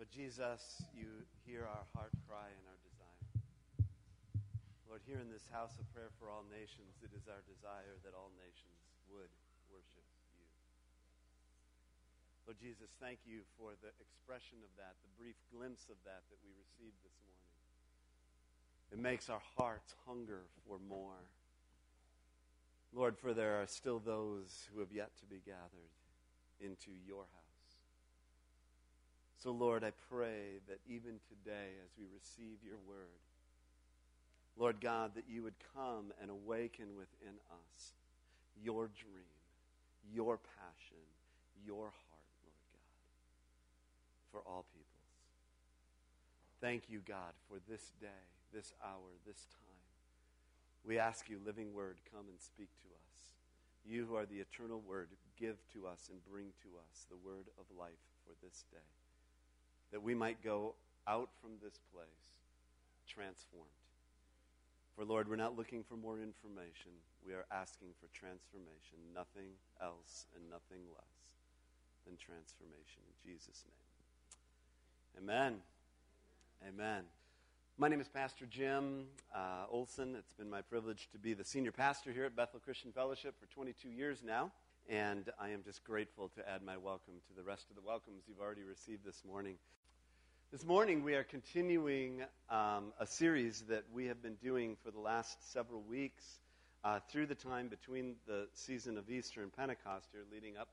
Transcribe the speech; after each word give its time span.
But 0.00 0.08
Jesus, 0.08 0.80
you 0.96 1.28
hear 1.44 1.68
our 1.68 1.84
heart 1.92 2.16
cry 2.24 2.48
and 2.48 2.64
our 2.72 2.80
desire. 2.88 3.20
Lord, 4.88 5.04
here 5.04 5.20
in 5.20 5.28
this 5.28 5.44
house 5.52 5.76
of 5.76 5.84
prayer 5.92 6.08
for 6.16 6.32
all 6.32 6.40
nations, 6.48 6.96
it 7.04 7.12
is 7.12 7.28
our 7.28 7.44
desire 7.44 8.00
that 8.00 8.16
all 8.16 8.32
nations 8.40 8.80
would 9.12 9.28
worship 9.68 10.08
you. 10.32 10.48
Lord 12.48 12.56
Jesus, 12.56 12.88
thank 12.96 13.20
you 13.28 13.44
for 13.60 13.76
the 13.84 13.92
expression 14.00 14.64
of 14.64 14.72
that, 14.80 14.96
the 15.04 15.12
brief 15.20 15.36
glimpse 15.52 15.92
of 15.92 16.00
that 16.08 16.24
that 16.32 16.40
we 16.40 16.48
received 16.56 16.96
this 17.04 17.20
morning. 17.20 17.52
It 18.96 19.00
makes 19.04 19.28
our 19.28 19.44
hearts 19.60 19.92
hunger 20.08 20.48
for 20.64 20.80
more. 20.80 21.28
Lord, 22.96 23.20
for 23.20 23.36
there 23.36 23.60
are 23.60 23.68
still 23.68 24.00
those 24.00 24.64
who 24.72 24.80
have 24.80 24.96
yet 24.96 25.12
to 25.20 25.28
be 25.28 25.44
gathered 25.44 25.92
into 26.56 26.88
your 27.04 27.28
house. 27.36 27.39
So, 29.42 29.52
Lord, 29.52 29.84
I 29.84 29.92
pray 30.12 30.60
that 30.68 30.80
even 30.86 31.16
today, 31.24 31.72
as 31.82 31.96
we 31.96 32.04
receive 32.12 32.60
your 32.62 32.76
word, 32.86 33.24
Lord 34.58 34.82
God, 34.82 35.12
that 35.14 35.24
you 35.26 35.42
would 35.42 35.56
come 35.74 36.12
and 36.20 36.30
awaken 36.30 36.92
within 36.94 37.40
us 37.48 37.92
your 38.62 38.88
dream, 38.88 39.32
your 40.12 40.36
passion, 40.36 41.08
your 41.64 41.88
heart, 41.88 42.30
Lord 42.44 42.60
God, 42.68 42.92
for 44.30 44.40
all 44.46 44.66
peoples. 44.74 44.86
Thank 46.60 46.90
you, 46.90 47.00
God, 47.08 47.32
for 47.48 47.56
this 47.66 47.92
day, 47.98 48.28
this 48.52 48.74
hour, 48.84 49.08
this 49.26 49.46
time. 49.48 49.84
We 50.84 50.98
ask 50.98 51.30
you, 51.30 51.40
living 51.46 51.72
word, 51.72 51.96
come 52.12 52.28
and 52.28 52.38
speak 52.38 52.68
to 52.82 52.88
us. 52.92 53.32
You 53.86 54.04
who 54.04 54.16
are 54.16 54.26
the 54.26 54.44
eternal 54.44 54.82
word, 54.86 55.08
give 55.38 55.56
to 55.72 55.86
us 55.86 56.10
and 56.10 56.20
bring 56.30 56.52
to 56.60 56.68
us 56.76 57.06
the 57.08 57.16
word 57.16 57.48
of 57.58 57.64
life 57.78 58.04
for 58.26 58.34
this 58.44 58.64
day 58.70 58.99
that 59.92 60.02
we 60.02 60.14
might 60.14 60.42
go 60.42 60.74
out 61.06 61.30
from 61.40 61.52
this 61.62 61.78
place 61.92 62.38
transformed. 63.08 63.66
For 64.96 65.04
Lord, 65.04 65.28
we're 65.28 65.36
not 65.36 65.56
looking 65.56 65.82
for 65.82 65.96
more 65.96 66.18
information. 66.18 66.92
We 67.26 67.32
are 67.32 67.46
asking 67.50 67.88
for 68.00 68.06
transformation, 68.12 68.98
nothing 69.14 69.50
else 69.82 70.26
and 70.36 70.48
nothing 70.50 70.82
less 70.92 71.16
than 72.06 72.16
transformation. 72.16 73.02
In 73.08 73.32
Jesus' 73.32 73.64
name. 73.66 75.24
Amen. 75.24 75.60
Amen. 76.68 77.04
My 77.78 77.88
name 77.88 78.00
is 78.00 78.08
Pastor 78.08 78.44
Jim 78.44 79.06
uh, 79.34 79.64
Olson. 79.70 80.14
It's 80.18 80.32
been 80.34 80.50
my 80.50 80.60
privilege 80.60 81.08
to 81.12 81.18
be 81.18 81.32
the 81.32 81.44
senior 81.44 81.72
pastor 81.72 82.12
here 82.12 82.24
at 82.24 82.36
Bethel 82.36 82.60
Christian 82.60 82.92
Fellowship 82.92 83.34
for 83.40 83.46
22 83.46 83.88
years 83.88 84.22
now. 84.24 84.52
And 84.88 85.30
I 85.40 85.50
am 85.50 85.62
just 85.62 85.82
grateful 85.84 86.28
to 86.36 86.46
add 86.48 86.62
my 86.62 86.76
welcome 86.76 87.14
to 87.28 87.34
the 87.34 87.42
rest 87.42 87.70
of 87.70 87.76
the 87.76 87.82
welcomes 87.82 88.24
you've 88.28 88.40
already 88.40 88.64
received 88.64 89.04
this 89.04 89.22
morning. 89.26 89.56
This 90.52 90.66
morning, 90.66 91.04
we 91.04 91.14
are 91.14 91.22
continuing 91.22 92.22
um, 92.50 92.92
a 92.98 93.06
series 93.06 93.62
that 93.68 93.84
we 93.94 94.06
have 94.06 94.20
been 94.20 94.34
doing 94.42 94.76
for 94.82 94.90
the 94.90 94.98
last 94.98 95.52
several 95.52 95.80
weeks 95.82 96.40
uh, 96.82 96.98
through 97.08 97.26
the 97.26 97.36
time 97.36 97.68
between 97.68 98.16
the 98.26 98.48
season 98.52 98.98
of 98.98 99.08
Easter 99.08 99.44
and 99.44 99.56
Pentecost 99.56 100.08
here, 100.10 100.24
leading 100.32 100.56
up 100.56 100.66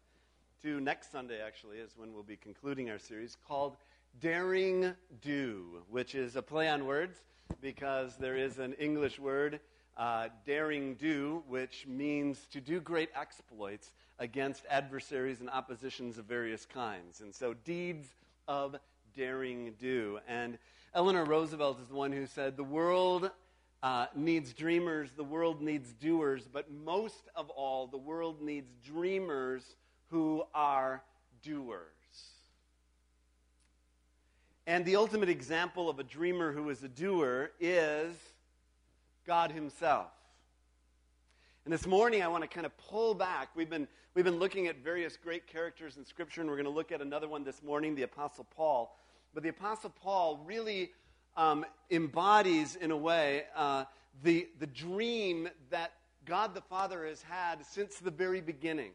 to 0.63 0.79
next 0.79 1.11
Sunday, 1.11 1.39
actually, 1.45 1.77
is 1.77 1.91
when 1.95 2.11
we'll 2.11 2.23
be 2.23 2.37
concluding 2.37 2.89
our 2.89 2.97
series 2.97 3.37
called 3.47 3.77
Daring 4.19 4.95
Do, 5.21 5.83
which 5.91 6.15
is 6.15 6.35
a 6.35 6.41
play 6.41 6.67
on 6.69 6.87
words 6.87 7.19
because 7.61 8.17
there 8.17 8.35
is 8.35 8.57
an 8.57 8.73
English 8.79 9.19
word, 9.19 9.59
uh, 9.95 10.29
daring 10.43 10.95
do, 10.95 11.43
which 11.47 11.85
means 11.85 12.47
to 12.51 12.59
do 12.59 12.81
great 12.81 13.09
exploits 13.15 13.91
against 14.17 14.65
adversaries 14.71 15.39
and 15.39 15.51
oppositions 15.51 16.17
of 16.17 16.25
various 16.25 16.65
kinds. 16.65 17.21
And 17.21 17.35
so, 17.35 17.53
deeds 17.53 18.07
of 18.47 18.75
daring 19.17 19.73
do. 19.79 20.19
And 20.27 20.57
Eleanor 20.93 21.25
Roosevelt 21.25 21.81
is 21.81 21.87
the 21.87 21.95
one 21.95 22.11
who 22.13 22.27
said, 22.27 22.55
The 22.55 22.63
world 22.63 23.31
uh, 23.83 24.05
needs 24.15 24.53
dreamers, 24.53 25.09
the 25.17 25.23
world 25.23 25.61
needs 25.61 25.91
doers, 25.93 26.47
but 26.51 26.71
most 26.71 27.29
of 27.35 27.49
all, 27.49 27.87
the 27.87 27.97
world 27.97 28.41
needs 28.41 28.71
dreamers 28.85 29.75
who 30.09 30.43
are 30.53 31.03
doers. 31.43 31.81
And 34.67 34.85
the 34.85 34.97
ultimate 34.97 35.29
example 35.29 35.89
of 35.89 35.99
a 35.99 36.03
dreamer 36.03 36.51
who 36.51 36.69
is 36.69 36.83
a 36.83 36.89
doer 36.89 37.51
is 37.59 38.15
God 39.25 39.51
Himself. 39.51 40.07
And 41.65 41.73
this 41.73 41.85
morning, 41.85 42.21
I 42.23 42.27
want 42.27 42.43
to 42.43 42.47
kind 42.47 42.65
of 42.65 42.77
pull 42.77 43.13
back. 43.13 43.49
We've 43.55 43.69
been, 43.69 43.87
we've 44.13 44.23
been 44.23 44.39
looking 44.39 44.67
at 44.67 44.77
various 44.77 45.17
great 45.17 45.47
characters 45.47 45.97
in 45.97 46.05
Scripture, 46.05 46.41
and 46.41 46.49
we're 46.49 46.55
going 46.55 46.65
to 46.65 46.71
look 46.71 46.91
at 46.91 47.01
another 47.01 47.27
one 47.27 47.43
this 47.43 47.61
morning, 47.61 47.93
the 47.93 48.03
Apostle 48.03 48.45
Paul. 48.55 48.97
But 49.37 49.43
the 49.43 49.49
Apostle 49.49 49.91
Paul 49.91 50.41
really 50.47 50.89
um, 51.35 51.63
embodies, 51.91 52.75
in 52.75 52.89
a 52.89 52.97
way, 52.97 53.43
uh, 53.55 53.83
the, 54.23 54.47
the 54.57 54.65
dream 54.65 55.47
that 55.69 55.93
God 56.25 56.55
the 56.55 56.61
Father 56.61 57.05
has 57.05 57.21
had 57.21 57.63
since 57.63 57.99
the 57.99 58.09
very 58.09 58.41
beginning. 58.41 58.93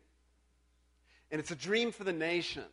And 1.31 1.39
it's 1.39 1.53
a 1.53 1.55
dream 1.55 1.93
for 1.93 2.03
the 2.03 2.13
nations. 2.13 2.67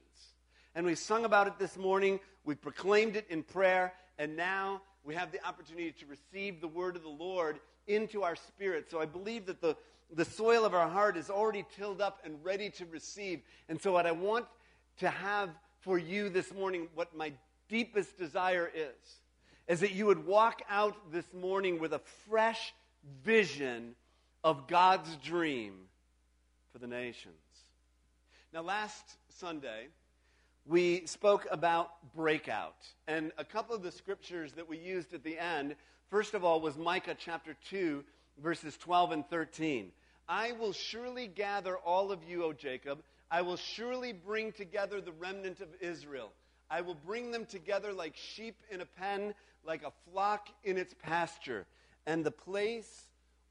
And 0.74 0.84
we 0.84 0.96
sung 0.96 1.26
about 1.26 1.46
it 1.46 1.60
this 1.60 1.78
morning, 1.78 2.20
we 2.44 2.56
proclaimed 2.56 3.16
it 3.16 3.28
in 3.30 3.44
prayer, 3.44 3.94
and 4.18 4.36
now 4.36 4.82
we 5.04 5.14
have 5.14 5.32
the 5.32 5.48
opportunity 5.48 5.92
to 5.92 6.08
receive 6.08 6.62
the 6.62 6.68
word 6.68 6.96
of 6.96 7.04
the 7.04 7.10
Lord 7.10 7.60
into 7.86 8.24
our 8.24 8.36
spirit. 8.36 8.90
So 8.90 9.00
I 9.00 9.06
believe 9.06 9.46
that 9.46 9.62
the, 9.62 9.78
the 10.12 10.26
soil 10.26 10.66
of 10.66 10.74
our 10.74 10.90
heart 10.90 11.18
is 11.18 11.30
already 11.30 11.64
tilled 11.78 12.02
up 12.02 12.22
and 12.26 12.44
ready 12.44 12.72
to 12.72 12.88
receive. 12.88 13.42
And 13.68 13.80
so, 13.80 13.92
what 13.92 14.08
I 14.08 14.12
want 14.12 14.48
to 15.02 15.10
have 15.12 15.52
for 15.82 16.00
you 16.00 16.30
this 16.30 16.52
morning, 16.52 16.88
what 16.96 17.16
my 17.16 17.32
deepest 17.70 18.18
desire 18.18 18.70
is, 18.74 19.20
is 19.68 19.80
that 19.80 19.94
you 19.94 20.08
would 20.08 20.26
walk 20.26 20.62
out 20.70 21.12
this 21.12 21.32
morning 21.34 21.80
with 21.80 21.94
a 21.94 22.02
fresh 22.28 22.74
vision 23.24 23.96
of 24.44 24.68
God's 24.68 25.16
dream 25.18 25.74
for 26.74 26.80
the 26.80 26.88
nations. 26.88 27.36
Now, 28.52 28.62
last 28.62 29.04
Sunday, 29.38 29.88
we 30.66 31.06
spoke 31.06 31.48
about 31.52 31.92
breakout. 32.16 32.76
And 33.08 33.32
a 33.38 33.46
couple 33.46 33.76
of 33.76 33.84
the 33.84 33.92
scriptures 33.92 34.54
that 34.54 34.68
we 34.68 34.78
used 34.78 35.14
at 35.14 35.24
the 35.24 35.38
end, 35.38 35.76
first 36.10 36.34
of 36.34 36.44
all, 36.44 36.60
was 36.60 36.78
Micah 36.78 37.16
chapter 37.18 37.56
2, 37.70 38.04
verses 38.42 38.76
12 38.78 39.12
and 39.12 39.30
13. 39.30 39.92
I 40.28 40.52
will 40.54 40.74
surely 40.74 41.28
gather 41.28 41.78
all 41.78 42.12
of 42.12 42.24
you, 42.24 42.44
O 42.44 42.54
Jacob. 42.54 43.02
I 43.32 43.42
will 43.42 43.58
surely 43.58 44.14
bring 44.14 44.52
together 44.52 45.02
the 45.02 45.12
remnant 45.12 45.60
of 45.60 45.70
Israel. 45.80 46.32
I 46.70 46.82
will 46.82 46.96
bring 46.96 47.32
them 47.32 47.46
together 47.46 47.94
like 47.94 48.16
sheep 48.16 48.56
in 48.70 48.82
a 48.82 48.86
pen, 48.86 49.34
like 49.66 49.84
a 49.84 49.92
flock 50.10 50.50
in 50.64 50.78
its 50.78 50.94
pasture. 51.02 51.66
And 52.06 52.24
the 52.24 52.32
place 52.32 53.10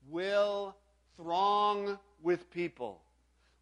will 0.09 0.77
throng 1.17 1.99
with 2.23 2.51
people. 2.51 3.01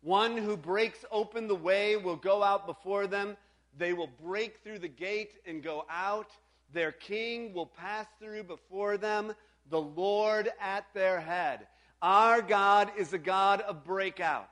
One 0.02 0.36
who 0.36 0.56
breaks 0.56 1.04
open 1.10 1.48
the 1.48 1.54
way 1.54 1.96
will 1.96 2.16
go 2.16 2.42
out 2.42 2.66
before 2.66 3.06
them. 3.06 3.36
They 3.76 3.92
will 3.92 4.10
break 4.22 4.62
through 4.62 4.78
the 4.78 4.88
gate 4.88 5.32
and 5.46 5.62
go 5.62 5.84
out. 5.90 6.30
Their 6.72 6.92
king 6.92 7.52
will 7.52 7.66
pass 7.66 8.06
through 8.20 8.44
before 8.44 8.96
them, 8.96 9.34
the 9.70 9.80
Lord 9.80 10.50
at 10.60 10.86
their 10.94 11.20
head. 11.20 11.66
Our 12.02 12.42
God 12.42 12.90
is 12.98 13.12
a 13.12 13.18
God 13.18 13.62
of 13.62 13.84
breakout. 13.84 14.48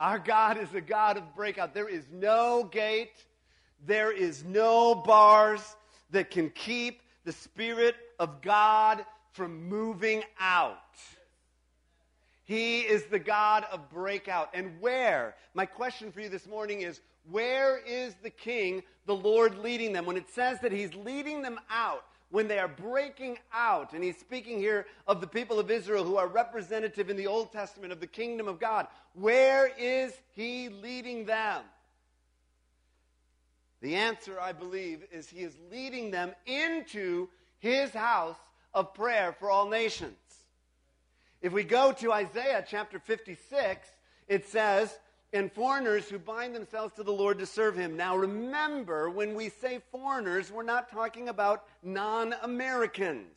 Our 0.00 0.18
God 0.18 0.58
is 0.58 0.72
a 0.74 0.80
God 0.80 1.16
of 1.16 1.34
breakout. 1.34 1.74
There 1.74 1.88
is 1.88 2.04
no 2.12 2.64
gate, 2.64 3.24
there 3.84 4.12
is 4.12 4.44
no 4.44 4.94
bars 4.94 5.76
that 6.10 6.30
can 6.30 6.50
keep 6.50 7.02
the 7.24 7.32
Spirit 7.32 7.96
of 8.18 8.40
God 8.40 9.04
from 9.32 9.68
moving 9.68 10.22
out. 10.40 10.78
He 12.44 12.80
is 12.80 13.04
the 13.04 13.18
God 13.18 13.66
of 13.70 13.90
breakout. 13.90 14.50
And 14.54 14.80
where? 14.80 15.34
My 15.52 15.66
question 15.66 16.10
for 16.10 16.20
you 16.20 16.28
this 16.28 16.46
morning 16.46 16.80
is 16.80 17.00
where 17.30 17.78
is 17.78 18.14
the 18.22 18.30
king, 18.30 18.82
the 19.04 19.14
Lord, 19.14 19.58
leading 19.58 19.92
them? 19.92 20.06
When 20.06 20.16
it 20.16 20.30
says 20.30 20.58
that 20.60 20.72
he's 20.72 20.94
leading 20.94 21.42
them 21.42 21.60
out, 21.70 22.04
when 22.30 22.48
they 22.48 22.58
are 22.58 22.68
breaking 22.68 23.38
out, 23.52 23.92
and 23.92 24.04
he's 24.04 24.18
speaking 24.18 24.58
here 24.58 24.86
of 25.06 25.20
the 25.20 25.26
people 25.26 25.58
of 25.58 25.70
Israel 25.70 26.04
who 26.04 26.16
are 26.16 26.26
representative 26.26 27.08
in 27.08 27.16
the 27.16 27.26
Old 27.26 27.52
Testament 27.52 27.92
of 27.92 28.00
the 28.00 28.06
kingdom 28.06 28.48
of 28.48 28.60
God. 28.60 28.86
Where 29.14 29.70
is 29.78 30.12
he 30.34 30.68
leading 30.68 31.24
them? 31.24 31.62
The 33.80 33.96
answer, 33.96 34.38
I 34.40 34.52
believe, 34.52 35.04
is 35.10 35.28
he 35.28 35.40
is 35.40 35.56
leading 35.70 36.10
them 36.10 36.32
into 36.46 37.28
his 37.60 37.90
house 37.90 38.36
of 38.74 38.92
prayer 38.92 39.34
for 39.38 39.50
all 39.50 39.68
nations. 39.68 40.16
If 41.40 41.52
we 41.52 41.62
go 41.62 41.92
to 41.92 42.12
Isaiah 42.12 42.64
chapter 42.68 42.98
56, 42.98 43.88
it 44.26 44.46
says, 44.48 44.96
and 45.32 45.52
foreigners 45.52 46.08
who 46.08 46.18
bind 46.18 46.54
themselves 46.54 46.94
to 46.94 47.02
the 47.02 47.12
Lord 47.12 47.38
to 47.38 47.46
serve 47.46 47.76
him. 47.76 47.96
Now 47.96 48.16
remember, 48.16 49.10
when 49.10 49.34
we 49.34 49.50
say 49.50 49.80
foreigners, 49.92 50.50
we're 50.50 50.62
not 50.62 50.90
talking 50.90 51.28
about 51.28 51.64
non 51.82 52.34
Americans. 52.42 53.36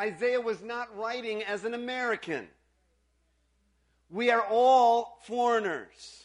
Isaiah 0.00 0.40
was 0.40 0.62
not 0.62 0.96
writing 0.96 1.42
as 1.44 1.64
an 1.64 1.74
American. 1.74 2.48
We 4.10 4.30
are 4.30 4.42
all 4.42 5.18
foreigners. 5.24 6.24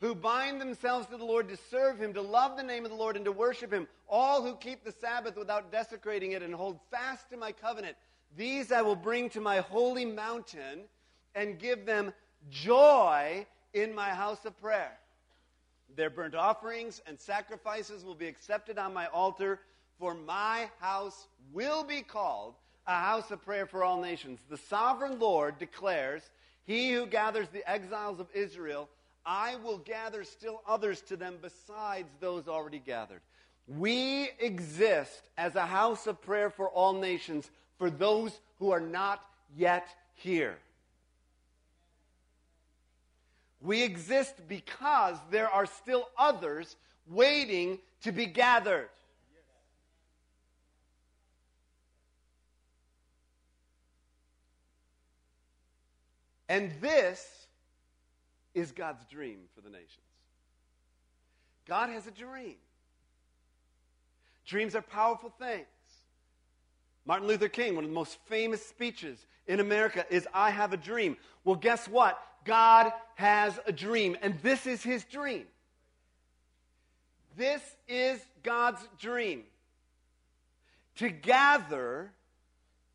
who 0.00 0.14
bind 0.14 0.60
themselves 0.60 1.06
to 1.06 1.16
the 1.16 1.24
Lord 1.24 1.48
to 1.48 1.56
serve 1.70 1.98
him, 1.98 2.12
to 2.14 2.20
love 2.20 2.56
the 2.56 2.62
name 2.62 2.84
of 2.84 2.90
the 2.90 2.96
Lord, 2.96 3.16
and 3.16 3.24
to 3.24 3.32
worship 3.32 3.72
him, 3.72 3.88
all 4.08 4.42
who 4.42 4.54
keep 4.56 4.84
the 4.84 4.92
Sabbath 4.92 5.36
without 5.36 5.72
desecrating 5.72 6.32
it 6.32 6.42
and 6.42 6.54
hold 6.54 6.78
fast 6.90 7.30
to 7.30 7.36
my 7.36 7.50
covenant, 7.50 7.96
these 8.36 8.70
I 8.70 8.82
will 8.82 8.96
bring 8.96 9.30
to 9.30 9.40
my 9.40 9.60
holy 9.60 10.04
mountain 10.04 10.84
and 11.36 11.60
give 11.60 11.86
them 11.86 12.12
joy 12.50 13.46
in 13.74 13.94
my 13.94 14.08
house 14.08 14.44
of 14.44 14.60
prayer. 14.60 14.98
Their 15.94 16.10
burnt 16.10 16.34
offerings 16.34 17.00
and 17.06 17.20
sacrifices 17.20 18.04
will 18.04 18.14
be 18.14 18.26
accepted 18.26 18.78
on 18.78 18.92
my 18.92 19.06
altar, 19.08 19.60
for 19.98 20.14
my 20.14 20.68
house 20.80 21.28
will 21.52 21.84
be 21.84 22.02
called 22.02 22.54
a 22.86 22.98
house 22.98 23.30
of 23.30 23.44
prayer 23.44 23.66
for 23.66 23.84
all 23.84 24.00
nations. 24.00 24.40
The 24.48 24.56
sovereign 24.56 25.18
Lord 25.18 25.58
declares, 25.58 26.22
He 26.66 26.92
who 26.92 27.06
gathers 27.06 27.48
the 27.48 27.68
exiles 27.70 28.18
of 28.18 28.28
Israel, 28.34 28.88
I 29.24 29.56
will 29.56 29.78
gather 29.78 30.24
still 30.24 30.62
others 30.66 31.02
to 31.02 31.16
them 31.16 31.38
besides 31.42 32.08
those 32.20 32.48
already 32.48 32.78
gathered. 32.78 33.20
We 33.66 34.30
exist 34.38 35.28
as 35.36 35.56
a 35.56 35.66
house 35.66 36.06
of 36.06 36.22
prayer 36.22 36.50
for 36.50 36.68
all 36.68 36.92
nations 36.92 37.50
for 37.78 37.90
those 37.90 38.38
who 38.58 38.70
are 38.70 38.80
not 38.80 39.20
yet 39.56 39.88
here. 40.14 40.58
We 43.60 43.82
exist 43.82 44.34
because 44.48 45.16
there 45.30 45.48
are 45.48 45.66
still 45.66 46.08
others 46.18 46.76
waiting 47.08 47.78
to 48.02 48.12
be 48.12 48.26
gathered. 48.26 48.88
And 56.48 56.70
this 56.80 57.46
is 58.54 58.72
God's 58.72 59.04
dream 59.06 59.38
for 59.54 59.60
the 59.60 59.70
nations. 59.70 59.90
God 61.66 61.90
has 61.90 62.06
a 62.06 62.12
dream. 62.12 62.54
Dreams 64.46 64.76
are 64.76 64.82
powerful 64.82 65.32
things. 65.40 65.66
Martin 67.04 67.26
Luther 67.26 67.48
King, 67.48 67.74
one 67.74 67.84
of 67.84 67.90
the 67.90 67.94
most 67.94 68.18
famous 68.26 68.64
speeches 68.64 69.26
in 69.46 69.60
America, 69.60 70.04
is 70.10 70.26
I 70.32 70.50
have 70.50 70.72
a 70.72 70.76
dream. 70.76 71.16
Well, 71.44 71.56
guess 71.56 71.88
what? 71.88 72.20
God 72.46 72.92
has 73.16 73.58
a 73.66 73.72
dream, 73.72 74.16
and 74.22 74.38
this 74.40 74.66
is 74.66 74.82
his 74.82 75.04
dream. 75.04 75.44
This 77.36 77.60
is 77.88 78.18
God's 78.42 78.80
dream 78.98 79.44
to 80.96 81.10
gather 81.10 82.10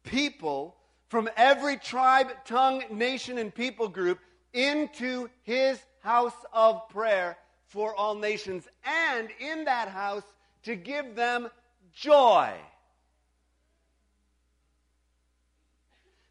people 0.03 0.75
from 1.09 1.29
every 1.37 1.77
tribe, 1.77 2.29
tongue, 2.45 2.83
nation, 2.89 3.37
and 3.37 3.53
people 3.53 3.87
group 3.87 4.19
into 4.53 5.29
his 5.43 5.79
house 5.99 6.33
of 6.51 6.87
prayer 6.89 7.37
for 7.67 7.95
all 7.95 8.15
nations, 8.15 8.67
and 8.83 9.29
in 9.39 9.65
that 9.65 9.87
house 9.87 10.23
to 10.63 10.75
give 10.75 11.15
them 11.15 11.47
joy. 11.93 12.51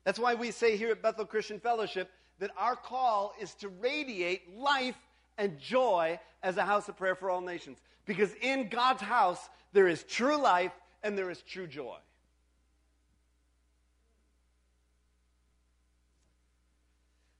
That's 0.05 0.19
why 0.19 0.35
we 0.35 0.51
say 0.51 0.77
here 0.77 0.91
at 0.91 1.03
Bethel 1.03 1.25
Christian 1.25 1.61
Fellowship 1.61 2.11
that 2.41 2.51
our 2.59 2.75
call 2.75 3.33
is 3.41 3.55
to 3.57 3.69
radiate 3.69 4.59
life 4.59 4.99
and 5.39 5.59
joy 5.59 6.19
as 6.43 6.57
a 6.57 6.65
house 6.65 6.89
of 6.89 6.97
prayer 6.97 7.15
for 7.15 7.31
all 7.31 7.41
nations. 7.41 7.79
Because 8.07 8.35
in 8.43 8.69
God's 8.69 9.03
house, 9.03 9.49
there 9.73 9.87
is 9.87 10.03
true 10.03 10.37
life 10.37 10.73
and 11.03 11.17
there 11.17 11.31
is 11.31 11.41
true 11.43 11.67
joy. 11.67 11.97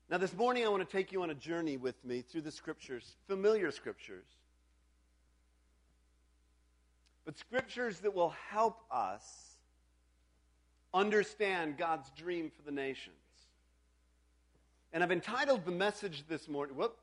Now, 0.09 0.19
this 0.19 0.37
morning, 0.37 0.65
I 0.65 0.69
want 0.69 0.87
to 0.87 0.97
take 0.97 1.13
you 1.13 1.23
on 1.23 1.31
a 1.31 1.35
journey 1.35 1.77
with 1.77 2.05
me 2.05 2.23
through 2.23 2.41
the 2.41 2.51
scriptures, 2.51 3.15
familiar 3.29 3.71
scriptures, 3.71 4.27
but 7.25 7.39
scriptures 7.39 8.01
that 8.01 8.13
will 8.13 8.35
help 8.49 8.81
us 8.91 9.23
understand 10.93 11.79
God's 11.79 12.11
dream 12.11 12.51
for 12.51 12.63
the 12.63 12.73
nations. 12.73 13.20
And 14.93 15.05
I've 15.05 15.13
entitled 15.13 15.65
the 15.65 15.71
message 15.71 16.25
this 16.29 16.49
morning. 16.49 16.77
Whoop, 16.77 16.97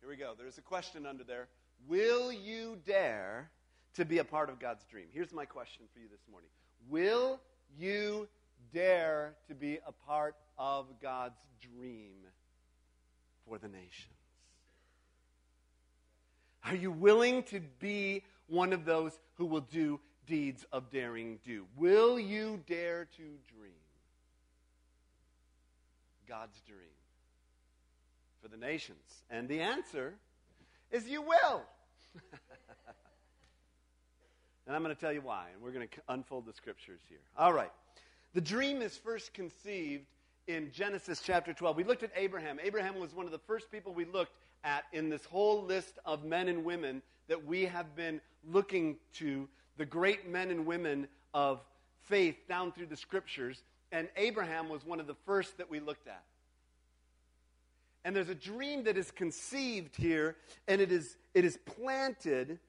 here 0.00 0.08
we 0.08 0.16
go. 0.16 0.32
There's 0.36 0.58
a 0.58 0.62
question 0.62 1.06
under 1.06 1.22
there. 1.22 1.46
Will 1.86 2.32
you 2.32 2.78
dare 2.84 3.48
to 3.94 4.04
be 4.04 4.18
a 4.18 4.24
part 4.24 4.50
of 4.50 4.58
God's 4.58 4.84
dream? 4.84 5.06
Here's 5.12 5.32
my 5.32 5.44
question 5.44 5.84
for 5.92 6.00
you 6.00 6.08
this 6.10 6.22
morning 6.28 6.48
Will 6.88 7.38
you 7.78 8.26
dare 8.72 9.34
to 9.46 9.54
be 9.54 9.78
a 9.86 9.92
part 9.92 10.34
of 10.58 10.86
God's 11.00 11.38
dream 11.60 12.16
for 13.46 13.58
the 13.58 13.68
nations? 13.68 14.14
Are 16.64 16.74
you 16.74 16.90
willing 16.90 17.44
to 17.44 17.60
be 17.78 18.24
one 18.48 18.72
of 18.72 18.84
those 18.84 19.16
who 19.34 19.46
will 19.46 19.60
do 19.60 20.00
deeds 20.26 20.64
of 20.72 20.90
daring 20.90 21.38
do? 21.44 21.66
Will 21.76 22.18
you 22.18 22.60
dare 22.66 23.04
to 23.16 23.22
dream 23.56 23.85
God's 26.28 26.60
dream 26.66 26.78
for 28.42 28.48
the 28.48 28.56
nations? 28.56 29.22
And 29.30 29.48
the 29.48 29.60
answer 29.60 30.14
is 30.90 31.08
you 31.08 31.22
will. 31.22 31.62
and 34.66 34.74
I'm 34.74 34.82
going 34.82 34.94
to 34.94 35.00
tell 35.00 35.12
you 35.12 35.20
why, 35.20 35.48
and 35.52 35.62
we're 35.62 35.72
going 35.72 35.88
to 35.88 35.94
unfold 36.08 36.46
the 36.46 36.52
scriptures 36.52 37.00
here. 37.08 37.18
All 37.36 37.52
right. 37.52 37.72
The 38.34 38.40
dream 38.40 38.82
is 38.82 38.96
first 38.96 39.32
conceived 39.34 40.06
in 40.46 40.70
Genesis 40.70 41.22
chapter 41.24 41.52
12. 41.52 41.76
We 41.76 41.84
looked 41.84 42.02
at 42.02 42.10
Abraham. 42.14 42.58
Abraham 42.62 42.98
was 43.00 43.14
one 43.14 43.26
of 43.26 43.32
the 43.32 43.38
first 43.38 43.70
people 43.70 43.92
we 43.92 44.04
looked 44.04 44.32
at 44.64 44.84
in 44.92 45.08
this 45.08 45.24
whole 45.24 45.62
list 45.62 45.98
of 46.04 46.24
men 46.24 46.48
and 46.48 46.64
women 46.64 47.02
that 47.28 47.44
we 47.44 47.64
have 47.64 47.96
been 47.96 48.20
looking 48.48 48.96
to, 49.14 49.48
the 49.76 49.86
great 49.86 50.28
men 50.28 50.50
and 50.50 50.66
women 50.66 51.08
of 51.34 51.60
faith 52.02 52.36
down 52.48 52.72
through 52.72 52.86
the 52.86 52.96
scriptures. 52.96 53.62
And 53.92 54.08
Abraham 54.16 54.68
was 54.68 54.84
one 54.84 55.00
of 55.00 55.06
the 55.06 55.16
first 55.26 55.58
that 55.58 55.70
we 55.70 55.80
looked 55.80 56.08
at. 56.08 56.24
And 58.04 58.14
there's 58.14 58.28
a 58.28 58.34
dream 58.36 58.84
that 58.84 58.96
is 58.96 59.10
conceived 59.10 59.96
here, 59.96 60.36
and 60.68 60.80
it 60.80 60.92
is, 60.92 61.16
it 61.34 61.44
is 61.44 61.58
planted, 61.66 62.60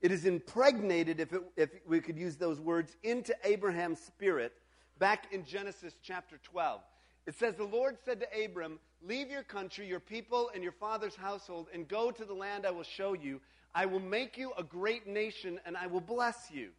it 0.00 0.12
is 0.12 0.26
impregnated, 0.26 1.18
if, 1.18 1.32
it, 1.32 1.42
if 1.56 1.70
we 1.88 2.00
could 2.00 2.16
use 2.16 2.36
those 2.36 2.60
words, 2.60 2.96
into 3.02 3.34
Abraham's 3.42 4.00
spirit 4.00 4.52
back 4.98 5.32
in 5.32 5.44
Genesis 5.44 5.94
chapter 6.02 6.38
12. 6.44 6.80
It 7.26 7.34
says, 7.36 7.56
The 7.56 7.64
Lord 7.64 7.96
said 8.04 8.20
to 8.20 8.44
Abram, 8.44 8.78
Leave 9.02 9.30
your 9.30 9.42
country, 9.42 9.86
your 9.86 10.00
people, 10.00 10.50
and 10.54 10.62
your 10.62 10.72
father's 10.72 11.16
household, 11.16 11.66
and 11.74 11.88
go 11.88 12.10
to 12.10 12.24
the 12.24 12.34
land 12.34 12.64
I 12.64 12.70
will 12.70 12.82
show 12.82 13.12
you. 13.12 13.40
I 13.74 13.86
will 13.86 14.00
make 14.00 14.38
you 14.38 14.52
a 14.56 14.62
great 14.62 15.06
nation, 15.06 15.60
and 15.66 15.76
I 15.76 15.86
will 15.86 16.00
bless 16.00 16.50
you. 16.52 16.70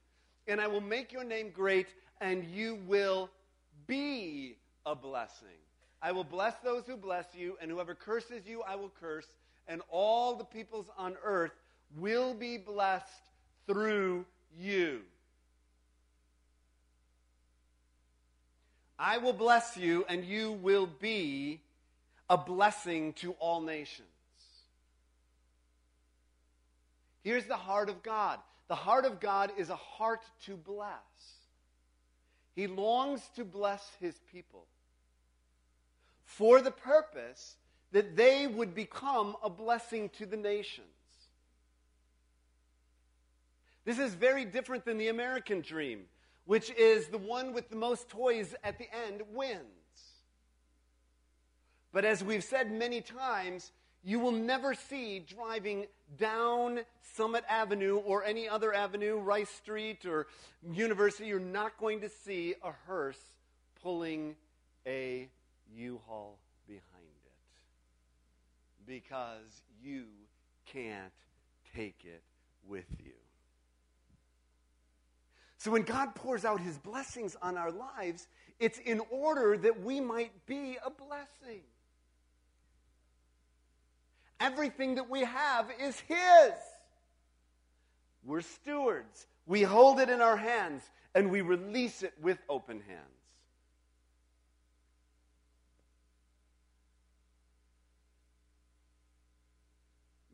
And 0.48 0.62
I 0.62 0.68
will 0.68 0.82
make 0.82 1.12
your 1.12 1.24
name 1.24 1.52
great, 1.52 1.88
and 2.22 2.46
you 2.46 2.80
will 2.88 3.30
be 3.88 4.58
a 4.86 4.96
blessing. 4.96 5.48
I 6.02 6.12
will 6.12 6.24
bless 6.24 6.54
those 6.64 6.86
who 6.86 6.98
bless 6.98 7.26
you, 7.36 7.58
and 7.62 7.72
whoever 7.72 7.96
curses 7.96 8.46
you, 8.46 8.62
I 8.62 8.76
will 8.76 8.92
curse, 9.00 9.28
and 9.68 9.82
all 9.90 10.36
the 10.36 10.44
peoples 10.44 10.88
on 10.98 11.16
earth 11.24 11.52
will 11.98 12.34
be 12.34 12.58
blessed 12.58 13.06
through 13.66 14.26
you. 14.58 15.02
I 19.00 19.18
will 19.18 19.34
bless 19.34 19.78
you, 19.78 20.06
and 20.08 20.24
you 20.24 20.54
will 20.54 20.88
be 20.88 21.62
a 22.30 22.38
blessing 22.38 23.14
to 23.14 23.34
all 23.34 23.62
nations. 23.62 24.08
Here's 27.24 27.46
the 27.46 27.58
heart 27.58 27.90
of 27.90 28.04
God 28.04 28.40
the 28.68 28.76
heart 28.76 29.06
of 29.06 29.20
God 29.20 29.52
is 29.58 29.70
a 29.70 29.76
heart 29.76 30.22
to 30.46 30.58
bless. 30.58 31.37
He 32.58 32.66
longs 32.66 33.22
to 33.36 33.46
bless 33.46 33.88
his 34.02 34.20
people 34.32 34.66
for 36.26 36.60
the 36.60 36.72
purpose 36.72 37.56
that 37.92 38.16
they 38.16 38.48
would 38.48 38.74
become 38.74 39.36
a 39.44 39.50
blessing 39.50 40.10
to 40.18 40.26
the 40.26 40.38
nations. 40.38 40.88
This 43.86 44.00
is 44.00 44.16
very 44.16 44.44
different 44.44 44.86
than 44.86 44.98
the 44.98 45.10
American 45.10 45.62
dream 45.62 46.06
which 46.46 46.72
is 46.72 47.10
the 47.10 47.18
one 47.20 47.54
with 47.54 47.70
the 47.70 47.76
most 47.76 48.10
toys 48.10 48.56
at 48.64 48.80
the 48.80 48.88
end 49.06 49.22
wins. 49.34 49.62
But 51.92 52.06
as 52.06 52.24
we've 52.24 52.44
said 52.44 52.72
many 52.72 53.02
times, 53.02 53.72
you 54.08 54.20
will 54.20 54.32
never 54.32 54.74
see 54.74 55.20
driving 55.20 55.86
down 56.18 56.80
Summit 57.18 57.44
Avenue 57.50 57.98
or 57.98 58.24
any 58.24 58.48
other 58.48 58.74
avenue, 58.74 59.18
Rice 59.18 59.50
Street 59.50 60.06
or 60.06 60.28
University, 60.64 61.26
you're 61.26 61.42
not 61.42 61.78
going 61.78 62.00
to 62.00 62.08
see 62.08 62.56
a 62.64 62.72
hearse 62.88 63.20
pulling 63.84 64.38
a 64.86 65.28
U-Haul 65.76 66.40
behind 66.66 66.84
it 67.26 67.34
because 68.86 69.62
you 69.84 70.06
can't 70.72 71.12
take 71.76 72.06
it 72.06 72.24
with 72.66 72.88
you. 73.04 73.12
So 75.58 75.70
when 75.70 75.84
God 75.84 76.16
pours 76.16 76.46
out 76.46 76.62
his 76.62 76.78
blessings 76.78 77.36
on 77.42 77.58
our 77.58 77.72
lives, 77.74 78.30
it's 78.58 78.80
in 78.80 79.02
order 79.12 79.58
that 79.58 79.82
we 79.84 80.00
might 80.00 80.32
be 80.46 80.78
a 80.86 80.90
blessing. 80.90 81.64
Everything 84.40 84.96
that 84.96 85.10
we 85.10 85.22
have 85.22 85.70
is 85.80 86.00
His. 86.02 86.54
We're 88.24 88.42
stewards. 88.42 89.28
We 89.46 89.64
hold 89.64 90.00
it 90.00 90.10
in 90.10 90.22
our 90.22 90.38
hands 90.38 90.84
and 91.16 91.32
we 91.32 91.42
release 91.42 92.04
it 92.04 92.14
with 92.22 92.38
open 92.50 92.82
hands. 92.82 93.02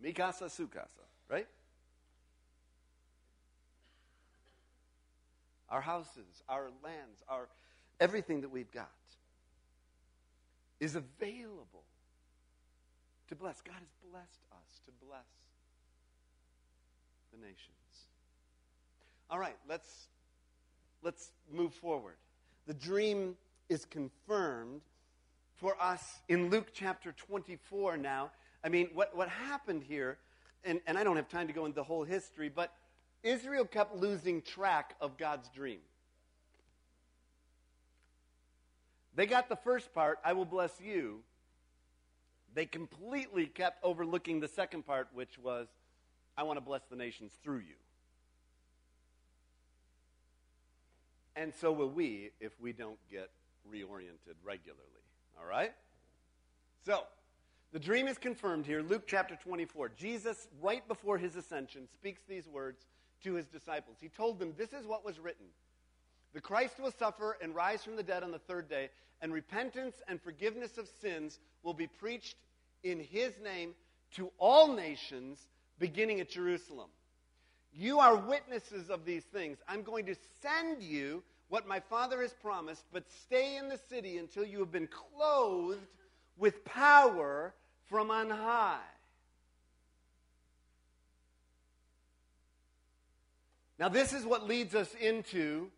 Mi 0.02 0.12
casa 0.12 0.50
su 0.50 0.68
casa, 0.68 0.88
right? 1.30 1.48
Our 5.70 5.80
houses, 5.80 6.44
our 6.50 6.70
lands, 6.84 7.24
our 7.30 7.48
everything 8.02 8.42
that 8.42 8.50
we've 8.50 8.72
got 8.72 8.92
is 10.82 10.96
available 10.96 11.86
to 13.34 13.40
bless. 13.40 13.62
God 13.62 13.74
has 13.80 14.12
blessed 14.12 14.46
us 14.52 14.80
to 14.86 14.92
bless 15.06 15.26
the 17.32 17.40
nations. 17.40 17.58
All 19.30 19.40
right, 19.40 19.56
let's 19.68 20.08
let's 21.02 21.32
move 21.52 21.74
forward. 21.74 22.16
The 22.68 22.76
dream 22.76 23.36
is 23.70 23.86
confirmed 23.86 24.82
for 25.56 25.76
us 25.82 26.22
in 26.30 26.50
Luke 26.52 26.68
chapter 26.74 27.12
24 27.14 27.98
now. 27.98 28.30
I 28.64 28.70
mean, 28.70 28.90
what, 28.94 29.16
what 29.16 29.30
happened 29.30 29.84
here, 29.84 30.18
and, 30.64 30.80
and 30.86 30.98
I 30.98 31.04
don't 31.04 31.16
have 31.16 31.28
time 31.28 31.48
to 31.48 31.54
go 31.54 31.66
into 31.66 31.76
the 31.76 31.84
whole 31.84 32.04
history, 32.04 32.50
but 32.50 32.72
Israel 33.24 33.66
kept 33.66 33.96
losing 33.96 34.42
track 34.42 34.96
of 35.02 35.18
God's 35.18 35.50
dream. 35.50 35.80
They 39.16 39.26
got 39.26 39.50
the 39.50 39.58
first 39.58 39.94
part, 39.94 40.20
I 40.24 40.34
will 40.34 40.46
bless 40.46 40.80
you. 40.80 41.24
They 42.54 42.66
completely 42.66 43.48
kept 43.48 43.84
overlooking 43.84 44.40
the 44.40 44.48
second 44.48 44.86
part, 44.86 45.08
which 45.14 45.38
was, 45.40 45.68
I 46.38 46.44
want 46.44 46.58
to 46.58 46.62
bless 46.62 46.82
the 46.90 46.96
nations 46.96 47.32
through 47.44 47.60
you. 47.60 47.76
And 51.36 51.54
so 51.54 51.72
will 51.72 51.90
we 51.90 52.30
if 52.40 52.52
we 52.62 52.74
don't 52.74 53.00
get 53.10 53.32
reoriented 53.70 54.36
regularly. 54.44 54.84
All 55.40 55.46
right? 55.46 55.74
So, 56.86 57.04
the 57.72 57.80
dream 57.80 58.08
is 58.08 58.18
confirmed 58.18 58.66
here. 58.66 58.82
Luke 58.82 59.04
chapter 59.08 59.36
24. 59.36 59.90
Jesus, 59.98 60.48
right 60.62 60.88
before 60.88 61.18
his 61.18 61.36
ascension, 61.36 61.88
speaks 61.92 62.22
these 62.28 62.48
words 62.48 62.86
to 63.24 63.34
his 63.34 63.48
disciples. 63.48 63.98
He 64.00 64.10
told 64.10 64.38
them, 64.38 64.54
This 64.58 64.74
is 64.74 64.86
what 64.86 65.04
was 65.04 65.20
written 65.20 65.48
The 66.34 66.42
Christ 66.42 66.80
will 66.80 66.92
suffer 66.92 67.38
and 67.42 67.54
rise 67.54 67.84
from 67.84 67.96
the 67.96 68.04
dead 68.04 68.24
on 68.24 68.32
the 68.32 68.40
third 68.40 68.68
day, 68.70 68.90
and 69.22 69.32
repentance 69.32 69.96
and 70.08 70.22
forgiveness 70.22 70.78
of 70.78 70.90
sins 71.02 71.40
will 71.62 71.74
be 71.74 71.88
preached 71.88 72.36
in 72.84 73.00
his 73.00 73.34
name 73.44 73.74
to 74.16 74.32
all 74.38 74.74
nations, 74.74 75.40
beginning 75.80 76.20
at 76.20 76.30
Jerusalem. 76.30 76.90
You 77.74 78.00
are 78.00 78.16
witnesses 78.16 78.90
of 78.90 79.06
these 79.06 79.24
things. 79.24 79.58
I'm 79.68 79.84
going 79.84 80.06
to 80.08 80.16
send 80.42 80.84
you 80.84 81.24
what 81.50 81.68
my 81.68 81.80
Father 81.80 82.22
has 82.22 82.34
promised, 82.34 82.84
but 82.92 83.04
stay 83.26 83.58
in 83.58 83.70
the 83.70 83.80
city 83.90 84.18
until 84.18 84.44
you 84.44 84.60
have 84.60 84.72
been 84.72 84.88
clothed 84.88 85.86
with 86.38 86.66
power 86.66 87.54
from 87.90 88.12
on 88.12 88.30
high. 88.30 88.80
Now, 93.80 93.90
this 93.90 94.14
is 94.14 94.26
what 94.26 94.48
leads 94.48 94.76
us 94.76 94.94
into 95.00 95.70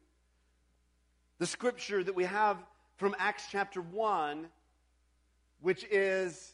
the 1.37 1.45
scripture 1.45 2.03
that 2.03 2.15
we 2.15 2.23
have 2.23 2.57
from 2.97 3.15
Acts 3.19 3.45
chapter 3.51 3.81
1, 3.81 4.47
which 5.61 5.85
is 5.91 6.53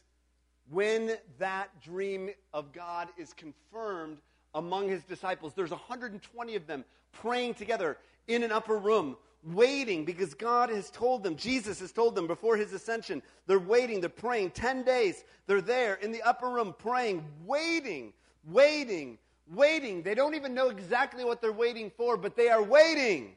when 0.70 1.16
that 1.38 1.68
dream 1.82 2.30
of 2.52 2.72
God 2.72 3.08
is 3.16 3.32
confirmed 3.32 4.18
among 4.54 4.88
his 4.88 5.04
disciples. 5.04 5.52
There's 5.54 5.70
120 5.70 6.56
of 6.56 6.66
them 6.66 6.84
praying 7.12 7.54
together 7.54 7.96
in 8.26 8.42
an 8.42 8.50
upper 8.50 8.76
room, 8.76 9.16
waiting 9.44 10.04
because 10.04 10.34
God 10.34 10.68
has 10.70 10.90
told 10.90 11.22
them, 11.22 11.36
Jesus 11.36 11.80
has 11.80 11.92
told 11.92 12.14
them 12.14 12.26
before 12.26 12.56
his 12.56 12.72
ascension. 12.72 13.22
They're 13.46 13.58
waiting, 13.58 14.00
they're 14.00 14.08
praying. 14.08 14.50
10 14.50 14.82
days, 14.82 15.24
they're 15.46 15.60
there 15.60 15.94
in 15.94 16.10
the 16.10 16.22
upper 16.22 16.48
room 16.48 16.74
praying, 16.76 17.24
waiting, 17.44 18.12
waiting, 18.48 19.18
waiting. 19.52 20.02
They 20.02 20.14
don't 20.14 20.34
even 20.34 20.54
know 20.54 20.70
exactly 20.70 21.24
what 21.24 21.40
they're 21.40 21.52
waiting 21.52 21.90
for, 21.96 22.16
but 22.16 22.36
they 22.36 22.48
are 22.48 22.62
waiting 22.62 23.34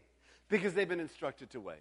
because 0.49 0.73
they've 0.73 0.89
been 0.89 0.99
instructed 0.99 1.49
to 1.51 1.59
wait. 1.59 1.77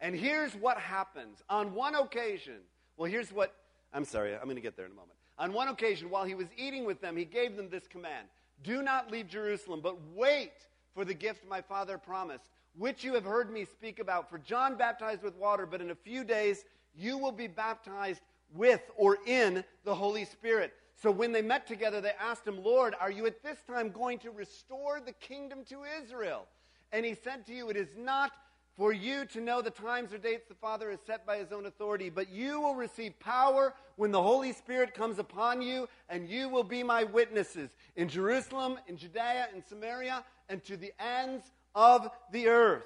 And 0.00 0.14
here's 0.14 0.54
what 0.54 0.78
happens. 0.78 1.42
On 1.48 1.74
one 1.74 1.94
occasion, 1.94 2.58
well, 2.96 3.10
here's 3.10 3.32
what, 3.32 3.54
I'm 3.92 4.04
sorry, 4.04 4.34
I'm 4.34 4.44
going 4.44 4.56
to 4.56 4.62
get 4.62 4.76
there 4.76 4.86
in 4.86 4.92
a 4.92 4.94
moment. 4.94 5.12
On 5.38 5.52
one 5.52 5.68
occasion, 5.68 6.10
while 6.10 6.24
he 6.24 6.34
was 6.34 6.48
eating 6.56 6.84
with 6.84 7.00
them, 7.00 7.16
he 7.16 7.24
gave 7.24 7.56
them 7.56 7.68
this 7.68 7.86
command 7.86 8.26
Do 8.62 8.82
not 8.82 9.10
leave 9.10 9.28
Jerusalem, 9.28 9.80
but 9.82 9.96
wait 10.14 10.52
for 10.94 11.04
the 11.04 11.14
gift 11.14 11.46
my 11.48 11.60
Father 11.60 11.98
promised, 11.98 12.48
which 12.76 13.04
you 13.04 13.14
have 13.14 13.24
heard 13.24 13.50
me 13.50 13.64
speak 13.64 13.98
about. 13.98 14.30
For 14.30 14.38
John 14.38 14.76
baptized 14.76 15.22
with 15.22 15.36
water, 15.36 15.66
but 15.66 15.80
in 15.80 15.90
a 15.90 15.94
few 15.94 16.24
days 16.24 16.64
you 16.94 17.18
will 17.18 17.32
be 17.32 17.48
baptized 17.48 18.22
with 18.54 18.80
or 18.96 19.18
in 19.26 19.64
the 19.84 19.94
Holy 19.94 20.24
Spirit. 20.24 20.72
So 20.94 21.10
when 21.10 21.32
they 21.32 21.42
met 21.42 21.66
together, 21.66 22.00
they 22.00 22.12
asked 22.18 22.46
him, 22.46 22.62
Lord, 22.62 22.94
are 22.98 23.10
you 23.10 23.26
at 23.26 23.42
this 23.42 23.58
time 23.66 23.90
going 23.90 24.18
to 24.20 24.30
restore 24.30 25.00
the 25.00 25.12
kingdom 25.12 25.64
to 25.68 25.82
Israel? 26.02 26.46
And 26.92 27.04
he 27.04 27.14
said 27.14 27.46
to 27.46 27.54
you, 27.54 27.68
It 27.68 27.76
is 27.76 27.88
not 27.96 28.32
for 28.76 28.92
you 28.92 29.24
to 29.24 29.40
know 29.40 29.62
the 29.62 29.70
times 29.70 30.12
or 30.12 30.18
dates 30.18 30.44
the 30.48 30.54
Father 30.54 30.90
has 30.90 30.98
set 31.06 31.26
by 31.26 31.38
his 31.38 31.50
own 31.50 31.64
authority, 31.64 32.10
but 32.10 32.28
you 32.28 32.60
will 32.60 32.74
receive 32.74 33.18
power 33.18 33.74
when 33.96 34.12
the 34.12 34.22
Holy 34.22 34.52
Spirit 34.52 34.92
comes 34.92 35.18
upon 35.18 35.62
you, 35.62 35.88
and 36.10 36.28
you 36.28 36.48
will 36.48 36.62
be 36.62 36.82
my 36.82 37.04
witnesses 37.04 37.70
in 37.96 38.08
Jerusalem, 38.08 38.78
in 38.86 38.98
Judea, 38.98 39.48
in 39.54 39.64
Samaria, 39.64 40.24
and 40.50 40.62
to 40.64 40.76
the 40.76 40.92
ends 41.00 41.50
of 41.74 42.10
the 42.32 42.48
earth. 42.48 42.84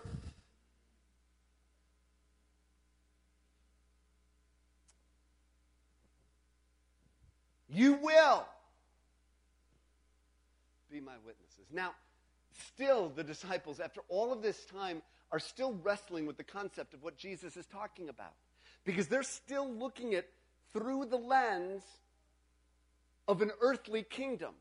You 7.69 7.95
will 7.95 8.47
be 10.91 11.01
my 11.01 11.15
witnesses. 11.25 11.67
Now, 11.73 11.95
still, 12.61 13.09
the 13.09 13.25
disciples, 13.25 13.81
after 13.81 14.01
all 14.09 14.33
of 14.33 14.43
this 14.43 14.65
time, 14.67 15.03
are 15.33 15.39
still 15.39 15.75
wrestling 15.83 16.27
with 16.27 16.37
the 16.37 16.45
concept 16.45 16.95
of 16.95 17.03
what 17.03 17.17
Jesus 17.17 17.57
is 17.57 17.67
talking 17.67 18.09
about. 18.09 18.35
Because 18.85 19.09
they're 19.09 19.23
still 19.23 19.71
looking 19.73 20.15
at 20.15 20.27
through 20.73 21.07
the 21.07 21.17
lens 21.17 21.83
of 23.29 23.43
an 23.43 23.51
earthly 23.61 24.03
kingdom. 24.03 24.55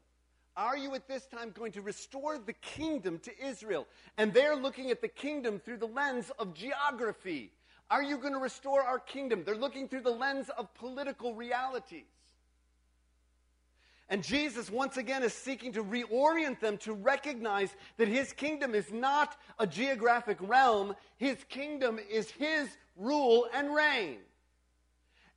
Are 0.57 0.77
you 0.77 0.93
at 0.93 1.07
this 1.07 1.25
time 1.27 1.51
going 1.57 1.71
to 1.73 1.81
restore 1.81 2.37
the 2.37 2.53
kingdom 2.53 3.19
to 3.19 3.31
Israel? 3.43 3.87
And 4.17 4.33
they're 4.33 4.55
looking 4.55 4.91
at 4.91 5.01
the 5.01 5.07
kingdom 5.07 5.59
through 5.59 5.77
the 5.77 5.87
lens 5.87 6.31
of 6.37 6.53
geography. 6.53 7.51
Are 7.89 8.03
you 8.03 8.17
going 8.17 8.33
to 8.33 8.39
restore 8.39 8.83
our 8.83 8.99
kingdom? 8.99 9.43
They're 9.45 9.55
looking 9.55 9.87
through 9.87 10.01
the 10.01 10.11
lens 10.11 10.49
of 10.57 10.73
political 10.75 11.33
realities. 11.33 12.05
And 14.09 14.23
Jesus, 14.23 14.71
once 14.71 14.97
again, 14.97 15.21
is 15.21 15.33
seeking 15.33 15.71
to 15.73 15.83
reorient 15.83 16.59
them 16.59 16.77
to 16.79 16.93
recognize 16.93 17.69
that 17.97 18.07
his 18.07 18.33
kingdom 18.33 18.73
is 18.73 18.91
not 18.91 19.37
a 19.59 19.67
geographic 19.67 20.37
realm, 20.41 20.95
his 21.17 21.37
kingdom 21.47 21.99
is 22.09 22.31
his 22.31 22.69
rule 22.95 23.47
and 23.53 23.73
reign. 23.73 24.17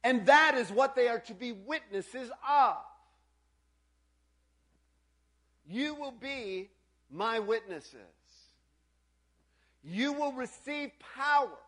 And 0.04 0.24
that 0.26 0.54
is 0.56 0.70
what 0.70 0.96
they 0.96 1.08
are 1.08 1.20
to 1.20 1.34
be 1.34 1.52
witnesses 1.52 2.30
of. 2.48 2.76
You 5.66 5.94
will 5.94 6.12
be 6.12 6.70
my 7.10 7.38
witnesses. 7.38 7.98
You 9.84 10.12
will 10.12 10.32
receive 10.32 10.90
power 11.16 11.58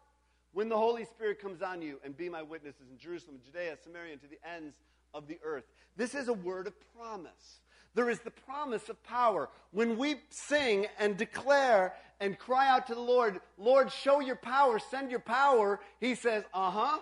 when 0.53 0.69
the 0.69 0.77
Holy 0.77 1.05
Spirit 1.05 1.41
comes 1.41 1.63
on 1.63 1.83
you 1.83 2.01
and 2.05 2.17
be 2.17 2.29
my 2.29 2.43
witnesses 2.43 2.89
in 2.91 2.99
Jerusalem, 2.99 3.39
Judea, 3.45 3.77
Samaria, 3.83 4.13
and 4.13 4.23
to 4.23 4.29
the 4.29 4.39
ends 4.49 4.75
of 5.15 5.27
the 5.29 5.39
earth. 5.45 5.65
This 5.97 6.15
is 6.15 6.29
a 6.29 6.33
word 6.33 6.67
of 6.67 6.75
promise. 6.99 7.61
There 7.95 8.11
is 8.11 8.19
the 8.21 8.31
promise 8.31 8.89
of 8.89 9.03
power. 9.05 9.49
When 9.71 9.97
we 9.97 10.17
sing 10.29 10.87
and 10.99 11.17
declare 11.17 11.95
and 12.21 12.39
cry 12.39 12.69
out 12.69 12.89
to 12.89 12.95
the 12.95 13.01
Lord, 13.01 13.41
Lord, 13.57 13.93
show 13.93 14.21
your 14.21 14.37
power, 14.37 14.79
send 14.79 15.11
your 15.11 15.21
power, 15.21 15.81
He 16.01 16.17
says, 16.17 16.43
uh 16.53 16.71
huh. 16.71 16.99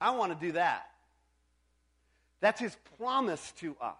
I 0.00 0.10
want 0.10 0.38
to 0.38 0.46
do 0.46 0.52
that. 0.52 0.86
That's 2.40 2.60
His 2.60 2.76
promise 2.98 3.52
to 3.58 3.76
us 3.80 3.96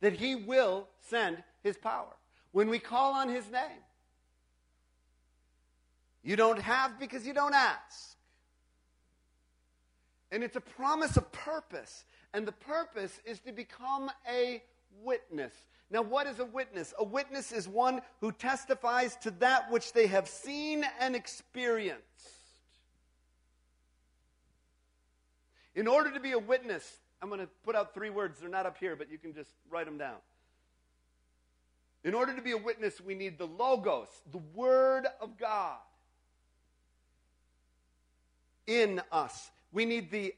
that 0.00 0.14
He 0.14 0.34
will 0.34 0.88
send 1.08 1.42
His 1.62 1.76
power 1.76 2.16
when 2.50 2.68
we 2.68 2.80
call 2.80 3.14
on 3.14 3.28
His 3.28 3.48
name. 3.50 3.82
You 6.24 6.34
don't 6.34 6.60
have 6.60 6.98
because 6.98 7.24
you 7.24 7.32
don't 7.32 7.54
ask. 7.54 8.15
And 10.32 10.42
it's 10.42 10.56
a 10.56 10.60
promise 10.60 11.16
of 11.16 11.30
purpose. 11.32 12.04
And 12.34 12.46
the 12.46 12.52
purpose 12.52 13.20
is 13.24 13.38
to 13.40 13.52
become 13.52 14.10
a 14.30 14.62
witness. 15.02 15.52
Now, 15.90 16.02
what 16.02 16.26
is 16.26 16.40
a 16.40 16.44
witness? 16.44 16.92
A 16.98 17.04
witness 17.04 17.52
is 17.52 17.68
one 17.68 18.00
who 18.20 18.32
testifies 18.32 19.16
to 19.18 19.30
that 19.32 19.70
which 19.70 19.92
they 19.92 20.08
have 20.08 20.26
seen 20.26 20.84
and 21.00 21.14
experienced. 21.14 22.02
In 25.76 25.86
order 25.86 26.10
to 26.10 26.18
be 26.20 26.32
a 26.32 26.38
witness, 26.38 26.98
I'm 27.22 27.28
going 27.28 27.40
to 27.40 27.48
put 27.64 27.76
out 27.76 27.94
three 27.94 28.10
words. 28.10 28.40
They're 28.40 28.48
not 28.48 28.66
up 28.66 28.78
here, 28.78 28.96
but 28.96 29.10
you 29.10 29.18
can 29.18 29.32
just 29.32 29.50
write 29.70 29.86
them 29.86 29.98
down. 29.98 30.16
In 32.02 32.14
order 32.14 32.34
to 32.34 32.42
be 32.42 32.52
a 32.52 32.58
witness, 32.58 33.00
we 33.00 33.14
need 33.14 33.38
the 33.38 33.46
Logos, 33.46 34.08
the 34.32 34.40
Word 34.54 35.06
of 35.20 35.36
God, 35.38 35.78
in 38.66 39.00
us. 39.12 39.50
We 39.72 39.84
need 39.84 40.10
the 40.10 40.34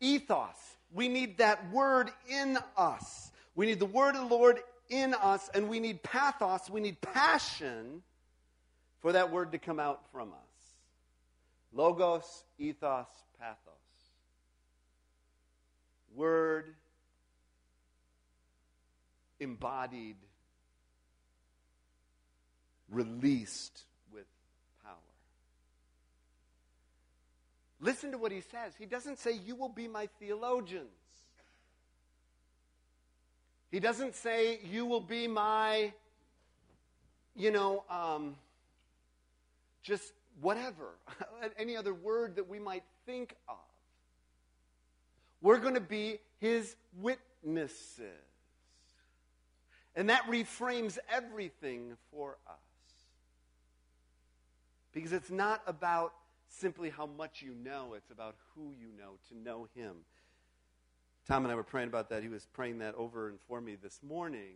ethos. 0.00 0.76
We 0.92 1.08
need 1.08 1.38
that 1.38 1.70
Word 1.70 2.10
in 2.28 2.58
us. 2.76 3.30
We 3.54 3.66
need 3.66 3.78
the 3.78 3.86
Word 3.86 4.14
of 4.14 4.28
the 4.28 4.34
Lord 4.34 4.60
in 4.88 5.14
us, 5.14 5.50
and 5.52 5.68
we 5.68 5.80
need 5.80 6.02
pathos. 6.02 6.70
We 6.70 6.80
need 6.80 7.00
passion 7.00 8.02
for 9.00 9.12
that 9.12 9.30
Word 9.30 9.52
to 9.52 9.58
come 9.58 9.78
out 9.78 10.00
from 10.12 10.32
us. 10.32 10.38
Logos, 11.72 12.44
ethos, 12.58 13.08
pathos. 13.38 13.74
Word 16.14 16.74
embodied, 19.40 20.16
released 22.90 23.82
with 24.12 24.24
power. 24.82 24.94
Listen 27.80 28.10
to 28.12 28.18
what 28.18 28.32
he 28.32 28.40
says. 28.40 28.72
He 28.78 28.86
doesn't 28.86 29.18
say, 29.18 29.32
You 29.32 29.54
will 29.54 29.68
be 29.68 29.86
my 29.86 30.08
theologians. 30.18 30.88
He 33.70 33.80
doesn't 33.80 34.14
say, 34.14 34.58
You 34.64 34.86
will 34.86 35.00
be 35.00 35.28
my, 35.28 35.92
you 37.36 37.50
know, 37.50 37.84
um, 37.88 38.34
just 39.82 40.12
whatever, 40.40 40.90
any 41.58 41.76
other 41.76 41.94
word 41.94 42.36
that 42.36 42.48
we 42.48 42.58
might 42.58 42.84
think 43.06 43.34
of. 43.48 43.56
We're 45.40 45.58
going 45.58 45.74
to 45.74 45.80
be 45.80 46.18
his 46.40 46.74
witnesses. 47.00 48.02
And 49.94 50.10
that 50.10 50.24
reframes 50.24 50.98
everything 51.10 51.96
for 52.12 52.36
us. 52.48 52.54
Because 54.92 55.12
it's 55.12 55.30
not 55.30 55.62
about 55.66 56.12
simply 56.48 56.90
how 56.90 57.06
much 57.06 57.42
you 57.42 57.54
know, 57.54 57.94
it's 57.94 58.10
about 58.10 58.36
who 58.54 58.72
you 58.78 58.88
know, 58.96 59.18
to 59.28 59.38
know 59.38 59.68
him. 59.74 59.96
Tom 61.26 61.44
and 61.44 61.52
I 61.52 61.54
were 61.54 61.62
praying 61.62 61.88
about 61.88 62.08
that. 62.10 62.22
He 62.22 62.28
was 62.28 62.46
praying 62.52 62.78
that 62.78 62.94
over 62.94 63.28
and 63.28 63.38
for 63.46 63.60
me 63.60 63.76
this 63.80 64.00
morning 64.02 64.54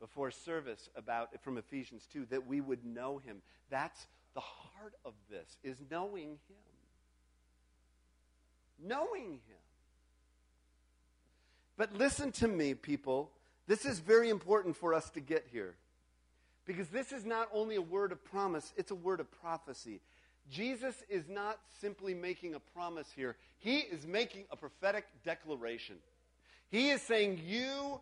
before 0.00 0.30
service 0.30 0.88
about 0.96 1.28
from 1.42 1.58
Ephesians 1.58 2.06
2 2.12 2.26
that 2.30 2.46
we 2.46 2.60
would 2.60 2.84
know 2.84 3.18
him. 3.18 3.42
That's 3.70 4.06
the 4.34 4.40
heart 4.40 4.94
of 5.04 5.14
this 5.30 5.58
is 5.62 5.76
knowing 5.90 6.38
him. 6.48 6.56
Knowing 8.82 9.32
him. 9.32 9.58
But 11.76 11.94
listen 11.94 12.32
to 12.32 12.48
me, 12.48 12.74
people. 12.74 13.30
This 13.66 13.84
is 13.84 13.98
very 13.98 14.30
important 14.30 14.76
for 14.76 14.94
us 14.94 15.10
to 15.10 15.20
get 15.20 15.46
here. 15.52 15.74
Because 16.64 16.88
this 16.88 17.12
is 17.12 17.24
not 17.24 17.48
only 17.52 17.76
a 17.76 17.82
word 17.82 18.12
of 18.12 18.24
promise, 18.24 18.72
it's 18.76 18.90
a 18.90 18.94
word 18.94 19.20
of 19.20 19.30
prophecy. 19.40 20.00
Jesus 20.50 20.94
is 21.08 21.28
not 21.28 21.58
simply 21.80 22.14
making 22.14 22.54
a 22.54 22.60
promise 22.60 23.08
here, 23.14 23.36
he 23.58 23.78
is 23.78 24.06
making 24.06 24.44
a 24.50 24.56
prophetic 24.56 25.04
declaration. 25.24 25.96
He 26.70 26.90
is 26.90 27.02
saying, 27.02 27.40
You 27.46 28.00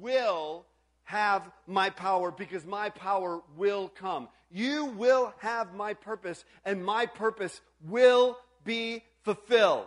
will 0.00 0.64
have 1.04 1.50
my 1.66 1.90
power 1.90 2.30
because 2.30 2.64
my 2.64 2.90
power 2.90 3.42
will 3.56 3.88
come. 3.88 4.28
You 4.50 4.86
will 4.86 5.34
have 5.38 5.74
my 5.74 5.94
purpose, 5.94 6.44
and 6.64 6.84
my 6.84 7.06
purpose 7.06 7.60
will 7.86 8.38
be 8.64 9.02
fulfilled. 9.22 9.86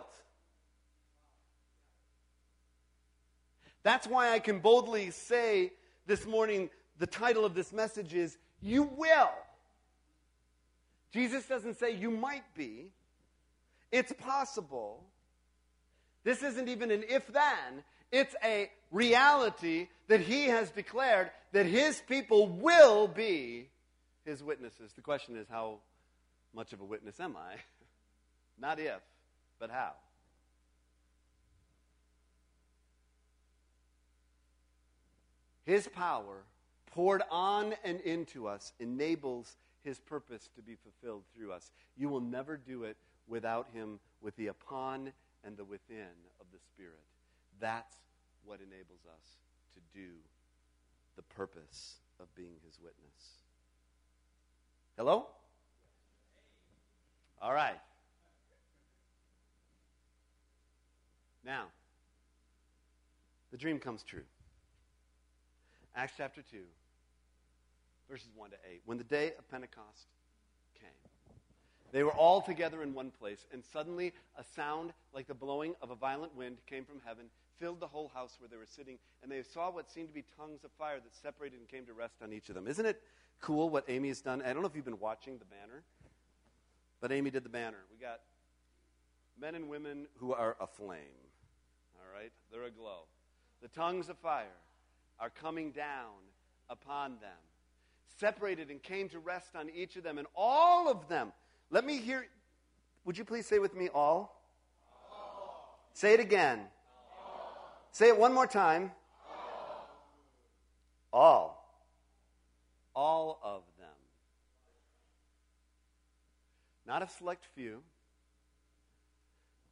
That's 3.82 4.06
why 4.06 4.32
I 4.32 4.38
can 4.38 4.58
boldly 4.58 5.10
say 5.10 5.72
this 6.06 6.26
morning 6.26 6.70
the 6.98 7.06
title 7.06 7.44
of 7.44 7.54
this 7.54 7.72
message 7.72 8.14
is 8.14 8.36
You 8.60 8.82
Will. 8.82 9.30
Jesus 11.12 11.46
doesn't 11.46 11.78
say 11.78 11.94
you 11.94 12.10
might 12.10 12.54
be, 12.54 12.92
it's 13.90 14.12
possible. 14.12 15.02
This 16.24 16.42
isn't 16.42 16.68
even 16.68 16.90
an 16.90 17.04
if 17.08 17.26
then, 17.28 17.82
it's 18.12 18.34
a 18.44 18.70
reality 18.90 19.88
that 20.08 20.20
he 20.20 20.44
has 20.46 20.70
declared 20.70 21.30
that 21.52 21.66
his 21.66 22.02
people 22.08 22.48
will 22.48 23.08
be 23.08 23.68
his 24.24 24.42
witnesses. 24.42 24.92
The 24.94 25.02
question 25.02 25.36
is, 25.36 25.46
how 25.48 25.78
much 26.54 26.72
of 26.72 26.80
a 26.80 26.84
witness 26.84 27.18
am 27.20 27.36
I? 27.36 27.56
Not 28.60 28.78
if, 28.78 29.00
but 29.58 29.70
how. 29.70 29.92
His 35.64 35.86
power 35.88 36.44
poured 36.92 37.22
on 37.30 37.74
and 37.84 38.00
into 38.00 38.48
us 38.48 38.72
enables 38.80 39.54
his 39.82 39.98
purpose 39.98 40.48
to 40.56 40.62
be 40.62 40.76
fulfilled 40.76 41.22
through 41.34 41.52
us. 41.52 41.70
You 41.96 42.08
will 42.08 42.20
never 42.20 42.56
do 42.56 42.84
it 42.84 42.96
without 43.26 43.68
him 43.72 44.00
with 44.20 44.36
the 44.36 44.48
upon 44.48 45.12
and 45.44 45.56
the 45.56 45.64
within 45.64 46.14
of 46.40 46.46
the 46.52 46.58
Spirit. 46.58 47.04
That's 47.60 47.96
what 48.44 48.60
enables 48.60 49.00
us 49.06 49.36
to 49.74 49.98
do 49.98 50.08
the 51.16 51.22
purpose 51.22 51.96
of 52.20 52.32
being 52.34 52.54
his 52.64 52.78
witness. 52.82 53.38
Hello? 54.96 55.26
All 57.40 57.52
right. 57.52 57.78
Now, 61.44 61.66
the 63.50 63.56
dream 63.56 63.78
comes 63.78 64.02
true. 64.02 64.24
Acts 65.94 66.14
chapter 66.16 66.42
2, 66.42 66.58
verses 68.08 68.30
1 68.34 68.50
to 68.50 68.56
8. 68.70 68.82
When 68.84 68.98
the 68.98 69.04
day 69.04 69.32
of 69.38 69.48
Pentecost 69.50 70.06
came, 70.80 70.88
they 71.92 72.02
were 72.02 72.12
all 72.12 72.40
together 72.40 72.82
in 72.82 72.94
one 72.94 73.10
place, 73.10 73.46
and 73.52 73.62
suddenly 73.72 74.12
a 74.38 74.44
sound 74.44 74.92
like 75.12 75.26
the 75.26 75.34
blowing 75.34 75.74
of 75.82 75.90
a 75.90 75.94
violent 75.94 76.34
wind 76.36 76.58
came 76.66 76.84
from 76.84 77.00
heaven, 77.04 77.26
filled 77.58 77.80
the 77.80 77.86
whole 77.86 78.10
house 78.14 78.36
where 78.40 78.48
they 78.48 78.56
were 78.56 78.66
sitting, 78.66 78.98
and 79.22 79.30
they 79.30 79.42
saw 79.42 79.70
what 79.70 79.90
seemed 79.90 80.08
to 80.08 80.14
be 80.14 80.24
tongues 80.36 80.64
of 80.64 80.70
fire 80.72 80.96
that 80.96 81.14
separated 81.14 81.58
and 81.58 81.68
came 81.68 81.84
to 81.86 81.92
rest 81.92 82.16
on 82.22 82.32
each 82.32 82.48
of 82.48 82.54
them. 82.54 82.66
Isn't 82.66 82.86
it 82.86 83.02
cool 83.40 83.68
what 83.68 83.84
Amy 83.88 84.08
has 84.08 84.20
done? 84.20 84.42
I 84.42 84.52
don't 84.52 84.62
know 84.62 84.68
if 84.68 84.76
you've 84.76 84.84
been 84.84 85.00
watching 85.00 85.38
the 85.38 85.44
banner, 85.44 85.82
but 87.00 87.12
Amy 87.12 87.30
did 87.30 87.44
the 87.44 87.50
banner. 87.50 87.78
We 87.90 87.98
got 87.98 88.20
men 89.40 89.54
and 89.54 89.68
women 89.68 90.06
who 90.16 90.32
are 90.32 90.56
aflame. 90.60 90.98
All 92.00 92.12
right? 92.14 92.32
They're 92.50 92.64
aglow. 92.64 93.04
The 93.62 93.68
tongues 93.68 94.08
of 94.08 94.18
fire 94.18 94.46
are 95.20 95.30
coming 95.30 95.70
down 95.72 96.14
upon 96.68 97.12
them. 97.20 97.30
Separated 98.16 98.70
and 98.70 98.82
came 98.82 99.08
to 99.10 99.18
rest 99.18 99.54
on 99.54 99.70
each 99.70 99.96
of 99.96 100.02
them, 100.02 100.18
and 100.18 100.26
all 100.34 100.88
of 100.88 101.08
them. 101.08 101.32
Let 101.70 101.84
me 101.84 101.98
hear. 101.98 102.26
Would 103.04 103.16
you 103.16 103.24
please 103.24 103.46
say 103.46 103.58
with 103.58 103.74
me, 103.74 103.88
all? 103.88 104.42
all. 105.12 105.80
Say 105.92 106.14
it 106.14 106.20
again. 106.20 106.60
All. 107.24 107.86
Say 107.92 108.08
it 108.08 108.18
one 108.18 108.32
more 108.32 108.46
time. 108.46 108.92
All. 111.12 111.20
all. 111.20 111.80
All 112.94 113.40
of 113.44 113.62
them. 113.78 113.88
Not 116.86 117.02
a 117.02 117.08
select 117.08 117.44
few. 117.54 117.82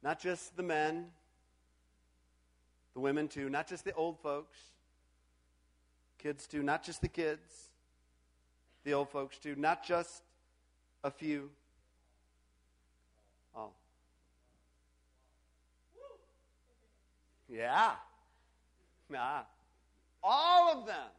Not 0.03 0.21
just 0.21 0.55
the 0.55 0.63
men, 0.63 1.07
the 2.93 2.99
women 2.99 3.27
too, 3.27 3.49
not 3.49 3.67
just 3.67 3.83
the 3.83 3.93
old 3.93 4.19
folks, 4.19 4.57
Kids 6.17 6.47
too, 6.47 6.63
not 6.63 6.83
just 6.83 7.01
the 7.01 7.07
kids, 7.07 7.66
the 8.87 8.93
old 8.93 9.09
folks 9.09 9.37
too, 9.37 9.53
not 9.57 9.83
just 9.83 10.23
a 11.03 11.11
few. 11.11 11.49
All. 13.53 13.75
Yeah. 17.49 17.91
Nah. 19.09 19.41
All 20.23 20.71
of 20.71 20.87
them 20.87 21.09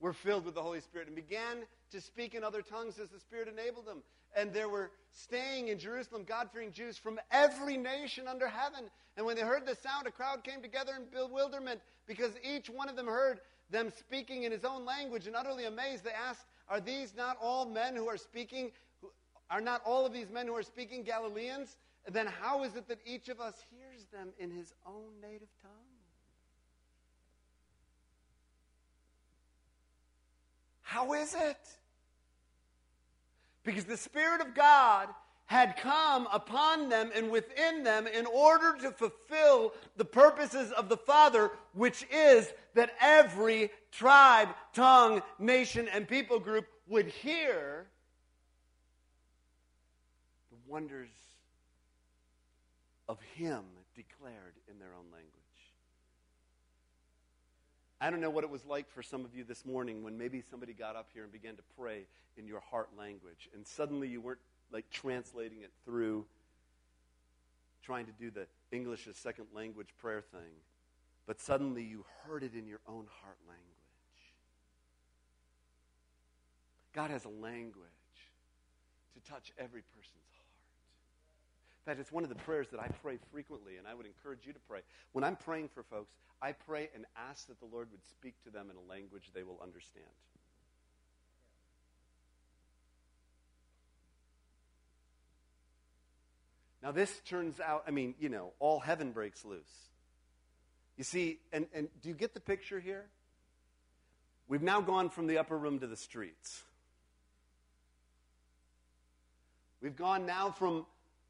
were 0.00 0.12
filled 0.12 0.44
with 0.44 0.54
the 0.54 0.60
Holy 0.60 0.80
Spirit 0.80 1.06
and 1.06 1.16
began 1.16 1.62
to 1.92 2.00
speak 2.00 2.34
in 2.34 2.44
other 2.44 2.60
tongues 2.60 2.98
as 2.98 3.08
the 3.08 3.18
Spirit 3.18 3.48
enabled 3.48 3.86
them. 3.86 4.02
And 4.36 4.52
there 4.52 4.68
were 4.68 4.90
staying 5.10 5.68
in 5.68 5.78
Jerusalem 5.78 6.24
God 6.28 6.50
fearing 6.52 6.72
Jews 6.72 6.98
from 6.98 7.18
every 7.30 7.78
nation 7.78 8.28
under 8.28 8.48
heaven. 8.48 8.90
And 9.16 9.24
when 9.24 9.36
they 9.36 9.42
heard 9.42 9.64
the 9.64 9.74
sound, 9.74 10.06
a 10.06 10.10
crowd 10.10 10.44
came 10.44 10.60
together 10.60 10.92
in 10.94 11.04
bewilderment 11.10 11.80
because 12.06 12.32
each 12.44 12.68
one 12.68 12.90
of 12.90 12.96
them 12.96 13.06
heard 13.06 13.40
them 13.70 13.90
speaking 13.96 14.44
in 14.44 14.52
his 14.52 14.64
own 14.64 14.84
language 14.84 15.26
and 15.26 15.36
utterly 15.36 15.66
amazed. 15.66 16.04
They 16.04 16.10
asked, 16.10 16.46
Are 16.68 16.80
these 16.80 17.14
not 17.16 17.36
all 17.40 17.66
men 17.66 17.94
who 17.96 18.08
are 18.08 18.16
speaking? 18.16 18.70
Who, 19.00 19.10
Are 19.50 19.60
not 19.60 19.82
all 19.84 20.06
of 20.06 20.12
these 20.12 20.30
men 20.30 20.46
who 20.46 20.56
are 20.56 20.62
speaking 20.62 21.02
Galileans? 21.02 21.76
then 22.10 22.26
how 22.26 22.64
is 22.64 22.74
it 22.74 22.88
that 22.88 22.98
each 23.04 23.28
of 23.28 23.38
us 23.38 23.54
hears 23.70 24.06
them 24.06 24.28
in 24.38 24.50
his 24.50 24.72
own 24.86 25.10
native 25.20 25.48
tongue? 25.60 25.70
How 30.82 31.12
is 31.12 31.34
it? 31.34 31.58
Because 33.62 33.84
the 33.84 33.98
Spirit 33.98 34.40
of 34.40 34.54
God 34.54 35.08
had 35.48 35.78
come 35.78 36.28
upon 36.30 36.90
them 36.90 37.10
and 37.14 37.30
within 37.30 37.82
them 37.82 38.06
in 38.06 38.26
order 38.26 38.76
to 38.78 38.90
fulfill 38.90 39.72
the 39.96 40.04
purposes 40.04 40.70
of 40.72 40.90
the 40.90 40.96
Father, 40.96 41.50
which 41.72 42.06
is 42.12 42.52
that 42.74 42.90
every 43.00 43.70
tribe, 43.90 44.48
tongue, 44.74 45.22
nation, 45.38 45.88
and 45.88 46.06
people 46.06 46.38
group 46.38 46.66
would 46.86 47.06
hear 47.06 47.86
the 50.50 50.58
wonders 50.70 51.08
of 53.08 53.18
Him 53.34 53.64
declared 53.96 54.54
in 54.70 54.78
their 54.78 54.92
own 54.98 55.06
language. 55.10 55.32
I 58.02 58.10
don't 58.10 58.20
know 58.20 58.28
what 58.28 58.44
it 58.44 58.50
was 58.50 58.66
like 58.66 58.90
for 58.90 59.02
some 59.02 59.24
of 59.24 59.34
you 59.34 59.44
this 59.44 59.64
morning 59.64 60.04
when 60.04 60.18
maybe 60.18 60.42
somebody 60.42 60.74
got 60.74 60.94
up 60.94 61.08
here 61.14 61.22
and 61.22 61.32
began 61.32 61.56
to 61.56 61.62
pray 61.78 62.04
in 62.36 62.46
your 62.46 62.60
heart 62.60 62.90
language, 62.98 63.48
and 63.54 63.66
suddenly 63.66 64.08
you 64.08 64.20
weren't 64.20 64.38
like 64.72 64.90
translating 64.90 65.62
it 65.62 65.70
through 65.84 66.26
trying 67.82 68.06
to 68.06 68.12
do 68.12 68.30
the 68.30 68.46
English 68.70 69.06
as 69.06 69.16
second 69.16 69.46
language 69.54 69.88
prayer 69.98 70.20
thing, 70.20 70.60
but 71.26 71.40
suddenly 71.40 71.82
you 71.82 72.04
heard 72.26 72.42
it 72.42 72.54
in 72.54 72.66
your 72.66 72.80
own 72.86 73.06
heart 73.22 73.38
language. 73.46 73.64
God 76.92 77.10
has 77.10 77.24
a 77.24 77.30
language 77.30 77.86
to 79.14 79.30
touch 79.30 79.52
every 79.58 79.82
person's 79.96 80.28
heart. 80.36 80.48
in 81.80 81.90
fact, 81.90 82.00
it's 82.00 82.12
one 82.12 82.24
of 82.24 82.28
the 82.28 82.34
prayers 82.34 82.68
that 82.72 82.80
I 82.80 82.88
pray 83.02 83.18
frequently, 83.32 83.76
and 83.76 83.86
I 83.86 83.94
would 83.94 84.06
encourage 84.06 84.46
you 84.46 84.52
to 84.52 84.58
pray. 84.68 84.80
When 85.12 85.24
I'm 85.24 85.36
praying 85.36 85.68
for 85.68 85.82
folks, 85.82 86.12
I 86.42 86.52
pray 86.52 86.90
and 86.94 87.06
ask 87.16 87.46
that 87.48 87.58
the 87.58 87.66
Lord 87.66 87.88
would 87.90 88.04
speak 88.04 88.34
to 88.44 88.50
them 88.50 88.68
in 88.70 88.76
a 88.76 88.92
language 88.92 89.30
they 89.34 89.42
will 89.42 89.60
understand. 89.62 90.04
Now, 96.82 96.92
this 96.92 97.20
turns 97.26 97.58
out, 97.60 97.84
I 97.86 97.90
mean, 97.90 98.14
you 98.20 98.28
know, 98.28 98.52
all 98.60 98.78
heaven 98.78 99.10
breaks 99.12 99.44
loose. 99.44 99.88
You 100.96 101.04
see, 101.04 101.38
and, 101.52 101.66
and 101.74 101.88
do 102.02 102.08
you 102.08 102.14
get 102.14 102.34
the 102.34 102.40
picture 102.40 102.78
here? 102.80 103.06
We've 104.48 104.62
now 104.62 104.80
gone 104.80 105.10
from 105.10 105.26
the 105.26 105.38
upper 105.38 105.56
room 105.56 105.80
to 105.80 105.86
the 105.86 105.96
streets. 105.96 106.62
We've 109.80 109.96
gone 109.96 110.26
now 110.26 110.50
from 110.50 110.86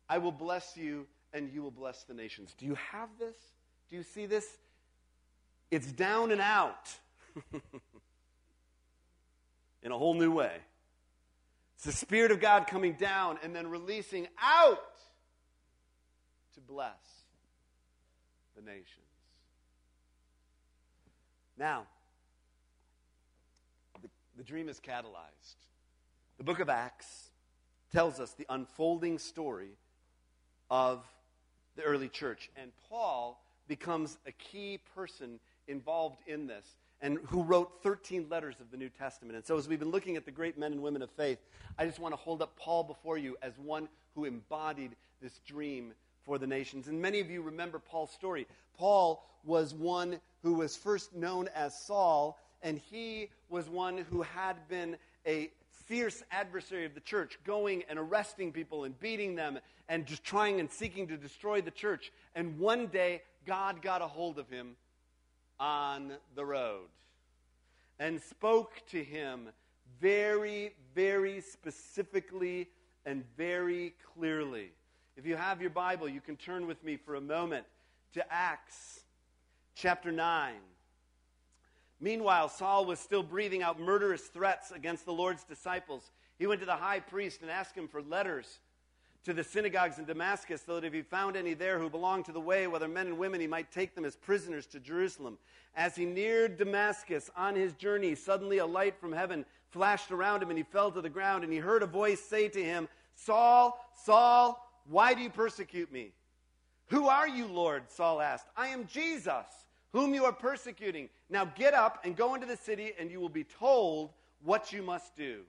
I 0.09 0.19
will 0.19 0.33
bless 0.33 0.77
you 0.77 1.07
and 1.35 1.51
you 1.53 1.63
will 1.63 1.71
bless 1.71 2.05
the 2.05 2.15
nations. 2.15 2.55
Do 2.57 2.65
you 2.65 2.77
have 2.93 3.09
this? 3.19 3.37
Do 3.91 3.97
you 3.97 4.03
see 4.03 4.27
this? 4.27 4.47
It's 5.71 5.91
down 5.93 6.31
and 6.31 6.41
out 6.41 6.89
in 9.83 9.93
a 9.93 9.99
whole 9.99 10.15
new 10.15 10.33
way. 10.33 10.53
It's 11.77 11.85
the 11.85 11.93
Spirit 11.93 12.31
of 12.31 12.41
God 12.41 12.67
coming 12.67 12.95
down 12.95 13.39
and 13.43 13.55
then 13.55 13.69
releasing 13.69 14.29
out 14.41 14.79
to 16.59 16.73
bless 16.73 17.25
the 18.57 18.63
nations. 18.63 18.87
Now, 21.57 21.87
the, 24.03 24.09
the 24.37 24.43
dream 24.43 24.69
is 24.69 24.81
catalyzed. 24.81 25.57
The 26.39 26.45
book 26.45 26.61
of 26.61 26.69
Acts 26.69 27.31
tells 27.93 28.21
us 28.21 28.33
the 28.33 28.47
unfolding 28.49 29.19
story 29.19 29.71
of 30.71 31.05
the 31.77 31.83
early 31.83 32.09
church. 32.09 32.51
And 32.57 32.71
Paul 32.89 33.43
becomes 33.69 34.19
a 34.27 34.33
key 34.33 34.81
person 34.95 35.41
involved 35.69 36.21
in 36.27 36.47
this 36.47 36.77
and 37.01 37.19
who 37.27 37.45
wrote 37.45 37.83
13 37.85 38.27
letters 38.29 38.57
of 38.61 38.73
the 38.73 38.77
New 38.77 38.89
Testament. 38.89 39.37
And 39.37 39.47
so, 39.47 39.57
as 39.57 39.69
we've 39.69 39.79
been 39.79 39.93
looking 39.93 40.17
at 40.17 40.25
the 40.25 40.33
great 40.33 40.59
men 40.59 40.73
and 40.73 40.83
women 40.83 41.03
of 41.03 41.11
faith, 41.13 41.39
I 41.79 41.87
just 41.87 42.01
want 42.01 42.13
to 42.13 42.17
hold 42.17 42.43
up 42.43 42.57
Paul 42.57 42.83
before 42.83 43.17
you 43.17 43.37
as 43.43 43.53
one 43.59 43.89
who 44.17 44.25
embodied 44.25 44.97
this 45.23 45.41
dream 45.47 45.93
for 46.25 46.39
the 46.39 46.47
nations. 46.47 46.89
And 46.89 47.01
many 47.01 47.21
of 47.21 47.31
you 47.31 47.43
remember 47.43 47.79
Paul's 47.79 48.11
story. 48.11 48.47
Paul 48.77 49.25
was 49.45 49.75
one 49.75 50.21
who 50.43 50.55
was 50.55 50.77
first 50.77 51.15
known 51.15 51.49
as 51.55 51.79
Saul, 51.79 52.39
and 52.63 52.79
he 52.79 53.31
was 53.49 53.69
one 53.69 53.99
who 53.99 54.23
had 54.23 54.57
been 54.69 54.97
a 55.27 55.51
fierce 55.87 56.23
adversary 56.31 56.85
of 56.85 56.95
the 56.95 57.01
church, 57.01 57.39
going 57.45 57.83
and 57.89 57.99
arresting 57.99 58.53
people 58.53 58.85
and 58.85 58.99
beating 59.01 59.35
them 59.35 59.59
and 59.89 60.07
just 60.07 60.23
trying 60.23 60.61
and 60.61 60.71
seeking 60.71 61.09
to 61.09 61.17
destroy 61.17 61.61
the 61.61 61.71
church. 61.71 62.13
And 62.35 62.59
one 62.59 62.89
day, 62.89 63.23
God 63.47 63.81
got 63.81 64.03
a 64.03 64.07
hold 64.07 64.39
of 64.39 64.51
him 64.51 64.77
on 65.59 66.13
the 66.35 66.45
road 66.45 66.89
and 67.99 68.21
spoke 68.21 68.83
to 68.91 69.03
him 69.03 69.49
very, 70.01 70.75
very 70.95 71.41
specifically 71.41 72.69
and 73.07 73.25
very 73.37 73.95
clearly. 74.15 74.71
If 75.19 75.27
you 75.27 75.35
have 75.35 75.61
your 75.61 75.71
Bible, 75.71 76.09
you 76.09 76.21
can 76.21 76.37
turn 76.37 76.69
with 76.69 76.85
me 76.85 76.97
for 76.97 77.17
a 77.17 77.21
moment 77.21 77.67
to 78.15 78.25
Acts 78.33 79.01
chapter 79.75 80.13
9. 80.13 80.55
Meanwhile, 81.99 82.51
Saul 82.51 82.85
was 82.85 83.01
still 83.01 83.25
breathing 83.25 83.61
out 83.61 83.81
murderous 83.81 84.23
threats 84.23 84.71
against 84.71 85.07
the 85.07 85.13
Lord's 85.13 85.43
disciples. 85.43 86.13
He 86.39 86.47
went 86.47 86.61
to 86.61 86.67
the 86.67 86.77
high 86.77 87.01
priest 87.01 87.43
and 87.43 87.51
asked 87.51 87.77
him 87.77 87.89
for 87.89 88.01
letters 88.01 88.61
to 89.25 89.33
the 89.33 89.43
synagogues 89.43 89.99
in 89.99 90.05
Damascus, 90.05 90.63
so 90.65 90.77
that 90.77 90.87
if 90.87 90.93
he 90.93 91.03
found 91.03 91.37
any 91.37 91.53
there 91.53 91.81
who 91.81 91.91
belonged 91.91 92.27
to 92.27 92.33
the 92.33 92.41
way, 92.41 92.69
whether 92.69 92.87
men 92.87 93.09
and 93.09 93.19
women, 93.19 93.41
he 93.41 93.49
might 93.49 93.73
take 93.73 93.97
them 93.97 94.05
as 94.05 94.15
prisoners 94.15 94.67
to 94.67 94.79
Jerusalem. 94.79 95.37
As 95.75 95.97
he 95.97 96.05
neared 96.07 96.59
Damascus 96.59 97.29
on 97.37 97.57
his 97.57 97.73
journey, 97.73 98.15
suddenly 98.15 98.59
a 98.59 98.67
light 98.67 98.95
from 99.01 99.13
heaven 99.13 99.45
flashed 99.71 100.13
around 100.13 100.45
him, 100.45 100.51
and 100.51 100.59
he 100.59 100.63
fell 100.63 100.93
to 100.93 101.01
the 101.01 101.11
ground, 101.11 101.43
and 101.43 101.53
he 101.53 101.59
heard 101.59 101.83
a 101.83 101.87
voice 101.87 102.21
say 102.21 102.49
to 102.51 102.63
him, 102.63 102.89
Saul, 103.17 103.85
Saul, 104.05 104.65
why 104.89 105.15
do 105.15 105.23
you 105.23 105.31
persecute 105.31 105.93
me? 105.93 106.13
Who 106.87 107.09
are 107.09 107.29
you, 107.29 107.47
Lord? 107.47 107.91
Saul 107.91 108.21
asked. 108.21 108.47
I 108.57 108.69
am 108.69 108.87
Jesus 108.87 109.45
whom 109.93 110.15
you 110.15 110.25
are 110.25 110.33
persecuting. 110.33 111.09
Now 111.31 111.45
get 111.45 111.75
up 111.75 112.01
and 112.05 112.17
go 112.17 112.35
into 112.35 112.47
the 112.47 112.57
city, 112.57 112.93
and 112.99 113.11
you 113.11 113.21
will 113.21 113.29
be 113.29 113.45
told 113.45 114.13
what 114.43 114.73
you 114.73 114.83
must 114.83 115.17
do. 115.17 115.41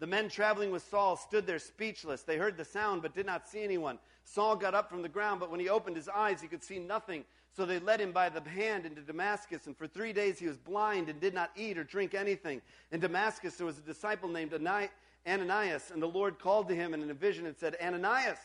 The 0.00 0.06
men 0.06 0.28
traveling 0.28 0.70
with 0.70 0.88
Saul 0.88 1.16
stood 1.16 1.46
there 1.46 1.58
speechless. 1.58 2.22
They 2.22 2.36
heard 2.36 2.56
the 2.56 2.64
sound, 2.64 3.02
but 3.02 3.14
did 3.14 3.26
not 3.26 3.48
see 3.48 3.62
anyone. 3.62 3.98
Saul 4.24 4.54
got 4.54 4.74
up 4.74 4.88
from 4.88 5.02
the 5.02 5.08
ground, 5.08 5.40
but 5.40 5.50
when 5.50 5.60
he 5.60 5.68
opened 5.68 5.96
his 5.96 6.08
eyes, 6.08 6.40
he 6.40 6.46
could 6.46 6.62
see 6.62 6.78
nothing. 6.78 7.24
So 7.56 7.66
they 7.66 7.78
led 7.78 8.00
him 8.00 8.12
by 8.12 8.28
the 8.28 8.40
hand 8.48 8.86
into 8.86 9.00
Damascus, 9.00 9.66
and 9.66 9.76
for 9.76 9.86
three 9.86 10.12
days 10.12 10.38
he 10.38 10.46
was 10.46 10.56
blind 10.56 11.08
and 11.08 11.20
did 11.20 11.34
not 11.34 11.50
eat 11.56 11.76
or 11.76 11.84
drink 11.84 12.14
anything. 12.14 12.62
In 12.92 13.00
Damascus 13.00 13.56
there 13.56 13.66
was 13.66 13.78
a 13.78 13.82
disciple 13.82 14.28
named 14.28 14.52
Ananias, 14.52 15.90
and 15.90 16.00
the 16.00 16.06
Lord 16.06 16.38
called 16.38 16.68
to 16.68 16.74
him 16.74 16.94
in 16.94 17.10
a 17.10 17.14
vision 17.14 17.46
and 17.46 17.56
said, 17.56 17.76
Ananias. 17.82 18.38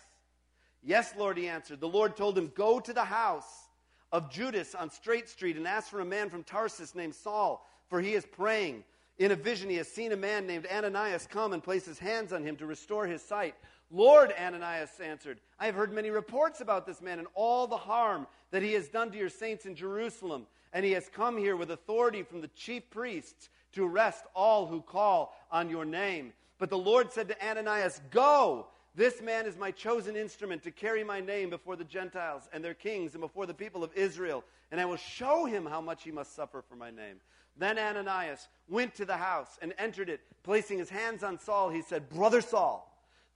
Yes, 0.83 1.13
Lord, 1.17 1.37
he 1.37 1.47
answered. 1.47 1.79
The 1.79 1.87
Lord 1.87 2.17
told 2.17 2.37
him, 2.37 2.51
Go 2.55 2.79
to 2.79 2.91
the 2.91 3.05
house 3.05 3.69
of 4.11 4.29
Judas 4.29 4.75
on 4.75 4.89
Straight 4.89 5.29
Street 5.29 5.57
and 5.57 5.67
ask 5.67 5.89
for 5.89 6.01
a 6.01 6.05
man 6.05 6.29
from 6.29 6.43
Tarsus 6.43 6.93
named 6.93 7.15
Saul, 7.15 7.65
for 7.87 8.01
he 8.01 8.13
is 8.13 8.25
praying. 8.25 8.83
In 9.17 9.31
a 9.31 9.35
vision, 9.35 9.69
he 9.69 9.77
has 9.77 9.87
seen 9.87 10.11
a 10.11 10.17
man 10.17 10.47
named 10.47 10.67
Ananias 10.71 11.27
come 11.27 11.53
and 11.53 11.63
place 11.63 11.85
his 11.85 11.99
hands 11.99 12.33
on 12.33 12.43
him 12.43 12.55
to 12.57 12.65
restore 12.65 13.05
his 13.05 13.21
sight. 13.21 13.55
Lord, 13.91 14.33
Ananias 14.39 14.99
answered, 14.99 15.39
I 15.59 15.67
have 15.67 15.75
heard 15.75 15.93
many 15.93 16.09
reports 16.09 16.61
about 16.61 16.85
this 16.85 17.01
man 17.01 17.19
and 17.19 17.27
all 17.35 17.67
the 17.67 17.77
harm 17.77 18.27
that 18.51 18.63
he 18.63 18.73
has 18.73 18.87
done 18.87 19.11
to 19.11 19.17
your 19.17 19.29
saints 19.29 19.65
in 19.65 19.75
Jerusalem. 19.75 20.47
And 20.73 20.83
he 20.83 20.93
has 20.93 21.09
come 21.09 21.37
here 21.37 21.55
with 21.55 21.69
authority 21.69 22.23
from 22.23 22.41
the 22.41 22.49
chief 22.49 22.89
priests 22.89 23.49
to 23.73 23.85
arrest 23.85 24.23
all 24.35 24.65
who 24.65 24.81
call 24.81 25.35
on 25.51 25.69
your 25.69 25.85
name. 25.85 26.33
But 26.57 26.69
the 26.69 26.77
Lord 26.77 27.11
said 27.11 27.27
to 27.27 27.47
Ananias, 27.47 28.01
Go 28.09 28.67
this 28.95 29.21
man 29.21 29.47
is 29.47 29.57
my 29.57 29.71
chosen 29.71 30.15
instrument 30.15 30.61
to 30.63 30.71
carry 30.71 31.03
my 31.03 31.19
name 31.19 31.49
before 31.49 31.75
the 31.75 31.83
Gentiles 31.83 32.47
and 32.53 32.63
their 32.63 32.75
kings 32.75 33.13
and 33.13 33.21
before 33.21 33.47
the 33.47 33.53
people 33.53 33.83
of 33.83 33.91
Israel, 33.95 34.43
and 34.71 34.79
I 34.79 34.85
will 34.85 34.97
show 34.97 35.45
him 35.45 35.65
how 35.65 35.81
much 35.81 36.03
he 36.03 36.11
must 36.11 36.35
suffer 36.35 36.61
for 36.61 36.75
my 36.75 36.91
name. 36.91 37.19
Then 37.57 37.79
Ananias 37.79 38.47
went 38.69 38.93
to 38.95 39.05
the 39.05 39.17
house 39.17 39.57
and 39.63 39.73
entered 39.79 40.09
it. 40.09 40.21
Placing 40.43 40.77
his 40.77 40.89
hands 40.91 41.23
on 41.23 41.39
Saul, 41.39 41.69
he 41.69 41.81
said, 41.81 42.09
Brother 42.09 42.41
Saul, 42.41 42.92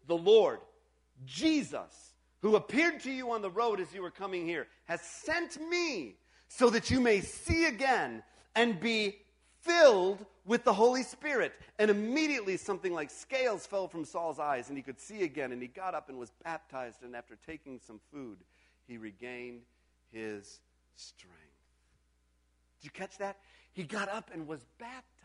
the 0.07 0.17
Lord, 0.17 0.59
Jesus, 1.25 2.13
who 2.41 2.55
appeared 2.55 3.01
to 3.01 3.11
you 3.11 3.31
on 3.31 3.41
the 3.41 3.49
road 3.49 3.79
as 3.79 3.93
you 3.93 4.01
were 4.01 4.11
coming 4.11 4.45
here, 4.45 4.67
has 4.85 5.01
sent 5.01 5.59
me 5.69 6.15
so 6.47 6.69
that 6.69 6.89
you 6.89 6.99
may 6.99 7.21
see 7.21 7.65
again 7.65 8.23
and 8.55 8.79
be 8.79 9.17
filled 9.61 10.25
with 10.45 10.63
the 10.63 10.73
Holy 10.73 11.03
Spirit. 11.03 11.53
And 11.77 11.91
immediately 11.91 12.57
something 12.57 12.93
like 12.93 13.11
scales 13.11 13.67
fell 13.67 13.87
from 13.87 14.05
Saul's 14.05 14.39
eyes, 14.39 14.69
and 14.69 14.77
he 14.77 14.81
could 14.81 14.99
see 14.99 15.23
again, 15.23 15.51
and 15.51 15.61
he 15.61 15.67
got 15.67 15.93
up 15.93 16.09
and 16.09 16.17
was 16.17 16.31
baptized. 16.43 17.03
And 17.03 17.15
after 17.15 17.37
taking 17.45 17.79
some 17.85 17.99
food, 18.11 18.37
he 18.87 18.97
regained 18.97 19.61
his 20.11 20.59
strength. 20.95 21.35
Did 22.79 22.85
you 22.85 22.91
catch 22.91 23.17
that? 23.17 23.37
He 23.73 23.83
got 23.83 24.09
up 24.09 24.31
and 24.33 24.47
was 24.47 24.65
baptized. 24.79 25.16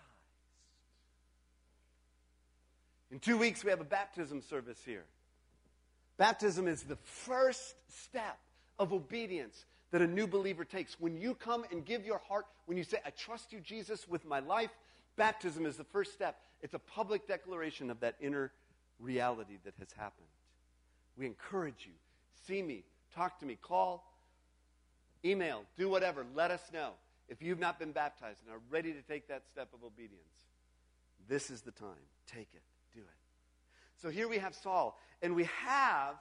In 3.13 3.19
two 3.19 3.37
weeks, 3.37 3.63
we 3.63 3.71
have 3.71 3.81
a 3.83 3.85
baptism 3.85 4.41
service 4.41 4.81
here. 4.85 5.05
Baptism 6.17 6.67
is 6.67 6.83
the 6.83 6.97
first 6.97 7.75
step 7.89 8.39
of 8.79 8.95
obedience 8.95 9.67
that 9.91 10.01
a 10.01 10.07
new 10.07 10.27
believer 10.27 10.65
takes. 10.65 10.99
When 10.99 11.21
you 11.21 11.35
come 11.35 11.67
and 11.71 11.85
give 11.85 12.07
your 12.07 12.23
heart, 12.27 12.47
when 12.65 12.79
you 12.79 12.85
say, 12.85 12.97
I 13.05 13.11
trust 13.11 13.53
you, 13.53 13.61
Jesus, 13.61 14.09
with 14.09 14.25
my 14.25 14.41
life, 14.41 14.71
baptism 15.17 15.67
is 15.67 15.77
the 15.77 15.85
first 15.85 16.15
step. 16.15 16.41
It's 16.63 16.73
a 16.73 16.79
public 16.79 17.29
declaration 17.29 17.91
of 17.91 18.01
that 18.01 18.17
inner 18.19 18.51
reality 18.99 19.59
that 19.65 19.75
has 19.79 19.93
happened. 19.93 20.29
We 21.19 21.27
encourage 21.27 21.85
you. 21.87 21.93
See 22.47 22.63
me, 22.63 22.83
talk 23.15 23.39
to 23.41 23.47
me, 23.47 23.59
call, 23.61 24.11
email, 25.23 25.65
do 25.77 25.91
whatever. 25.91 26.25
Let 26.35 26.51
us 26.51 26.63
know. 26.73 26.93
If 27.29 27.43
you've 27.43 27.61
not 27.61 27.79
been 27.79 27.93
baptized 27.93 28.39
and 28.47 28.55
are 28.55 28.63
ready 28.71 28.93
to 28.95 29.03
take 29.03 29.29
that 29.29 29.43
step 29.53 29.69
of 29.75 29.85
obedience, 29.85 30.23
this 31.29 31.51
is 31.51 31.61
the 31.61 31.73
time. 31.73 32.07
Take 32.27 32.49
it. 32.55 32.63
So 34.03 34.11
here 34.11 34.27
we 34.27 34.39
have 34.39 34.53
Saul, 34.57 34.99
and 35.23 35.37
we 35.37 35.45
have. 35.65 36.17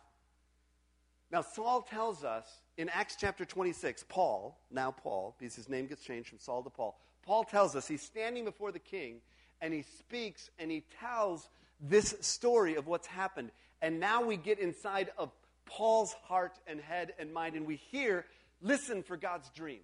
Now, 1.32 1.42
Saul 1.42 1.82
tells 1.82 2.24
us 2.24 2.46
in 2.78 2.90
Acts 2.90 3.16
chapter 3.20 3.44
26, 3.44 4.06
Paul, 4.08 4.56
now 4.70 4.92
Paul, 4.92 5.36
because 5.40 5.56
his 5.56 5.68
name 5.68 5.88
gets 5.88 6.04
changed 6.04 6.30
from 6.30 6.38
Saul 6.38 6.62
to 6.62 6.70
Paul, 6.70 7.00
Paul 7.24 7.44
tells 7.44 7.76
us 7.76 7.88
he's 7.88 8.04
standing 8.04 8.46
before 8.46 8.72
the 8.72 8.80
king 8.80 9.22
and 9.62 9.74
he 9.74 9.82
speaks 9.98 10.52
and 10.60 10.70
he 10.70 10.84
tells 11.00 11.50
this 11.80 12.16
story 12.22 12.76
of 12.76 12.86
what's 12.86 13.08
happened. 13.08 13.50
And 13.82 14.00
now 14.00 14.24
we 14.24 14.38
get 14.38 14.60
inside 14.60 15.10
of 15.18 15.32
Paul's 15.66 16.14
heart 16.26 16.60
and 16.68 16.80
head 16.80 17.14
and 17.18 17.34
mind 17.34 17.56
and 17.56 17.66
we 17.66 17.78
hear, 17.78 18.26
listen 18.62 19.02
for 19.02 19.18
God's 19.18 19.50
dream. 19.50 19.82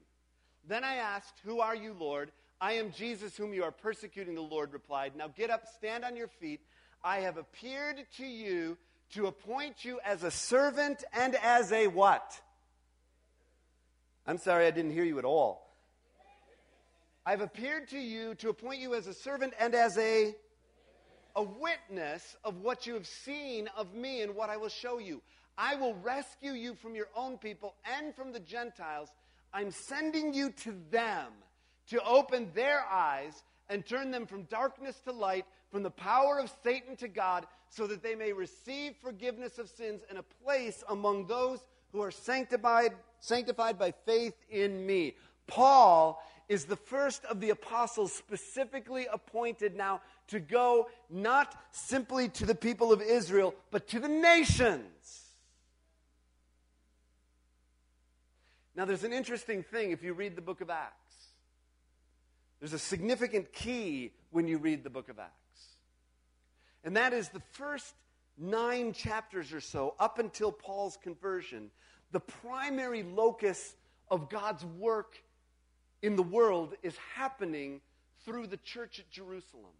Then 0.67 0.83
I 0.83 0.95
asked, 0.95 1.41
Who 1.45 1.62
are 1.62 1.75
you, 1.75 1.95
Lord? 1.97 2.31
I 2.60 2.73
am 2.73 2.91
Jesus, 2.91 3.38
whom 3.38 3.53
you 3.53 3.63
are 3.63 3.71
persecuting, 3.71 4.36
the 4.36 4.41
Lord 4.41 4.73
replied. 4.73 5.15
Now 5.15 5.27
get 5.27 5.49
up, 5.49 5.67
stand 5.67 6.03
on 6.03 6.15
your 6.15 6.27
feet. 6.27 6.62
I 7.03 7.19
have 7.19 7.38
appeared 7.38 8.05
to 8.17 8.25
you 8.25 8.77
to 9.12 9.27
appoint 9.27 9.86
you 9.86 9.99
as 10.05 10.23
a 10.23 10.31
servant 10.31 11.03
and 11.13 11.36
as 11.36 11.71
a 11.71 11.88
what? 11.88 12.39
I'm 14.25 14.38
sorry, 14.38 14.67
I 14.67 14.71
didn't 14.71 14.91
hear 14.91 15.05
you 15.05 15.19
at 15.19 15.25
all. 15.25 15.73
I've 17.25 17.41
appeared 17.41 17.89
to 17.89 17.99
you 17.99 18.36
to 18.36 18.49
appoint 18.49 18.79
you 18.79 18.93
as 18.95 19.07
a 19.07 19.13
servant 19.13 19.53
and 19.60 19.75
as 19.75 19.97
a 19.97 20.36
a 21.38 21.43
witness 21.43 22.36
of 22.43 22.62
what 22.62 22.88
you 22.88 22.95
have 22.95 23.05
seen 23.05 23.69
of 23.77 23.93
me 23.93 24.23
and 24.23 24.36
what 24.36 24.49
I 24.49 24.57
will 24.57 24.69
show 24.69 24.97
you. 24.97 25.21
I 25.55 25.75
will 25.75 25.93
rescue 25.95 26.53
you 26.53 26.73
from 26.73 26.95
your 26.95 27.10
own 27.15 27.38
people 27.38 27.75
and 27.97 28.13
from 28.15 28.31
the 28.33 28.39
Gentiles. 28.39 29.10
I'm 29.53 29.69
sending 29.69 30.33
you 30.33 30.49
to 30.63 30.73
them 30.89 31.27
to 31.89 32.03
open 32.03 32.49
their 32.55 32.83
eyes 32.91 33.43
and 33.69 33.86
turn 33.86 34.10
them 34.10 34.25
from 34.25 34.43
darkness 34.43 34.99
to 35.05 35.12
light, 35.12 35.45
from 35.71 35.84
the 35.84 35.91
power 35.91 36.39
of 36.39 36.51
Satan 36.63 36.95
to 36.97 37.08
God, 37.08 37.45
so 37.69 37.88
that 37.88 38.01
they 38.01 38.15
may 38.15 38.32
receive 38.32 38.95
forgiveness 39.01 39.58
of 39.60 39.69
sins 39.69 40.01
and 40.10 40.17
a 40.17 40.23
place 40.43 40.84
among 40.89 41.27
those 41.27 41.60
who 41.91 42.01
are 42.01 42.12
sanctified, 42.12 42.93
sanctified 43.19 43.77
by 43.77 43.91
faith 44.06 44.36
in 44.49 44.86
me. 44.86 45.15
Paul 45.47 46.21
is 46.49 46.65
the 46.65 46.75
first 46.75 47.25
of 47.25 47.41
the 47.41 47.49
apostles 47.49 48.13
specifically 48.13 49.08
appointed 49.12 49.75
now 49.75 50.01
to 50.27 50.39
go 50.39 50.88
not 51.10 51.56
simply 51.71 52.30
to 52.30 52.45
the 52.45 52.56
people 52.56 52.93
of 52.93 53.01
Israel, 53.01 53.53
but 53.71 53.88
to 53.89 53.99
the 53.99 54.08
nations. 54.08 55.25
Now, 58.75 58.86
there's 58.86 59.03
an 59.03 59.13
interesting 59.13 59.63
thing 59.63 59.91
if 59.91 60.03
you 60.03 60.13
read 60.13 60.36
the 60.36 60.41
book 60.41 60.62
of 60.62 60.69
Acts. 60.69 60.93
There's 62.60 62.73
a 62.73 62.80
significant 62.80 63.51
key 63.51 64.13
when 64.32 64.47
you 64.47 64.58
read 64.58 64.84
the 64.84 64.89
book 64.89 65.10
of 65.10 65.19
Acts. 65.19 65.46
And 66.83 66.95
that 66.95 67.13
is 67.13 67.29
the 67.29 67.41
first 67.51 67.93
nine 68.37 68.93
chapters 68.93 69.51
or 69.53 69.61
so, 69.61 69.95
up 69.99 70.19
until 70.19 70.51
Paul's 70.51 70.97
conversion, 71.01 71.71
the 72.11 72.19
primary 72.19 73.03
locus 73.03 73.75
of 74.09 74.29
God's 74.29 74.63
work 74.63 75.21
in 76.01 76.15
the 76.15 76.23
world 76.23 76.75
is 76.83 76.95
happening 77.15 77.81
through 78.23 78.47
the 78.47 78.57
church 78.57 78.99
at 78.99 79.09
Jerusalem. 79.09 79.73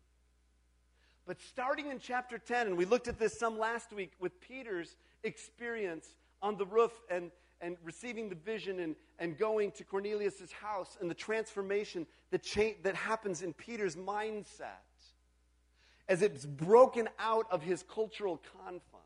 But 1.25 1.39
starting 1.41 1.91
in 1.91 1.99
chapter 1.99 2.38
10, 2.38 2.67
and 2.67 2.77
we 2.77 2.86
looked 2.86 3.07
at 3.07 3.19
this 3.19 3.38
some 3.38 3.60
last 3.60 3.91
week 3.91 4.13
with 4.19 4.39
Peter's 4.39 4.95
experience 5.23 6.15
on 6.41 6.57
the 6.57 6.65
roof 6.65 7.01
and, 7.12 7.31
and 7.60 7.75
receiving 7.83 8.29
the 8.29 8.36
vision 8.36 8.79
and, 8.79 8.95
and 9.19 9.38
going 9.38 9.71
to 9.71 9.83
Cornelius' 9.83 10.51
house 10.51 10.97
and 11.01 11.10
the 11.10 11.15
transformation 11.15 12.07
that, 12.31 12.43
cha- 12.43 12.75
that 12.83 12.95
happens 12.95 13.41
in 13.41 13.53
Peter's 13.53 13.95
mindset 13.95 14.87
as 16.10 16.22
it's 16.22 16.46
broken 16.46 17.10
out 17.20 17.48
of 17.52 17.62
his 17.62 17.84
cultural 17.84 18.41
confines. 18.54 19.04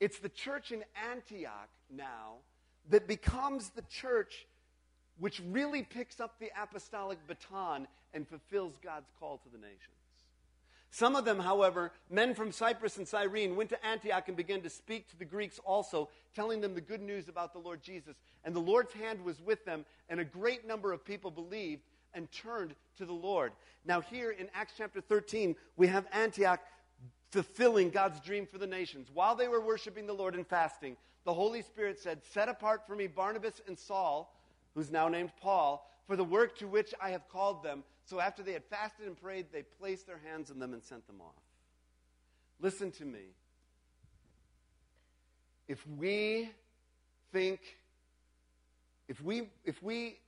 It's 0.00 0.18
the 0.18 0.30
church 0.30 0.72
in 0.72 0.82
Antioch 1.10 1.68
now 1.94 2.36
that 2.88 3.06
becomes 3.06 3.70
the 3.70 3.82
church 3.82 4.46
which 5.18 5.42
really 5.50 5.82
picks 5.82 6.18
up 6.18 6.38
the 6.38 6.50
apostolic 6.60 7.18
baton 7.26 7.86
and 8.14 8.26
fulfills 8.26 8.72
God's 8.82 9.10
call 9.20 9.36
to 9.38 9.48
the 9.50 9.58
nations. 9.58 10.00
Some 10.90 11.14
of 11.14 11.24
them, 11.24 11.38
however, 11.38 11.92
men 12.08 12.34
from 12.34 12.50
Cyprus 12.50 12.96
and 12.96 13.06
Cyrene, 13.06 13.54
went 13.54 13.70
to 13.70 13.86
Antioch 13.86 14.26
and 14.26 14.36
began 14.36 14.60
to 14.62 14.70
speak 14.70 15.08
to 15.10 15.16
the 15.16 15.24
Greeks 15.24 15.60
also, 15.64 16.08
telling 16.34 16.60
them 16.60 16.74
the 16.74 16.80
good 16.80 17.00
news 17.00 17.28
about 17.28 17.52
the 17.52 17.60
Lord 17.60 17.80
Jesus. 17.80 18.16
And 18.44 18.56
the 18.56 18.60
Lord's 18.60 18.92
hand 18.94 19.24
was 19.24 19.40
with 19.40 19.64
them, 19.64 19.84
and 20.08 20.18
a 20.18 20.24
great 20.24 20.66
number 20.66 20.92
of 20.92 21.04
people 21.04 21.30
believed 21.30 21.82
and 22.14 22.30
turned 22.30 22.74
to 22.98 23.04
the 23.04 23.12
Lord. 23.12 23.52
Now, 23.84 24.00
here 24.00 24.30
in 24.30 24.48
Acts 24.54 24.74
chapter 24.76 25.00
13, 25.00 25.56
we 25.76 25.86
have 25.86 26.06
Antioch 26.12 26.60
fulfilling 27.30 27.90
God's 27.90 28.20
dream 28.20 28.46
for 28.46 28.58
the 28.58 28.66
nations. 28.66 29.08
While 29.12 29.36
they 29.36 29.48
were 29.48 29.60
worshiping 29.60 30.06
the 30.06 30.12
Lord 30.12 30.34
and 30.34 30.46
fasting, 30.46 30.96
the 31.24 31.34
Holy 31.34 31.62
Spirit 31.62 31.98
said, 31.98 32.22
Set 32.24 32.48
apart 32.48 32.86
for 32.86 32.96
me 32.96 33.06
Barnabas 33.06 33.60
and 33.66 33.78
Saul 33.78 34.34
who's 34.74 34.90
now 34.90 35.08
named 35.08 35.32
Paul, 35.40 35.86
for 36.06 36.16
the 36.16 36.24
work 36.24 36.58
to 36.58 36.66
which 36.66 36.94
I 37.00 37.10
have 37.10 37.28
called 37.28 37.62
them. 37.62 37.84
So 38.04 38.20
after 38.20 38.42
they 38.42 38.52
had 38.52 38.64
fasted 38.64 39.06
and 39.06 39.20
prayed, 39.20 39.46
they 39.52 39.62
placed 39.62 40.06
their 40.06 40.20
hands 40.24 40.50
on 40.50 40.58
them 40.58 40.72
and 40.72 40.82
sent 40.82 41.06
them 41.06 41.20
off. 41.20 41.42
Listen 42.60 42.90
to 42.92 43.04
me. 43.04 43.34
If 45.68 45.86
we 45.86 46.50
think, 47.32 47.60
if 49.08 49.22
we, 49.22 49.50
if 49.64 49.82
we 49.82 50.18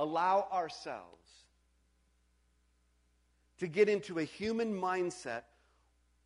allow 0.00 0.48
ourselves 0.52 1.44
to 3.58 3.68
get 3.68 3.88
into 3.88 4.18
a 4.18 4.24
human 4.24 4.72
mindset 4.74 5.42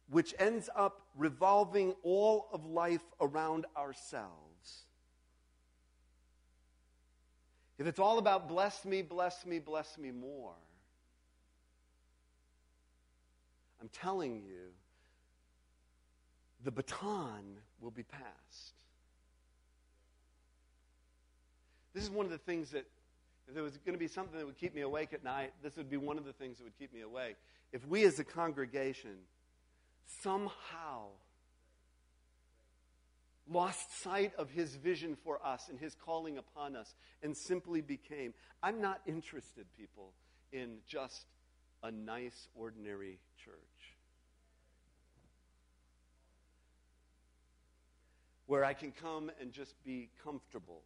which 0.09 0.35
ends 0.39 0.71
up 0.77 1.03
revolving 1.17 1.95
all 2.03 2.49
of 2.53 2.65
life 2.65 3.03
around 3.21 3.67
ourselves, 3.77 4.85
If 7.79 7.87
it's 7.87 7.99
all 7.99 8.19
about 8.19 8.49
bless 8.49 8.85
me, 8.85 9.03
bless 9.03 9.45
me, 9.45 9.59
bless 9.59 9.99
me 9.99 10.11
more, 10.11 10.55
I'm 13.81 13.89
telling 13.89 14.37
you, 14.37 14.73
the 16.63 16.71
baton 16.71 17.59
will 17.81 17.91
be 17.91 18.05
passed. 18.05 18.75
This 21.93 22.05
is 22.05 22.11
one 22.11 22.25
of 22.25 22.33
the 22.33 22.39
things 22.39 22.71
that, 22.71 22.87
if 23.46 23.54
there 23.54 23.62
was 23.62 23.76
going 23.78 23.94
to 23.94 23.98
be 23.98 24.09
something 24.09 24.38
that 24.38 24.46
would 24.46 24.59
keep 24.59 24.74
me 24.74 24.80
awake 24.80 25.12
at 25.12 25.22
night, 25.22 25.52
this 25.62 25.76
would 25.76 25.90
be 25.90 25.96
one 25.96 26.18
of 26.18 26.24
the 26.24 26.33
things 26.33 26.59
that 26.59 26.64
would 26.64 26.78
keep 26.78 26.92
me 26.92 27.02
awake. 27.02 27.37
If 27.72 27.87
we 27.87 28.04
as 28.04 28.18
a 28.18 28.24
congregation 28.24 29.16
somehow 30.22 31.09
lost 33.50 34.02
sight 34.02 34.33
of 34.37 34.50
his 34.50 34.74
vision 34.76 35.16
for 35.22 35.44
us 35.44 35.68
and 35.68 35.78
his 35.78 35.94
calling 35.94 36.38
upon 36.38 36.76
us 36.76 36.94
and 37.22 37.37
simply 37.37 37.80
became. 37.80 38.33
I'm 38.62 38.80
not 38.80 39.00
interested, 39.07 39.66
people, 39.76 40.12
in 40.52 40.78
just 40.87 41.26
a 41.83 41.90
nice, 41.90 42.48
ordinary 42.54 43.18
church. 43.44 43.54
Where 48.46 48.64
I 48.64 48.74
can 48.74 48.92
come 48.92 49.30
and 49.40 49.52
just 49.52 49.74
be 49.85 50.11
comfortable. 50.22 50.83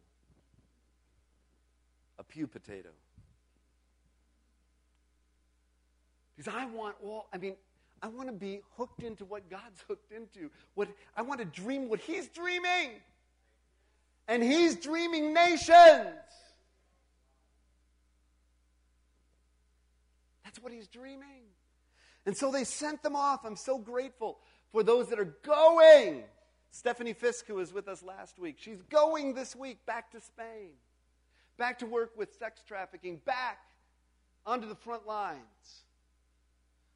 A 2.19 2.23
pew 2.23 2.45
potato. 2.45 2.89
Because 6.37 6.53
I 6.53 6.65
want 6.67 6.95
all, 7.03 7.27
I 7.33 7.37
mean, 7.37 7.55
I 8.01 8.07
want 8.07 8.27
to 8.27 8.33
be 8.33 8.61
hooked 8.77 9.01
into 9.03 9.25
what 9.25 9.49
God's 9.49 9.81
hooked 9.87 10.11
into. 10.11 10.51
What 10.75 10.89
I 11.17 11.21
want 11.21 11.39
to 11.39 11.45
dream 11.45 11.89
what 11.89 11.99
He's 11.99 12.27
dreaming. 12.27 12.91
And 14.27 14.43
He's 14.43 14.75
dreaming 14.75 15.33
nations. 15.33 16.15
That's 20.43 20.61
what 20.61 20.71
He's 20.71 20.87
dreaming. 20.87 21.43
And 22.25 22.37
so 22.37 22.51
they 22.51 22.63
sent 22.63 23.01
them 23.01 23.15
off. 23.15 23.41
I'm 23.43 23.55
so 23.55 23.77
grateful 23.77 24.37
for 24.71 24.83
those 24.83 25.09
that 25.09 25.19
are 25.19 25.35
going. 25.43 26.23
Stephanie 26.71 27.13
Fisk, 27.13 27.47
who 27.47 27.55
was 27.55 27.73
with 27.73 27.87
us 27.87 28.03
last 28.03 28.37
week, 28.37 28.57
she's 28.59 28.81
going 28.83 29.33
this 29.33 29.55
week 29.55 29.85
back 29.85 30.11
to 30.11 30.21
Spain, 30.21 30.69
back 31.59 31.77
to 31.79 31.85
work 31.85 32.13
with 32.17 32.33
sex 32.39 32.61
trafficking, 32.65 33.21
back 33.25 33.59
onto 34.45 34.67
the 34.67 34.75
front 34.75 35.05
lines. 35.05 35.83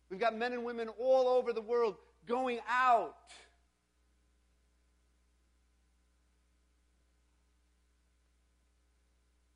We've 0.10 0.20
got 0.20 0.36
men 0.36 0.54
and 0.54 0.64
women 0.64 0.88
all 1.00 1.28
over 1.28 1.54
the 1.54 1.62
world 1.62 1.98
going 2.26 2.60
out. 2.68 3.16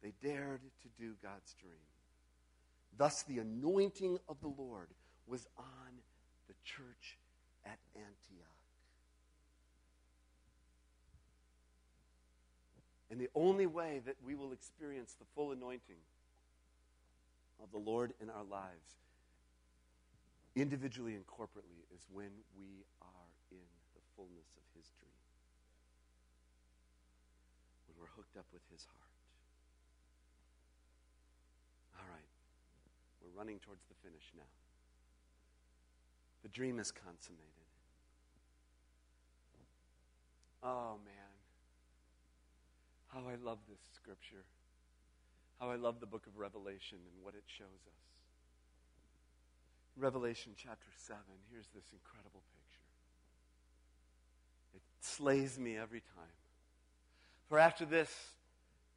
They 0.04 0.14
dared 0.22 0.62
to 0.82 0.88
do 1.02 1.14
God's 1.24 1.56
dream. 1.60 1.74
Thus, 2.98 3.24
the 3.24 3.40
anointing 3.40 4.18
of 4.28 4.40
the 4.42 4.48
Lord 4.48 4.90
was 5.26 5.48
on 5.58 5.94
the 6.48 6.54
church 6.64 7.18
at 7.66 7.78
Antioch. 7.96 8.58
And 13.18 13.26
the 13.26 13.34
only 13.34 13.66
way 13.66 14.00
that 14.06 14.14
we 14.24 14.36
will 14.36 14.52
experience 14.52 15.16
the 15.18 15.26
full 15.34 15.52
anointing 15.52 15.98
of 17.58 17.72
the 17.72 17.80
Lord 17.80 18.14
in 18.22 18.30
our 18.30 18.44
lives, 18.46 19.02
individually 20.56 21.16
and 21.16 21.26
corporately, 21.26 21.82
is 21.90 22.06
when 22.14 22.30
we 22.54 22.86
are 23.02 23.30
in 23.50 23.66
the 23.98 24.02
fullness 24.16 24.54
of 24.54 24.62
His 24.78 24.86
dream. 25.02 25.18
When 27.90 27.98
we're 28.06 28.14
hooked 28.16 28.38
up 28.38 28.46
with 28.54 28.62
His 28.72 28.86
heart. 28.86 29.18
All 31.98 32.14
right. 32.14 32.30
We're 33.26 33.34
running 33.34 33.58
towards 33.66 33.82
the 33.90 33.98
finish 34.06 34.30
now. 34.38 34.54
The 36.44 36.50
dream 36.50 36.78
is 36.78 36.92
consummated. 36.92 37.66
Oh, 40.62 41.02
man. 41.04 41.27
How 43.08 43.20
I 43.20 43.36
love 43.44 43.60
this 43.70 43.80
scripture. 43.96 44.44
How 45.60 45.70
I 45.70 45.76
love 45.76 46.00
the 46.00 46.06
book 46.06 46.28
of 46.28 46.38
Revelation 46.38 47.00
and 47.00 47.24
what 47.24 47.34
it 47.34 47.44
shows 47.48 47.68
us. 47.68 48.08
Revelation 49.98 50.52
chapter 50.56 50.88
7, 51.08 51.20
here's 51.52 51.68
this 51.74 51.86
incredible 51.92 52.44
picture. 52.54 52.86
It 54.76 54.82
slays 55.02 55.58
me 55.58 55.78
every 55.78 56.02
time. 56.16 56.36
For 57.50 57.58
after 57.58 57.86
this, 57.86 58.14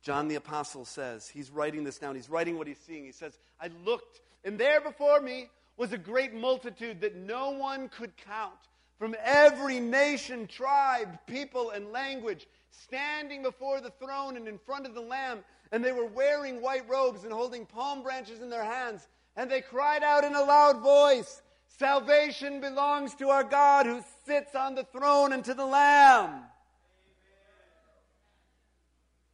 John 0.02 0.28
the 0.28 0.34
Apostle 0.34 0.84
says, 0.84 1.28
he's 1.28 1.50
writing 1.50 1.84
this 1.84 1.98
down, 1.98 2.16
he's 2.16 2.28
writing 2.28 2.58
what 2.58 2.66
he's 2.66 2.80
seeing. 2.86 3.04
He 3.04 3.12
says, 3.12 3.38
I 3.60 3.70
looked, 3.84 4.20
and 4.44 4.58
there 4.58 4.80
before 4.80 5.20
me 5.20 5.48
was 5.76 5.92
a 5.92 5.98
great 5.98 6.34
multitude 6.34 7.00
that 7.00 7.16
no 7.16 7.50
one 7.50 7.88
could 7.88 8.12
count 8.18 8.52
from 8.98 9.14
every 9.24 9.80
nation, 9.80 10.46
tribe, 10.46 11.18
people, 11.26 11.70
and 11.70 11.90
language, 11.90 12.46
standing 12.70 13.42
before 13.42 13.80
the 13.80 13.90
throne 13.90 14.36
and 14.36 14.48
in 14.48 14.58
front 14.58 14.86
of 14.86 14.94
the 14.94 15.00
Lamb. 15.00 15.40
And 15.72 15.84
they 15.84 15.92
were 15.92 16.06
wearing 16.06 16.62
white 16.62 16.88
robes 16.88 17.24
and 17.24 17.32
holding 17.32 17.66
palm 17.66 18.02
branches 18.02 18.40
in 18.40 18.50
their 18.50 18.64
hands. 18.64 19.06
And 19.36 19.50
they 19.50 19.60
cried 19.60 20.02
out 20.02 20.24
in 20.24 20.34
a 20.34 20.42
loud 20.42 20.80
voice 20.80 21.42
Salvation 21.80 22.60
belongs 22.60 23.14
to 23.14 23.30
our 23.30 23.42
God 23.42 23.86
who 23.86 24.02
sits 24.26 24.54
on 24.54 24.74
the 24.74 24.84
throne 24.84 25.32
and 25.32 25.42
to 25.46 25.54
the 25.54 25.64
Lamb. 25.64 26.42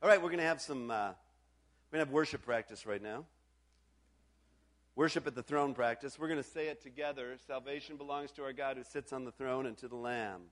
All 0.00 0.08
right, 0.08 0.22
we're 0.22 0.28
going 0.28 0.38
to 0.38 0.44
have 0.44 0.60
some, 0.60 0.88
uh, 0.88 1.08
we're 1.90 1.98
going 1.98 2.04
to 2.04 2.06
have 2.06 2.10
worship 2.10 2.44
practice 2.44 2.86
right 2.86 3.02
now. 3.02 3.24
Worship 4.94 5.26
at 5.26 5.34
the 5.34 5.42
throne 5.42 5.74
practice. 5.74 6.18
We're 6.18 6.28
going 6.28 6.42
to 6.42 6.48
say 6.48 6.68
it 6.68 6.80
together. 6.80 7.36
Salvation 7.48 7.96
belongs 7.96 8.30
to 8.32 8.44
our 8.44 8.52
God 8.52 8.76
who 8.76 8.84
sits 8.84 9.12
on 9.12 9.24
the 9.24 9.32
throne 9.32 9.66
and 9.66 9.76
to 9.78 9.88
the 9.88 9.96
Lamb. 9.96 10.42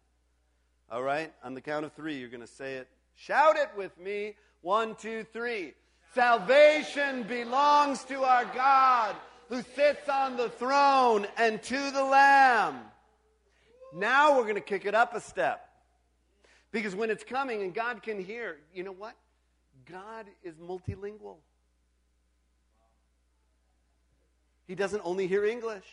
All 0.91 1.03
right? 1.03 1.33
On 1.43 1.55
the 1.55 1.61
count 1.61 1.85
of 1.85 1.93
three, 1.93 2.17
you're 2.17 2.29
going 2.29 2.41
to 2.41 2.47
say 2.47 2.75
it. 2.75 2.89
Shout 3.17 3.57
it 3.57 3.71
with 3.77 3.99
me. 3.99 4.35
One, 4.61 4.95
two, 4.97 5.25
three. 5.33 5.75
Salvation 6.15 7.25
belongs 7.25 8.05
to 8.05 8.23
our 8.23 8.45
God 8.45 9.17
who 9.49 9.63
sits 9.75 10.09
on 10.09 10.37
the 10.37 10.49
throne 10.49 11.27
and 11.37 11.63
to 11.63 11.91
the 11.91 12.03
Lamb. 12.05 12.77
Now 13.95 14.37
we're 14.37 14.45
going 14.45 14.55
to 14.57 14.61
kick 14.61 14.87
it 14.87 14.95
up 14.95 15.15
a 15.15 15.21
step. 15.21 15.69
Because 16.73 16.95
when 16.97 17.11
it's 17.11 17.23
coming 17.23 17.63
and 17.63 17.73
God 17.73 18.03
can 18.03 18.23
hear, 18.23 18.57
you 18.75 18.83
know 18.83 18.93
what? 18.93 19.15
God 19.91 20.27
is 20.43 20.55
multilingual. 20.57 21.37
He 24.67 24.75
doesn't 24.75 25.03
only 25.05 25.27
hear 25.27 25.45
English. 25.45 25.85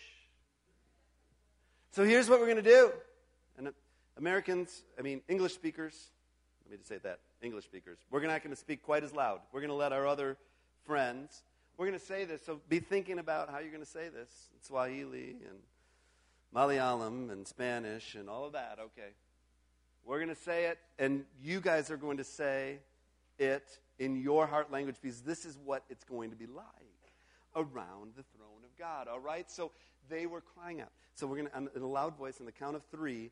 So 1.92 2.04
here's 2.04 2.30
what 2.30 2.40
we're 2.40 2.48
going 2.48 2.64
to 2.64 2.64
do. 2.64 2.92
Americans, 4.18 4.84
I 4.98 5.02
mean, 5.02 5.22
English 5.28 5.54
speakers, 5.54 6.12
let 6.66 6.72
me 6.72 6.78
just 6.78 6.90
say 6.90 6.98
that 7.04 7.20
English 7.42 7.66
speakers, 7.66 7.98
we're 8.10 8.22
not 8.22 8.44
going 8.44 8.56
to 8.56 8.60
speak 8.60 8.84
quite 8.84 9.04
as 9.04 9.14
loud. 9.14 9.40
We're 9.52 9.62
going 9.62 9.70
to 9.70 9.76
let 9.76 9.94
our 9.94 10.08
other 10.08 10.38
friends, 10.86 11.44
we're 11.78 11.88
going 11.88 12.00
to 12.00 12.06
say 12.06 12.26
this. 12.26 12.46
So 12.46 12.60
be 12.70 12.80
thinking 12.80 13.20
about 13.20 13.50
how 13.50 13.60
you're 13.60 13.72
going 13.72 13.84
to 13.84 13.90
say 13.90 14.10
this 14.10 14.50
in 14.54 14.62
Swahili 14.62 15.36
and 15.48 15.60
Malayalam 16.56 17.32
and 17.32 17.48
Spanish 17.48 18.16
and 18.16 18.30
all 18.30 18.46
of 18.46 18.54
that. 18.54 18.78
Okay. 18.80 19.10
We're 20.06 20.18
going 20.18 20.30
to 20.30 20.42
say 20.42 20.66
it, 20.66 20.80
and 21.00 21.26
you 21.42 21.62
guys 21.62 21.92
are 21.92 21.98
going 21.98 22.18
to 22.18 22.24
say 22.24 22.80
it 23.40 23.80
in 24.00 24.16
your 24.16 24.48
heart 24.48 24.72
language 24.72 24.96
because 25.02 25.22
this 25.22 25.46
is 25.46 25.58
what 25.64 25.84
it's 25.90 26.04
going 26.04 26.32
to 26.32 26.36
be 26.36 26.48
like 26.48 26.66
around 27.56 28.14
the 28.16 28.24
throne 28.36 28.64
of 28.64 28.78
God. 28.78 29.08
All 29.08 29.20
right? 29.20 29.50
So 29.50 29.72
they 30.10 30.26
were 30.26 30.42
crying 30.42 30.82
out. 30.82 30.90
So 31.16 31.28
we're 31.28 31.38
going 31.38 31.50
to, 31.50 31.76
in 31.76 31.82
a 31.82 31.88
loud 31.88 32.18
voice, 32.18 32.40
on 32.40 32.46
the 32.46 32.52
count 32.52 32.76
of 32.76 32.84
three, 32.92 33.32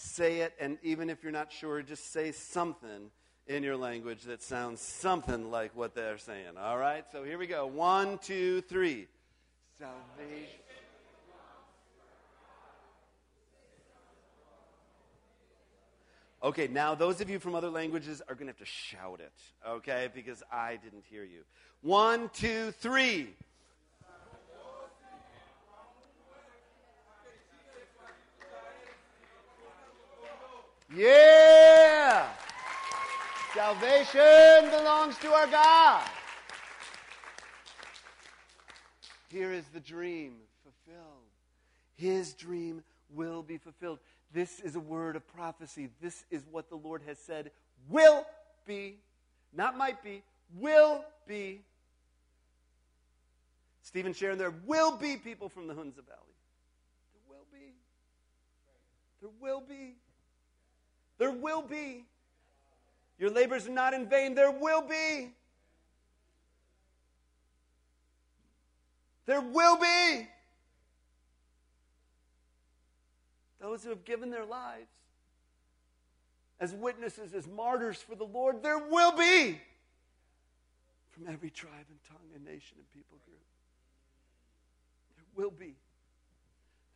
say 0.00 0.40
it. 0.40 0.54
And 0.60 0.78
even 0.82 1.10
if 1.10 1.22
you're 1.22 1.32
not 1.32 1.52
sure, 1.52 1.82
just 1.82 2.12
say 2.12 2.32
something 2.32 3.10
in 3.46 3.62
your 3.62 3.76
language 3.76 4.22
that 4.22 4.42
sounds 4.42 4.80
something 4.80 5.50
like 5.50 5.74
what 5.76 5.94
they're 5.94 6.18
saying. 6.18 6.56
All 6.58 6.78
right? 6.78 7.04
So 7.12 7.24
here 7.24 7.38
we 7.38 7.46
go. 7.46 7.66
One, 7.66 8.18
two, 8.18 8.60
three. 8.62 9.08
Salvation. 9.78 10.60
Okay, 16.42 16.68
now 16.68 16.94
those 16.94 17.20
of 17.20 17.28
you 17.28 17.38
from 17.38 17.54
other 17.54 17.68
languages 17.68 18.22
are 18.26 18.34
going 18.34 18.46
to 18.46 18.52
have 18.52 18.58
to 18.58 18.64
shout 18.64 19.20
it, 19.20 19.32
okay, 19.68 20.08
because 20.14 20.42
I 20.50 20.78
didn't 20.82 21.04
hear 21.04 21.22
you. 21.22 21.42
One, 21.82 22.30
two, 22.32 22.70
three. 22.72 23.34
Yeah! 30.94 32.26
Salvation 33.54 34.70
belongs 34.70 35.16
to 35.18 35.32
our 35.32 35.46
God. 35.46 36.08
Here 39.28 39.52
is 39.52 39.64
the 39.72 39.80
dream 39.80 40.34
fulfilled. 40.64 41.28
His 41.96 42.34
dream 42.34 42.82
will 43.14 43.42
be 43.42 43.58
fulfilled. 43.58 44.00
This 44.32 44.60
is 44.60 44.74
a 44.74 44.80
word 44.80 45.14
of 45.14 45.26
prophecy. 45.28 45.90
This 46.00 46.24
is 46.30 46.42
what 46.50 46.68
the 46.68 46.76
Lord 46.76 47.02
has 47.06 47.18
said 47.18 47.50
will 47.88 48.26
be, 48.66 48.98
not 49.56 49.76
might 49.76 50.02
be, 50.02 50.22
will 50.58 51.04
be. 51.26 51.60
Stephen 53.82 54.12
Sharon, 54.12 54.38
there 54.38 54.54
will 54.66 54.96
be 54.96 55.16
people 55.16 55.48
from 55.48 55.66
the 55.66 55.74
Hunza 55.74 56.02
Valley. 56.02 56.36
There 57.12 57.22
will 57.28 57.46
be. 57.52 57.74
There 59.20 59.30
will 59.40 59.60
be. 59.60 59.94
There 61.20 61.30
will 61.30 61.62
be. 61.62 62.02
Your 63.20 63.30
labors 63.30 63.68
are 63.68 63.70
not 63.70 63.94
in 63.94 64.08
vain. 64.08 64.34
There 64.34 64.50
will 64.50 64.82
be. 64.82 65.30
There 69.26 69.40
will 69.40 69.76
be. 69.76 70.26
those 73.60 73.84
who 73.84 73.90
have 73.90 74.04
given 74.04 74.30
their 74.30 74.44
lives 74.44 74.88
as 76.58 76.74
witnesses, 76.74 77.34
as 77.34 77.46
martyrs 77.46 77.98
for 77.98 78.14
the 78.14 78.24
Lord, 78.24 78.62
there 78.62 78.78
will 78.78 79.12
be 79.12 79.60
from 81.10 81.28
every 81.28 81.50
tribe 81.50 81.86
and 81.88 81.98
tongue 82.08 82.28
and 82.34 82.44
nation 82.44 82.76
and 82.76 82.90
people 82.90 83.18
group. 83.24 83.38
There 85.16 85.44
will 85.44 85.50
be. 85.50 85.74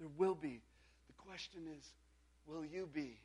There 0.01 0.09
will 0.19 0.35
be. 0.35 0.61
The 1.07 1.15
question 1.23 1.63
is 1.79 1.93
will 2.47 2.65
you 2.65 2.89
be? 2.93 3.19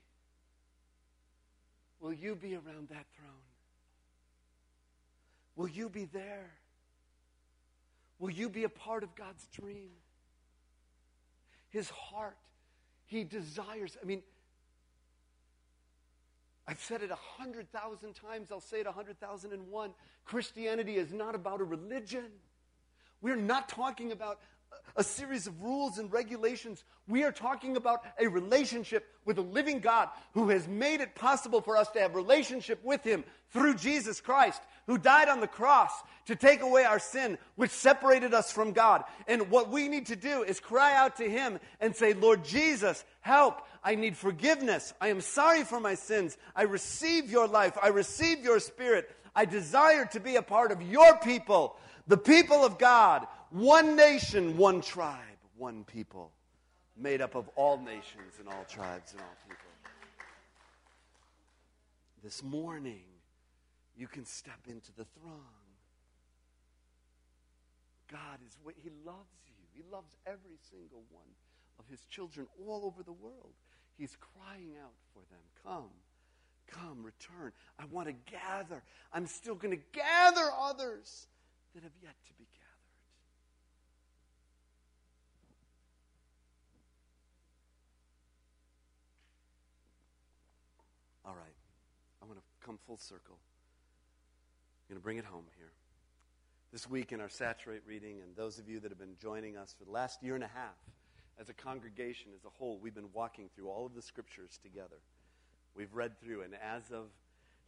Will 2.00 2.14
you 2.14 2.36
be 2.36 2.56
around 2.56 2.90
that 2.90 3.06
throne? 3.16 3.46
Will 5.56 5.68
you 5.68 5.90
be 5.90 6.06
there? 6.06 6.52
Will 8.20 8.30
you 8.30 8.50
be 8.50 8.64
a 8.64 8.70
part 8.70 9.04
of 9.04 9.16
God's 9.16 9.48
dream? 9.48 9.90
His 11.70 11.90
heart 11.90 12.38
he 13.10 13.24
desires, 13.24 13.98
I 14.00 14.06
mean, 14.06 14.22
I've 16.68 16.80
said 16.80 17.02
it 17.02 17.10
a 17.10 17.16
hundred 17.16 17.72
thousand 17.72 18.14
times, 18.14 18.52
I'll 18.52 18.62
say 18.62 18.82
it 18.82 18.86
a 18.86 18.92
hundred 18.92 19.20
thousand 19.20 19.52
and 19.52 19.68
one. 19.68 19.96
Christianity 20.26 20.98
is 20.98 21.12
not 21.12 21.34
about 21.34 21.60
a 21.60 21.64
religion. 21.64 22.26
We're 23.20 23.36
not 23.36 23.68
talking 23.68 24.12
about 24.12 24.42
a 24.96 25.04
series 25.04 25.48
of 25.48 25.62
rules 25.62 25.98
and 25.98 26.12
regulations. 26.12 26.84
We 27.08 27.24
are 27.24 27.32
talking 27.32 27.78
about 27.78 28.02
a 28.20 28.28
relationship 28.28 29.08
with 29.26 29.38
a 29.38 29.42
living 29.42 29.80
God 29.80 30.10
who 30.34 30.50
has 30.50 30.68
made 30.68 31.02
it 31.02 31.16
possible 31.16 31.62
for 31.62 31.78
us 31.78 31.90
to 31.92 32.00
have 32.00 32.16
relationship 32.16 32.84
with 32.84 33.04
him 33.04 33.24
through 33.52 33.76
Jesus 33.76 34.22
Christ, 34.22 34.62
who 34.88 34.98
died 34.98 35.30
on 35.30 35.40
the 35.40 35.48
cross 35.48 35.92
to 36.28 36.36
take 36.36 36.62
away 36.62 36.84
our 36.84 37.00
sin, 37.00 37.38
which 37.56 37.72
separated 37.72 38.34
us 38.34 38.52
from 38.52 38.72
God. 38.72 39.04
And 39.28 39.50
what 39.50 39.70
we 39.70 39.88
need 39.88 40.08
to 40.08 40.16
do 40.16 40.44
is 40.44 40.60
cry 40.60 40.96
out 40.96 41.18
to 41.18 41.30
him 41.30 41.60
and 41.80 41.96
say, 41.96 42.14
Lord 42.14 42.44
Jesus, 42.44 43.04
help. 43.22 43.62
I 43.84 43.96
need 43.96 44.18
forgiveness. 44.18 44.94
I 45.00 45.08
am 45.08 45.22
sorry 45.22 45.64
for 45.64 45.80
my 45.80 45.96
sins. 45.96 46.38
I 46.56 46.64
receive 46.64 47.32
your 47.32 47.48
life. 47.48 47.78
I 47.82 47.88
receive 47.88 48.44
your 48.44 48.60
spirit. 48.60 49.10
I 49.36 49.46
desire 49.46 50.06
to 50.08 50.20
be 50.20 50.36
a 50.36 50.42
part 50.42 50.72
of 50.72 50.82
your 50.82 51.18
people, 51.20 51.78
the 52.08 52.18
people 52.18 52.66
of 52.66 52.78
God 52.78 53.28
one 53.52 53.96
nation, 53.96 54.58
one 54.58 54.82
tribe, 54.82 55.20
one 55.58 55.84
people, 55.84 56.32
made 56.98 57.22
up 57.22 57.36
of 57.36 57.50
all 57.56 57.78
nations 57.78 58.34
and 58.40 58.48
all 58.48 58.66
tribes 58.70 59.12
and 59.14 59.22
all 59.22 59.36
people. 59.48 59.58
This 62.24 62.44
morning, 62.44 63.04
you 63.98 64.08
can 64.08 64.26
step 64.26 64.60
into 64.68 64.92
the 64.98 65.06
throng. 65.20 65.46
God 68.12 68.40
is, 68.46 68.58
He 68.82 68.90
loves 69.06 69.38
you. 69.46 69.54
He 69.74 69.84
loves 69.92 70.16
every 70.26 70.58
single 70.72 71.04
one 71.10 71.28
of 71.80 71.86
His 71.90 72.02
children 72.10 72.48
all 72.66 72.86
over 72.86 73.04
the 73.04 73.14
world. 73.14 73.54
He's 73.98 74.16
crying 74.16 74.74
out 74.82 74.94
for 75.14 75.20
them. 75.30 75.42
Come, 75.64 75.90
come, 76.68 77.04
return. 77.04 77.52
I 77.78 77.86
want 77.86 78.08
to 78.08 78.16
gather. 78.32 78.82
I'm 79.14 79.28
still 79.28 79.56
going 79.56 79.76
to 79.78 79.84
gather 79.94 80.50
others 80.60 81.28
that 81.74 81.84
have 81.84 81.92
yet 82.02 82.16
to 82.28 82.34
be 82.34 82.46
gathered. 82.46 82.70
All 91.26 91.36
right. 91.36 91.56
I 92.22 92.26
want 92.26 92.40
to 92.40 92.59
come 92.70 92.78
full 92.86 92.98
circle. 92.98 93.36
I'm 94.86 94.94
going 94.94 95.02
to 95.02 95.04
bring 95.04 95.18
it 95.18 95.26
home 95.26 95.46
here. 95.58 95.72
This 96.72 96.88
week 96.88 97.12
in 97.12 97.20
our 97.20 97.28
Saturate 97.28 97.82
reading, 97.88 98.22
and 98.22 98.36
those 98.36 98.60
of 98.60 98.70
you 98.70 98.80
that 98.82 98.92
have 98.92 99.00
been 99.00 99.16
joining 99.20 99.58
us 99.58 99.74
for 99.76 99.86
the 99.86 99.92
last 99.92 100.22
year 100.22 100.36
and 100.36 100.44
a 100.44 100.50
half, 100.54 100.78
as 101.42 101.50
a 101.50 101.54
congregation 101.54 102.30
as 102.36 102.46
a 102.46 102.50
whole, 102.50 102.78
we've 102.80 102.94
been 102.94 103.10
walking 103.12 103.50
through 103.56 103.70
all 103.70 103.88
of 103.88 103.96
the 103.96 104.04
scriptures 104.04 104.60
together. 104.62 104.98
We've 105.76 105.92
read 105.96 106.22
through, 106.22 106.44
and 106.44 106.54
as 106.64 106.84
of 106.92 107.06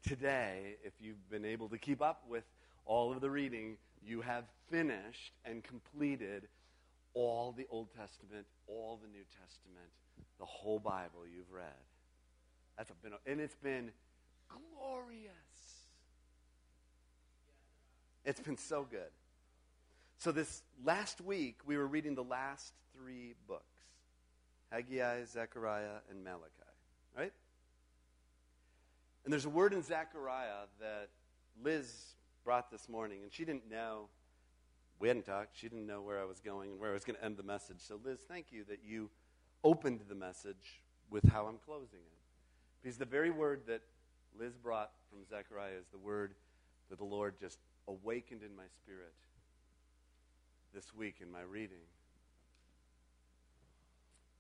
today, 0.07 0.75
if 0.83 0.93
you've 1.01 1.31
been 1.31 1.45
able 1.45 1.67
to 1.69 1.79
keep 1.79 1.99
up 2.03 2.21
with 2.29 2.43
all 2.85 3.11
of 3.11 3.21
the 3.21 3.29
reading, 3.31 3.77
you 4.05 4.21
have 4.21 4.43
finished 4.69 5.33
and 5.45 5.63
completed 5.63 6.47
all 7.15 7.55
the 7.57 7.65
Old 7.71 7.87
Testament, 7.97 8.45
all 8.67 8.99
the 9.01 9.07
New 9.07 9.25
Testament, 9.41 9.89
the 10.37 10.45
whole 10.45 10.77
Bible 10.77 11.21
you've 11.25 11.51
read. 11.51 11.65
That's 12.77 12.91
been, 13.01 13.13
and 13.25 13.41
it's 13.41 13.55
been 13.55 13.89
glorious. 14.51 15.31
It's 18.25 18.39
been 18.39 18.57
so 18.57 18.85
good. 18.89 19.11
So, 20.17 20.31
this 20.31 20.61
last 20.83 21.19
week, 21.21 21.59
we 21.65 21.77
were 21.77 21.87
reading 21.87 22.13
the 22.13 22.23
last 22.23 22.73
three 22.95 23.33
books 23.47 23.65
Haggai, 24.71 25.25
Zechariah, 25.25 25.99
and 26.09 26.23
Malachi, 26.23 26.47
right? 27.17 27.33
And 29.23 29.33
there's 29.33 29.45
a 29.45 29.49
word 29.49 29.73
in 29.73 29.81
Zechariah 29.81 30.67
that 30.79 31.09
Liz 31.63 32.15
brought 32.43 32.71
this 32.71 32.87
morning, 32.87 33.19
and 33.23 33.31
she 33.31 33.45
didn't 33.45 33.69
know. 33.69 34.09
We 34.99 35.07
hadn't 35.07 35.25
talked. 35.25 35.57
She 35.57 35.67
didn't 35.67 35.87
know 35.87 36.01
where 36.01 36.19
I 36.19 36.25
was 36.25 36.39
going 36.39 36.71
and 36.71 36.79
where 36.79 36.91
I 36.91 36.93
was 36.93 37.03
going 37.03 37.17
to 37.17 37.25
end 37.25 37.37
the 37.37 37.43
message. 37.43 37.77
So, 37.79 37.99
Liz, 38.03 38.19
thank 38.27 38.47
you 38.51 38.63
that 38.65 38.79
you 38.85 39.09
opened 39.63 40.01
the 40.07 40.15
message 40.15 40.81
with 41.09 41.23
how 41.29 41.45
I'm 41.45 41.57
closing 41.57 41.99
it. 41.99 42.19
Because 42.81 42.97
the 42.97 43.05
very 43.05 43.31
word 43.31 43.61
that 43.67 43.81
Liz 44.39 44.55
brought 44.55 44.91
from 45.09 45.19
Zechariah 45.29 45.77
is 45.79 45.87
the 45.91 45.97
word 45.97 46.33
that 46.89 46.97
the 46.97 47.05
Lord 47.05 47.35
just 47.39 47.57
awakened 47.87 48.41
in 48.43 48.55
my 48.55 48.65
spirit 48.83 49.13
this 50.73 50.93
week 50.93 51.15
in 51.21 51.31
my 51.31 51.41
reading. 51.41 51.83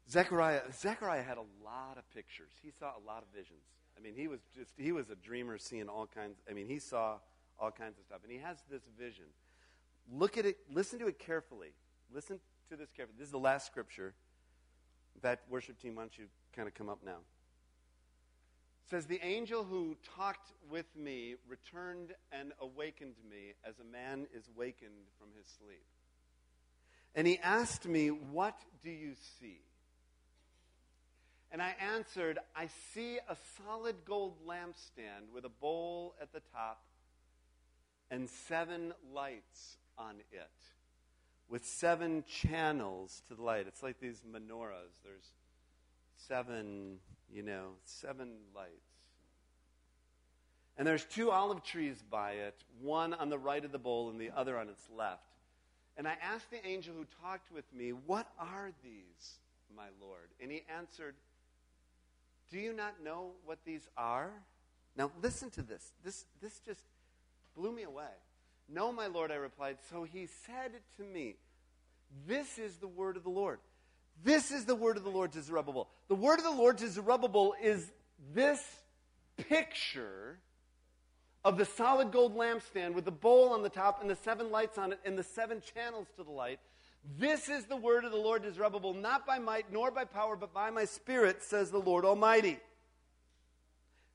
Zechariah, 0.09 0.61
Zechariah 0.73 1.23
had 1.23 1.37
a 1.37 1.45
lot 1.63 1.97
of 1.97 2.09
pictures. 2.13 2.51
He 2.61 2.71
saw 2.71 2.87
a 2.87 3.03
lot 3.05 3.23
of 3.23 3.29
visions. 3.33 3.63
I 3.97 4.01
mean, 4.01 4.13
he 4.15 4.27
was 4.27 4.39
just, 4.55 4.71
he 4.77 4.91
was 4.91 5.09
a 5.09 5.15
dreamer 5.15 5.57
seeing 5.57 5.87
all 5.87 6.07
kinds, 6.07 6.37
I 6.49 6.53
mean, 6.53 6.67
he 6.67 6.79
saw 6.79 7.17
all 7.59 7.71
kinds 7.71 7.97
of 7.97 8.05
stuff. 8.05 8.19
And 8.23 8.31
he 8.31 8.39
has 8.39 8.57
this 8.69 8.81
vision. 8.99 9.25
Look 10.11 10.37
at 10.37 10.45
it, 10.45 10.57
listen 10.73 10.99
to 10.99 11.07
it 11.07 11.19
carefully. 11.19 11.69
Listen 12.13 12.39
to 12.69 12.75
this 12.75 12.89
carefully. 12.95 13.17
This 13.17 13.27
is 13.27 13.31
the 13.31 13.39
last 13.39 13.65
scripture. 13.65 14.13
That 15.21 15.41
worship 15.49 15.79
team, 15.79 15.95
why 15.95 16.03
don't 16.03 16.17
you 16.17 16.25
kind 16.55 16.67
of 16.67 16.73
come 16.73 16.89
up 16.89 16.99
now? 17.05 17.17
Says, 18.91 19.05
The 19.05 19.25
angel 19.25 19.63
who 19.63 19.95
talked 20.17 20.51
with 20.69 20.85
me 20.95 21.35
returned 21.47 22.13
and 22.31 22.51
awakened 22.59 23.15
me 23.29 23.53
as 23.65 23.79
a 23.79 23.83
man 23.83 24.27
is 24.35 24.43
wakened 24.55 25.07
from 25.17 25.29
his 25.35 25.47
sleep. 25.57 25.85
And 27.15 27.25
he 27.25 27.39
asked 27.39 27.87
me, 27.87 28.09
What 28.09 28.59
do 28.83 28.91
you 28.91 29.13
see? 29.39 29.61
And 31.51 31.61
I 31.61 31.75
answered, 31.95 32.39
I 32.55 32.67
see 32.93 33.17
a 33.27 33.35
solid 33.57 33.95
gold 34.05 34.35
lampstand 34.47 35.33
with 35.33 35.45
a 35.45 35.49
bowl 35.49 36.15
at 36.21 36.31
the 36.31 36.41
top 36.53 36.81
and 38.09 38.29
seven 38.29 38.93
lights 39.13 39.77
on 39.97 40.15
it, 40.31 40.51
with 41.49 41.65
seven 41.65 42.23
channels 42.27 43.21
to 43.27 43.35
the 43.35 43.41
light. 43.41 43.67
It's 43.67 43.83
like 43.83 43.99
these 43.99 44.21
menorahs. 44.29 44.95
There's 45.03 45.29
seven, 46.27 46.97
you 47.33 47.43
know, 47.43 47.69
seven 47.85 48.33
lights. 48.55 48.71
And 50.77 50.87
there's 50.87 51.05
two 51.05 51.31
olive 51.31 51.63
trees 51.63 52.03
by 52.09 52.31
it, 52.31 52.55
one 52.81 53.13
on 53.13 53.29
the 53.29 53.37
right 53.37 53.63
of 53.63 53.71
the 53.71 53.77
bowl 53.77 54.09
and 54.09 54.19
the 54.19 54.31
other 54.35 54.57
on 54.57 54.69
its 54.69 54.83
left. 54.97 55.21
And 55.97 56.07
I 56.07 56.15
asked 56.23 56.49
the 56.49 56.65
angel 56.65 56.95
who 56.95 57.05
talked 57.21 57.51
with 57.51 57.65
me, 57.73 57.89
What 57.91 58.27
are 58.39 58.71
these, 58.83 59.39
my 59.75 59.87
Lord? 60.01 60.29
And 60.41 60.49
he 60.51 60.63
answered, 60.75 61.15
Do 62.49 62.57
you 62.57 62.73
not 62.73 63.03
know 63.03 63.31
what 63.45 63.59
these 63.65 63.87
are? 63.97 64.31
Now 64.95 65.11
listen 65.21 65.49
to 65.51 65.61
this. 65.61 65.91
This, 66.03 66.25
this 66.41 66.59
just 66.65 66.81
blew 67.55 67.71
me 67.71 67.83
away. 67.83 68.11
No, 68.67 68.91
my 68.91 69.07
Lord, 69.07 69.31
I 69.31 69.35
replied. 69.35 69.77
So 69.89 70.03
he 70.03 70.27
said 70.47 70.71
to 70.97 71.03
me, 71.03 71.35
This 72.25 72.57
is 72.57 72.77
the 72.77 72.87
word 72.87 73.17
of 73.17 73.23
the 73.23 73.29
Lord. 73.29 73.59
This 74.23 74.51
is 74.51 74.65
the 74.65 74.75
word 74.75 74.97
of 74.97 75.03
the 75.03 75.09
Lord 75.09 75.33
to 75.33 75.41
Zerubbabel. 75.41 75.89
The 76.11 76.15
word 76.15 76.39
of 76.39 76.43
the 76.43 76.51
Lord 76.51 76.77
to 76.79 76.89
Zerubbabel 76.89 77.55
is 77.63 77.89
this 78.33 78.61
picture 79.37 80.39
of 81.45 81.57
the 81.57 81.63
solid 81.63 82.11
gold 82.11 82.35
lampstand 82.35 82.95
with 82.95 83.05
the 83.05 83.11
bowl 83.11 83.53
on 83.53 83.63
the 83.63 83.69
top 83.69 84.01
and 84.01 84.09
the 84.09 84.17
seven 84.17 84.51
lights 84.51 84.77
on 84.77 84.91
it 84.91 84.99
and 85.05 85.17
the 85.17 85.23
seven 85.23 85.61
channels 85.73 86.07
to 86.17 86.25
the 86.25 86.31
light. 86.31 86.59
This 87.17 87.47
is 87.47 87.63
the 87.63 87.77
word 87.77 88.03
of 88.03 88.11
the 88.11 88.17
Lord 88.17 88.43
to 88.43 88.51
Zerubbabel, 88.51 88.93
not 88.93 89.25
by 89.25 89.39
might 89.39 89.71
nor 89.71 89.89
by 89.89 90.03
power, 90.03 90.35
but 90.35 90.53
by 90.53 90.69
my 90.69 90.83
spirit, 90.83 91.41
says 91.41 91.71
the 91.71 91.79
Lord 91.79 92.03
Almighty. 92.03 92.59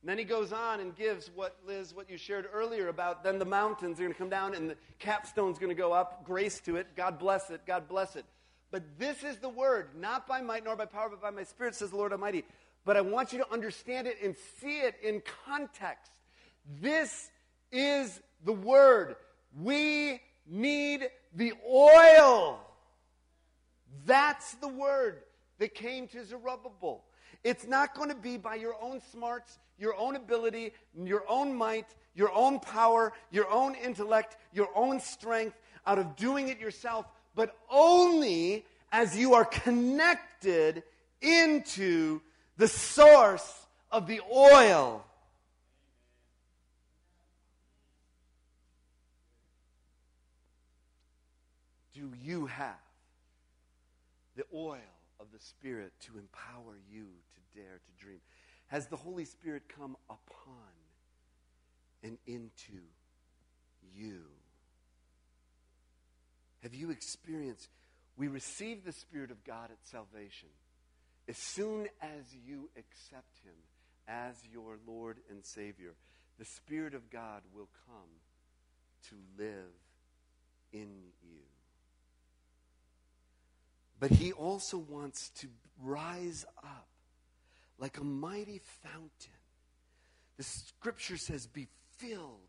And 0.02 0.10
then 0.10 0.18
he 0.18 0.24
goes 0.24 0.52
on 0.52 0.80
and 0.80 0.94
gives 0.94 1.30
what, 1.34 1.56
Liz, 1.66 1.94
what 1.94 2.10
you 2.10 2.18
shared 2.18 2.46
earlier 2.52 2.88
about 2.88 3.24
then 3.24 3.38
the 3.38 3.46
mountains 3.46 3.98
are 3.98 4.02
going 4.02 4.12
to 4.12 4.18
come 4.18 4.28
down 4.28 4.54
and 4.54 4.68
the 4.68 4.76
capstone's 4.98 5.58
going 5.58 5.70
to 5.70 5.74
go 5.74 5.94
up. 5.94 6.26
Grace 6.26 6.60
to 6.60 6.76
it. 6.76 6.88
God 6.94 7.18
bless 7.18 7.48
it. 7.48 7.62
God 7.66 7.88
bless 7.88 8.16
it. 8.16 8.26
But 8.70 8.98
this 8.98 9.22
is 9.22 9.38
the 9.38 9.48
word, 9.48 9.90
not 9.96 10.26
by 10.26 10.40
might 10.40 10.64
nor 10.64 10.76
by 10.76 10.86
power, 10.86 11.08
but 11.08 11.22
by 11.22 11.30
my 11.30 11.44
spirit, 11.44 11.74
says 11.74 11.90
the 11.90 11.96
Lord 11.96 12.12
Almighty. 12.12 12.44
But 12.84 12.96
I 12.96 13.00
want 13.00 13.32
you 13.32 13.38
to 13.38 13.52
understand 13.52 14.06
it 14.06 14.16
and 14.22 14.36
see 14.60 14.80
it 14.80 14.96
in 15.02 15.22
context. 15.44 16.12
This 16.80 17.30
is 17.72 18.20
the 18.44 18.52
word. 18.52 19.16
We 19.60 20.20
need 20.46 21.08
the 21.34 21.52
oil. 21.68 22.60
That's 24.04 24.54
the 24.54 24.68
word 24.68 25.22
that 25.58 25.74
came 25.74 26.08
to 26.08 26.24
Zerubbabel. 26.24 27.04
It's 27.44 27.66
not 27.66 27.94
going 27.94 28.08
to 28.08 28.16
be 28.16 28.36
by 28.36 28.56
your 28.56 28.74
own 28.80 29.00
smarts, 29.12 29.58
your 29.78 29.96
own 29.96 30.16
ability, 30.16 30.72
your 31.04 31.24
own 31.28 31.54
might, 31.54 31.86
your 32.14 32.32
own 32.32 32.60
power, 32.60 33.12
your 33.30 33.48
own 33.50 33.74
intellect, 33.74 34.36
your 34.52 34.68
own 34.74 35.00
strength, 35.00 35.56
out 35.86 35.98
of 35.98 36.16
doing 36.16 36.48
it 36.48 36.58
yourself, 36.58 37.06
but 37.36 37.54
only 37.70 38.64
as 38.90 39.16
you 39.16 39.34
are 39.34 39.44
connected 39.44 40.82
into 41.20 42.20
the 42.56 42.66
source 42.66 43.66
of 43.92 44.08
the 44.08 44.20
oil. 44.34 45.04
Do 51.94 52.10
you 52.22 52.46
have 52.46 52.74
the 54.34 54.44
oil 54.52 54.78
of 55.20 55.26
the 55.32 55.38
Spirit 55.38 55.92
to 56.06 56.18
empower 56.18 56.78
you 56.90 57.04
to 57.04 57.60
dare 57.60 57.78
to 57.78 58.04
dream? 58.04 58.20
Has 58.68 58.86
the 58.86 58.96
Holy 58.96 59.24
Spirit 59.26 59.62
come 59.68 59.96
upon 60.08 60.72
and 62.02 62.18
into 62.26 62.80
you? 63.94 64.22
Have 66.62 66.74
you 66.74 66.90
experienced? 66.90 67.68
We 68.16 68.28
receive 68.28 68.84
the 68.84 68.92
Spirit 68.92 69.30
of 69.30 69.44
God 69.44 69.70
at 69.70 69.78
salvation. 69.82 70.48
As 71.28 71.36
soon 71.36 71.88
as 72.00 72.34
you 72.46 72.70
accept 72.76 73.38
Him 73.44 73.54
as 74.08 74.36
your 74.52 74.78
Lord 74.86 75.18
and 75.30 75.44
Savior, 75.44 75.94
the 76.38 76.44
Spirit 76.44 76.94
of 76.94 77.10
God 77.10 77.42
will 77.54 77.68
come 77.86 78.20
to 79.08 79.14
live 79.42 79.72
in 80.72 80.88
you. 81.22 81.40
But 83.98 84.10
He 84.10 84.32
also 84.32 84.78
wants 84.78 85.30
to 85.40 85.48
rise 85.82 86.44
up 86.62 86.88
like 87.78 87.98
a 87.98 88.04
mighty 88.04 88.60
fountain. 88.82 89.32
The 90.36 90.42
scripture 90.42 91.16
says, 91.16 91.46
be 91.46 91.68
filled 91.96 92.40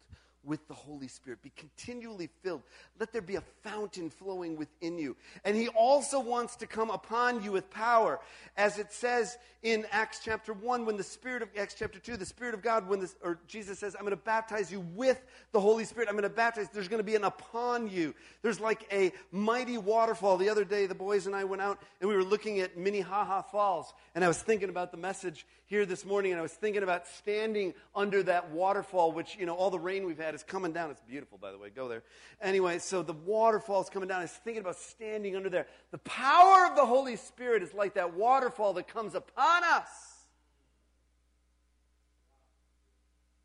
with 0.48 0.68
the 0.68 0.74
Holy 0.74 1.08
Spirit. 1.08 1.44
Be 1.44 1.52
continually 1.56 2.30
filled. 2.42 2.64
Let 3.00 3.12
there 3.12 3.22
be 3.22 3.36
a 3.36 3.44
fountain 3.64 4.10
flowing 4.10 4.58
within 4.58 4.98
you. 4.98 5.16
And 5.44 5.56
He 5.56 5.68
also 5.68 6.20
wants 6.20 6.56
to 6.58 6.68
come 6.68 6.90
upon 6.90 7.44
you 7.44 7.52
with 7.52 7.70
power. 7.70 8.20
As 8.56 8.80
it 8.80 8.92
says 8.92 9.38
in 9.62 9.86
Acts 9.92 10.22
chapter 10.24 10.54
1, 10.54 10.86
when 10.86 10.98
the 10.98 11.04
Spirit 11.04 11.42
of 11.42 11.50
Acts 11.58 11.76
chapter 11.78 12.00
2, 12.00 12.18
the 12.18 12.26
Spirit 12.26 12.54
of 12.54 12.62
God, 12.62 12.88
when 12.88 13.02
this, 13.02 13.16
or 13.22 13.40
Jesus 13.48 13.78
says, 13.78 13.96
I'm 13.96 14.02
going 14.02 14.12
to 14.12 14.18
baptize 14.18 14.72
you 14.72 14.80
with 14.96 15.22
the 15.52 15.60
Holy 15.60 15.84
Spirit. 15.84 16.08
I'm 16.08 16.16
going 16.16 16.24
to 16.24 16.30
baptize, 16.30 16.70
there's 16.70 16.88
going 16.88 17.00
to 17.00 17.04
be 17.04 17.16
an 17.16 17.26
upon 17.26 17.90
you. 17.90 18.16
There's 18.42 18.60
like 18.60 18.88
a 18.92 19.12
mighty 19.32 19.78
waterfall. 19.78 20.38
The 20.38 20.50
other 20.50 20.64
day, 20.64 20.86
the 20.86 20.96
boys 20.96 21.28
and 21.28 21.36
I 21.36 21.44
went 21.44 21.62
out 21.62 21.80
and 22.00 22.10
we 22.10 22.16
were 22.16 22.24
looking 22.24 22.62
at 22.62 22.78
Minnehaha 22.78 23.42
Falls. 23.42 23.94
And 24.16 24.24
I 24.24 24.30
was 24.30 24.42
thinking 24.42 24.70
about 24.70 24.92
the 24.92 24.98
message 24.98 25.46
here 25.66 25.86
this 25.86 26.06
morning, 26.06 26.32
and 26.32 26.40
I 26.40 26.42
was 26.42 26.54
thinking 26.54 26.82
about 26.82 27.08
standing 27.08 27.74
under 27.94 28.24
that 28.24 28.52
waterfall, 28.52 29.12
which, 29.12 29.36
you 29.38 29.46
know, 29.46 29.54
all 29.54 29.70
the 29.70 29.80
rain 29.80 30.06
we've 30.06 30.18
had 30.18 30.34
is 30.38 30.44
coming 30.44 30.72
down. 30.72 30.92
It's 30.92 31.02
beautiful, 31.02 31.38
by 31.38 31.52
the 31.52 31.58
way. 31.58 31.70
Go 31.70 31.88
there. 31.88 32.04
Anyway, 32.42 32.80
so 32.80 33.04
the 33.04 33.14
waterfall 33.14 33.82
is 33.82 33.90
coming 33.90 34.08
down. 34.08 34.20
I 34.20 34.24
was 34.24 34.32
thinking 34.32 34.62
about 34.62 34.78
standing 34.78 35.36
under 35.36 35.50
there. 35.50 35.68
The 35.92 35.98
power 36.00 36.66
of 36.66 36.76
the 36.76 36.86
Holy 36.86 37.16
Spirit 37.16 37.64
is 37.64 37.74
like 37.74 37.96
that 37.96 38.14
waterfall 38.14 38.74
that 38.74 38.88
comes 38.88 39.16
upon 39.16 39.64
us 39.64 39.90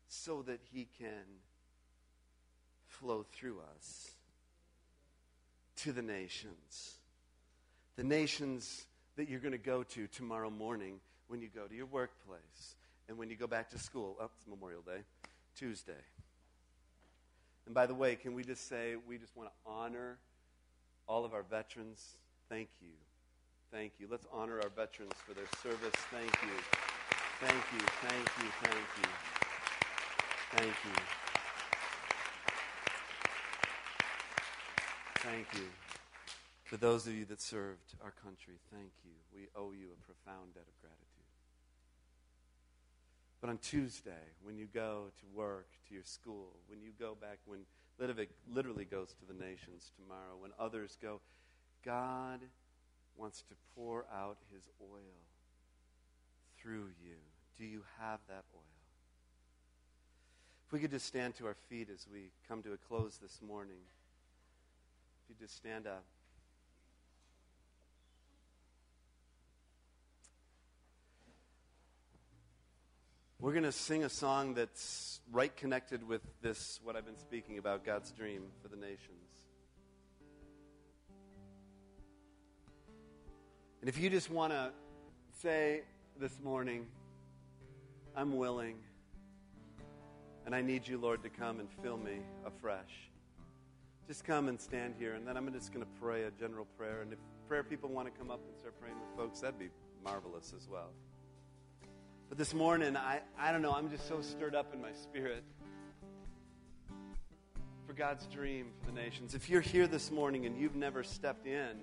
so 0.07 0.43
that 0.43 0.59
He 0.71 0.87
can 0.99 1.25
flow 2.85 3.25
through 3.33 3.59
us 3.75 4.11
to 5.77 5.91
the 5.91 6.01
nations. 6.01 6.97
The 7.97 8.03
nations 8.03 8.85
that 9.17 9.29
you're 9.29 9.39
going 9.39 9.51
to 9.51 9.57
go 9.57 9.83
to 9.83 10.07
tomorrow 10.07 10.49
morning 10.49 10.99
when 11.27 11.41
you 11.41 11.49
go 11.53 11.65
to 11.65 11.75
your 11.75 11.85
workplace 11.85 12.75
and 13.07 13.17
when 13.17 13.29
you 13.29 13.35
go 13.35 13.47
back 13.47 13.69
to 13.71 13.79
school. 13.79 14.15
Oh, 14.19 14.29
it's 14.37 14.47
Memorial 14.47 14.81
Day, 14.81 15.01
Tuesday. 15.55 15.93
And 17.65 17.73
by 17.73 17.85
the 17.85 17.95
way, 17.95 18.15
can 18.15 18.33
we 18.33 18.43
just 18.43 18.67
say 18.67 18.95
we 19.07 19.17
just 19.17 19.35
want 19.35 19.49
to 19.49 19.55
honor 19.65 20.17
all 21.07 21.25
of 21.25 21.33
our 21.33 21.43
veterans? 21.43 22.17
Thank 22.49 22.69
you. 22.81 22.89
Thank 23.71 23.93
you. 23.99 24.07
Let's 24.09 24.27
honor 24.31 24.59
our 24.61 24.69
veterans 24.69 25.13
for 25.25 25.33
their 25.33 25.47
service. 25.61 25.95
Thank 26.11 26.31
you. 26.43 26.57
Thank 27.39 27.63
you. 27.73 27.79
Thank 28.01 28.29
you. 28.39 28.49
Thank 28.61 28.87
you. 28.97 29.09
Thank 30.51 30.75
you. 30.85 31.03
Thank 35.23 35.47
you. 35.55 35.69
For 36.65 36.77
those 36.77 37.07
of 37.07 37.13
you 37.13 37.25
that 37.25 37.41
served 37.41 37.95
our 38.03 38.11
country, 38.23 38.55
thank 38.71 38.91
you. 39.05 39.11
We 39.33 39.47
owe 39.55 39.71
you 39.71 39.87
a 39.93 40.05
profound 40.05 40.53
debt 40.53 40.65
of 40.67 40.81
gratitude. 40.81 41.12
But 43.43 43.49
on 43.49 43.57
Tuesday, 43.57 44.31
when 44.41 44.57
you 44.57 44.67
go 44.73 45.07
to 45.19 45.37
work, 45.37 45.67
to 45.89 45.93
your 45.93 46.05
school, 46.05 46.55
when 46.67 46.81
you 46.81 46.91
go 46.97 47.17
back, 47.19 47.39
when 47.45 47.59
Litvik 48.01 48.29
literally 48.49 48.85
goes 48.85 49.13
to 49.19 49.25
the 49.25 49.33
nations 49.33 49.91
tomorrow, 50.01 50.37
when 50.39 50.51
others 50.57 50.97
go, 51.01 51.19
God 51.83 52.39
wants 53.17 53.41
to 53.41 53.55
pour 53.75 54.05
out 54.15 54.37
his 54.55 54.69
oil 54.81 55.27
through 56.57 56.91
you. 57.03 57.17
Do 57.57 57.65
you 57.65 57.81
have 57.99 58.21
that 58.29 58.45
oil? 58.55 58.61
If 60.65 60.71
we 60.71 60.79
could 60.79 60.91
just 60.91 61.05
stand 61.05 61.35
to 61.35 61.45
our 61.45 61.57
feet 61.67 61.89
as 61.93 62.07
we 62.09 62.29
come 62.47 62.63
to 62.63 62.71
a 62.71 62.77
close 62.77 63.17
this 63.21 63.41
morning. 63.45 63.83
If 65.25 65.31
you 65.31 65.45
just 65.45 65.57
stand 65.57 65.85
up. 65.85 66.05
We're 73.43 73.51
going 73.51 73.63
to 73.63 73.73
sing 73.73 74.05
a 74.05 74.09
song 74.09 74.53
that's 74.53 75.19
right 75.29 75.53
connected 75.53 76.07
with 76.07 76.21
this, 76.41 76.79
what 76.81 76.95
I've 76.95 77.05
been 77.05 77.19
speaking 77.19 77.57
about, 77.57 77.83
God's 77.83 78.09
dream 78.13 78.43
for 78.61 78.69
the 78.69 78.77
nations. 78.77 79.27
And 83.81 83.89
if 83.89 83.97
you 83.99 84.09
just 84.09 84.31
want 84.31 84.53
to 84.53 84.71
say 85.41 85.81
this 86.17 86.39
morning, 86.41 86.85
I'm 88.15 88.37
willing, 88.37 88.77
and 90.45 90.55
I 90.55 90.61
need 90.61 90.87
you, 90.87 90.97
Lord, 90.97 91.21
to 91.23 91.29
come 91.29 91.59
and 91.59 91.67
fill 91.83 91.97
me 91.97 92.19
afresh. 92.45 93.11
Just 94.07 94.23
come 94.23 94.47
and 94.47 94.57
stand 94.57 94.95
here, 94.97 95.15
and 95.15 95.27
then 95.27 95.35
I'm 95.35 95.51
just 95.51 95.73
going 95.73 95.85
to 95.85 95.91
pray 95.99 96.23
a 96.23 96.31
general 96.31 96.67
prayer. 96.77 97.01
And 97.01 97.11
if 97.11 97.19
prayer 97.49 97.63
people 97.65 97.89
want 97.89 98.07
to 98.07 98.17
come 98.17 98.31
up 98.31 98.39
and 98.47 98.57
start 98.57 98.79
praying 98.79 98.95
with 98.95 99.17
folks, 99.17 99.41
that'd 99.41 99.59
be 99.59 99.67
marvelous 100.01 100.53
as 100.55 100.69
well. 100.69 100.91
But 102.33 102.39
this 102.39 102.55
morning, 102.55 102.97
I, 102.97 103.21
I 103.37 103.51
don't 103.51 103.61
know, 103.61 103.73
I'm 103.73 103.91
just 103.91 104.07
so 104.07 104.19
stirred 104.21 104.55
up 104.55 104.73
in 104.73 104.81
my 104.81 104.91
spirit 104.91 105.43
for 107.85 107.93
God's 107.93 108.25
dream 108.25 108.71
for 108.79 108.89
the 108.89 108.99
nations. 108.99 109.35
If 109.35 109.51
you're 109.51 109.61
here 109.61 109.85
this 109.85 110.09
morning 110.09 110.47
and 110.47 110.57
you've 110.57 110.75
never 110.75 111.03
stepped 111.03 111.45
in 111.45 111.81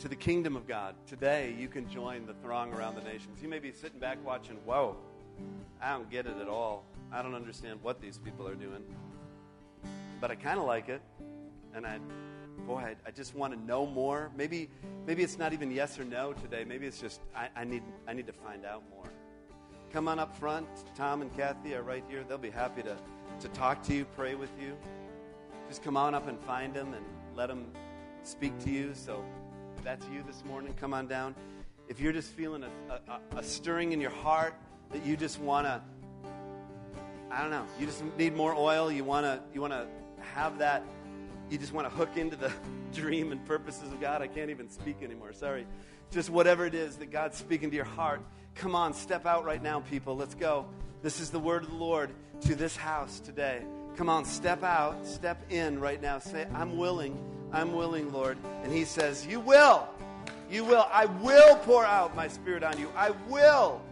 to 0.00 0.08
the 0.08 0.16
kingdom 0.16 0.56
of 0.56 0.66
God, 0.66 0.96
today 1.06 1.54
you 1.56 1.68
can 1.68 1.88
join 1.88 2.26
the 2.26 2.34
throng 2.42 2.72
around 2.72 2.96
the 2.96 3.02
nations. 3.02 3.40
You 3.40 3.48
may 3.48 3.60
be 3.60 3.70
sitting 3.70 4.00
back 4.00 4.18
watching, 4.26 4.56
whoa, 4.64 4.96
I 5.80 5.92
don't 5.92 6.10
get 6.10 6.26
it 6.26 6.38
at 6.40 6.48
all. 6.48 6.84
I 7.12 7.22
don't 7.22 7.36
understand 7.36 7.78
what 7.80 8.00
these 8.00 8.18
people 8.18 8.48
are 8.48 8.56
doing. 8.56 8.82
But 10.20 10.32
I 10.32 10.34
kind 10.34 10.58
of 10.58 10.64
like 10.64 10.88
it. 10.88 11.00
And 11.76 11.86
I 11.86 12.00
boy, 12.66 12.78
I, 12.78 12.96
I 13.06 13.10
just 13.10 13.34
want 13.34 13.52
to 13.52 13.60
know 13.60 13.86
more. 13.86 14.30
Maybe, 14.36 14.68
maybe 15.06 15.22
it's 15.22 15.38
not 15.38 15.52
even 15.52 15.70
yes 15.70 15.98
or 15.98 16.04
no 16.04 16.32
today. 16.32 16.64
Maybe 16.64 16.86
it's 16.86 17.00
just 17.00 17.20
I, 17.34 17.48
I, 17.56 17.64
need, 17.64 17.82
I 18.06 18.12
need 18.12 18.26
to 18.26 18.32
find 18.32 18.64
out 18.64 18.82
more. 18.90 19.10
Come 19.92 20.08
on 20.08 20.18
up 20.18 20.34
front. 20.36 20.66
Tom 20.94 21.22
and 21.22 21.36
Kathy 21.36 21.74
are 21.74 21.82
right 21.82 22.04
here. 22.08 22.24
They'll 22.26 22.38
be 22.38 22.50
happy 22.50 22.82
to, 22.82 22.96
to 23.40 23.48
talk 23.48 23.82
to 23.84 23.94
you, 23.94 24.04
pray 24.16 24.34
with 24.34 24.50
you. 24.60 24.76
Just 25.68 25.82
come 25.82 25.96
on 25.96 26.14
up 26.14 26.28
and 26.28 26.40
find 26.40 26.74
them 26.74 26.94
and 26.94 27.04
let 27.34 27.48
them 27.48 27.66
speak 28.22 28.58
to 28.64 28.70
you. 28.70 28.92
So 28.94 29.24
that's 29.84 30.06
you 30.08 30.22
this 30.22 30.44
morning, 30.44 30.74
come 30.78 30.94
on 30.94 31.08
down. 31.08 31.34
If 31.88 32.00
you're 32.00 32.12
just 32.12 32.30
feeling 32.30 32.64
a, 32.64 32.92
a, 32.92 33.38
a 33.38 33.42
stirring 33.42 33.92
in 33.92 34.00
your 34.00 34.10
heart 34.10 34.54
that 34.92 35.04
you 35.04 35.16
just 35.16 35.40
want 35.40 35.66
to, 35.66 35.82
I 37.30 37.42
don't 37.42 37.50
know, 37.50 37.66
you 37.78 37.86
just 37.86 38.02
need 38.16 38.36
more 38.36 38.54
oil, 38.54 38.92
you 38.92 39.04
want 39.04 39.24
to 39.24 39.40
you 39.52 39.60
want 39.60 39.72
to 39.72 39.86
have 40.34 40.58
that 40.58 40.84
you 41.52 41.58
just 41.58 41.74
want 41.74 41.86
to 41.86 41.94
hook 41.94 42.16
into 42.16 42.34
the 42.34 42.50
dream 42.94 43.30
and 43.30 43.44
purposes 43.44 43.92
of 43.92 44.00
God. 44.00 44.22
I 44.22 44.26
can't 44.26 44.48
even 44.48 44.70
speak 44.70 45.02
anymore. 45.02 45.34
Sorry. 45.34 45.66
Just 46.10 46.30
whatever 46.30 46.64
it 46.64 46.74
is 46.74 46.96
that 46.96 47.10
God's 47.10 47.36
speaking 47.36 47.68
to 47.70 47.76
your 47.76 47.84
heart. 47.84 48.22
Come 48.54 48.74
on, 48.74 48.94
step 48.94 49.26
out 49.26 49.44
right 49.44 49.62
now, 49.62 49.80
people. 49.80 50.16
Let's 50.16 50.34
go. 50.34 50.66
This 51.02 51.20
is 51.20 51.28
the 51.28 51.38
word 51.38 51.64
of 51.64 51.68
the 51.68 51.76
Lord 51.76 52.10
to 52.42 52.54
this 52.54 52.74
house 52.74 53.20
today. 53.20 53.62
Come 53.96 54.08
on, 54.08 54.24
step 54.24 54.62
out, 54.62 55.06
step 55.06 55.42
in 55.50 55.78
right 55.78 56.00
now. 56.00 56.18
Say, 56.18 56.46
I'm 56.54 56.78
willing. 56.78 57.18
I'm 57.52 57.74
willing, 57.74 58.12
Lord. 58.12 58.38
And 58.62 58.72
He 58.72 58.86
says, 58.86 59.26
You 59.26 59.38
will. 59.38 59.86
You 60.50 60.64
will. 60.64 60.86
I 60.90 61.04
will 61.04 61.56
pour 61.56 61.84
out 61.84 62.16
my 62.16 62.28
spirit 62.28 62.62
on 62.62 62.78
you. 62.78 62.90
I 62.96 63.10
will 63.28 63.82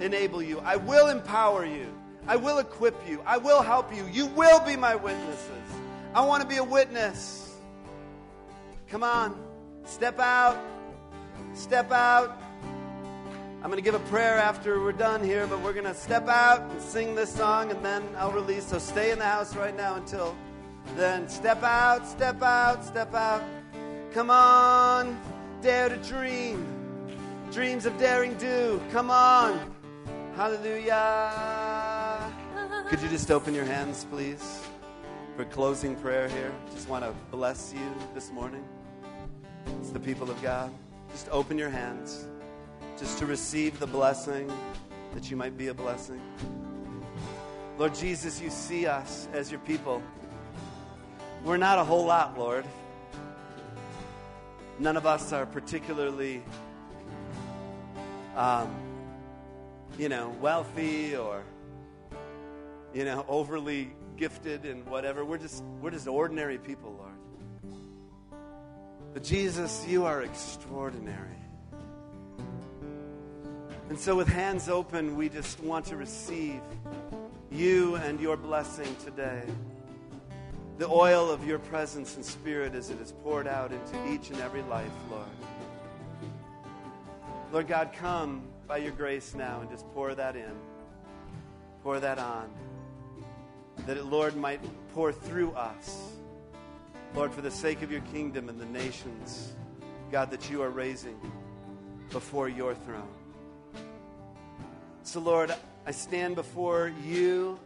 enable 0.00 0.42
you. 0.42 0.58
I 0.60 0.76
will 0.76 1.08
empower 1.08 1.64
you. 1.64 1.86
I 2.26 2.34
will 2.34 2.58
equip 2.58 3.08
you. 3.08 3.22
I 3.24 3.36
will 3.36 3.62
help 3.62 3.94
you. 3.94 4.04
You 4.12 4.26
will 4.26 4.58
be 4.60 4.76
my 4.76 4.96
witnesses. 4.96 5.76
I 6.16 6.24
want 6.24 6.40
to 6.40 6.48
be 6.48 6.56
a 6.56 6.64
witness. 6.64 7.54
Come 8.88 9.02
on, 9.02 9.38
step 9.84 10.18
out. 10.18 10.56
Step 11.52 11.92
out. 11.92 12.40
I'm 13.56 13.70
going 13.70 13.76
to 13.76 13.82
give 13.82 13.94
a 13.94 13.98
prayer 14.08 14.38
after 14.38 14.80
we're 14.80 14.92
done 14.92 15.22
here, 15.22 15.46
but 15.46 15.60
we're 15.60 15.74
going 15.74 15.84
to 15.84 15.92
step 15.92 16.26
out 16.26 16.62
and 16.70 16.80
sing 16.80 17.14
this 17.14 17.30
song, 17.30 17.70
and 17.70 17.84
then 17.84 18.02
I'll 18.16 18.32
release. 18.32 18.64
So 18.64 18.78
stay 18.78 19.10
in 19.10 19.18
the 19.18 19.26
house 19.26 19.54
right 19.54 19.76
now 19.76 19.96
until 19.96 20.34
then. 20.96 21.28
Step 21.28 21.62
out, 21.62 22.08
step 22.08 22.40
out, 22.40 22.82
step 22.82 23.12
out. 23.14 23.42
Come 24.14 24.30
on, 24.30 25.20
dare 25.60 25.90
to 25.90 25.96
dream. 25.96 26.66
Dreams 27.52 27.84
of 27.84 27.92
derring 27.98 28.38
do. 28.38 28.80
Come 28.90 29.10
on. 29.10 29.70
Hallelujah. 30.34 32.32
Could 32.88 33.02
you 33.02 33.10
just 33.10 33.30
open 33.30 33.52
your 33.52 33.66
hands, 33.66 34.06
please? 34.10 34.62
For 35.36 35.44
closing 35.44 35.94
prayer 35.96 36.28
here. 36.28 36.50
Just 36.72 36.88
want 36.88 37.04
to 37.04 37.12
bless 37.30 37.70
you 37.74 37.94
this 38.14 38.32
morning. 38.32 38.64
It's 39.80 39.90
the 39.90 40.00
people 40.00 40.30
of 40.30 40.42
God. 40.42 40.72
Just 41.12 41.28
open 41.28 41.58
your 41.58 41.68
hands 41.68 42.26
just 42.98 43.18
to 43.18 43.26
receive 43.26 43.78
the 43.78 43.86
blessing 43.86 44.50
that 45.12 45.30
you 45.30 45.36
might 45.36 45.58
be 45.58 45.68
a 45.68 45.74
blessing. 45.74 46.22
Lord 47.76 47.94
Jesus, 47.94 48.40
you 48.40 48.48
see 48.48 48.86
us 48.86 49.28
as 49.34 49.50
your 49.50 49.60
people. 49.60 50.02
We're 51.44 51.58
not 51.58 51.78
a 51.78 51.84
whole 51.84 52.06
lot, 52.06 52.38
Lord. 52.38 52.64
None 54.78 54.96
of 54.96 55.04
us 55.04 55.34
are 55.34 55.44
particularly, 55.44 56.42
um, 58.36 58.74
you 59.98 60.08
know, 60.08 60.34
wealthy 60.40 61.14
or, 61.14 61.42
you 62.94 63.04
know, 63.04 63.26
overly 63.28 63.90
gifted 64.16 64.64
and 64.64 64.86
whatever. 64.86 65.24
We're 65.24 65.38
just 65.38 65.62
we're 65.80 65.90
just 65.90 66.08
ordinary 66.08 66.58
people, 66.58 66.94
Lord. 66.98 67.74
But 69.12 69.22
Jesus, 69.22 69.84
you 69.88 70.04
are 70.04 70.22
extraordinary. 70.22 71.36
And 73.88 73.98
so 73.98 74.16
with 74.16 74.28
hands 74.28 74.68
open, 74.68 75.16
we 75.16 75.28
just 75.28 75.60
want 75.60 75.86
to 75.86 75.96
receive 75.96 76.60
you 77.50 77.94
and 77.96 78.20
your 78.20 78.36
blessing 78.36 78.94
today. 79.04 79.42
The 80.78 80.88
oil 80.88 81.30
of 81.30 81.46
your 81.46 81.58
presence 81.58 82.16
and 82.16 82.24
spirit 82.24 82.74
as 82.74 82.90
it 82.90 83.00
is 83.00 83.12
poured 83.22 83.46
out 83.46 83.72
into 83.72 84.12
each 84.12 84.30
and 84.30 84.40
every 84.40 84.62
life, 84.62 84.90
Lord. 85.10 85.24
Lord 87.52 87.68
God, 87.68 87.92
come 87.94 88.42
by 88.66 88.78
your 88.78 88.92
grace 88.92 89.34
now 89.34 89.60
and 89.60 89.70
just 89.70 89.88
pour 89.94 90.14
that 90.14 90.36
in. 90.36 90.52
Pour 91.82 92.00
that 92.00 92.18
on. 92.18 92.50
That 93.84 93.96
it, 93.96 94.04
Lord, 94.04 94.36
might 94.36 94.60
pour 94.94 95.12
through 95.12 95.52
us. 95.52 96.12
Lord, 97.14 97.32
for 97.32 97.40
the 97.40 97.50
sake 97.50 97.82
of 97.82 97.92
your 97.92 98.00
kingdom 98.12 98.48
and 98.48 98.58
the 98.58 98.66
nations, 98.66 99.54
God, 100.10 100.30
that 100.30 100.50
you 100.50 100.62
are 100.62 100.70
raising 100.70 101.18
before 102.10 102.48
your 102.48 102.74
throne. 102.74 103.08
So, 105.02 105.20
Lord, 105.20 105.54
I 105.86 105.92
stand 105.92 106.34
before 106.34 106.92
you 107.04 107.60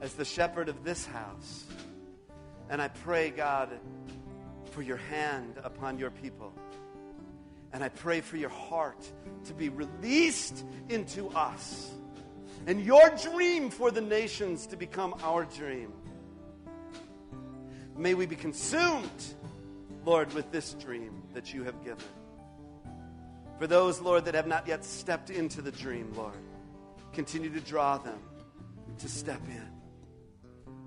as 0.00 0.14
the 0.14 0.24
shepherd 0.24 0.68
of 0.68 0.84
this 0.84 1.04
house. 1.06 1.64
And 2.70 2.80
I 2.80 2.88
pray, 2.88 3.30
God, 3.30 3.70
for 4.70 4.82
your 4.82 4.96
hand 4.96 5.56
upon 5.62 5.98
your 5.98 6.10
people. 6.10 6.52
And 7.72 7.82
I 7.82 7.88
pray 7.88 8.20
for 8.20 8.36
your 8.36 8.50
heart 8.50 9.04
to 9.46 9.54
be 9.54 9.68
released 9.68 10.64
into 10.88 11.28
us. 11.30 11.90
And 12.66 12.80
your 12.80 13.10
dream 13.10 13.70
for 13.70 13.90
the 13.90 14.00
nations 14.00 14.66
to 14.68 14.76
become 14.76 15.14
our 15.22 15.44
dream. 15.44 15.92
May 17.96 18.14
we 18.14 18.26
be 18.26 18.36
consumed, 18.36 19.24
Lord, 20.04 20.32
with 20.32 20.50
this 20.52 20.74
dream 20.74 21.22
that 21.34 21.52
you 21.52 21.64
have 21.64 21.82
given. 21.82 22.04
For 23.58 23.66
those, 23.66 24.00
Lord, 24.00 24.24
that 24.26 24.34
have 24.34 24.46
not 24.46 24.66
yet 24.66 24.84
stepped 24.84 25.30
into 25.30 25.60
the 25.60 25.72
dream, 25.72 26.12
Lord, 26.16 26.34
continue 27.12 27.50
to 27.50 27.60
draw 27.60 27.98
them 27.98 28.18
to 28.98 29.08
step 29.08 29.40
in. 29.48 29.68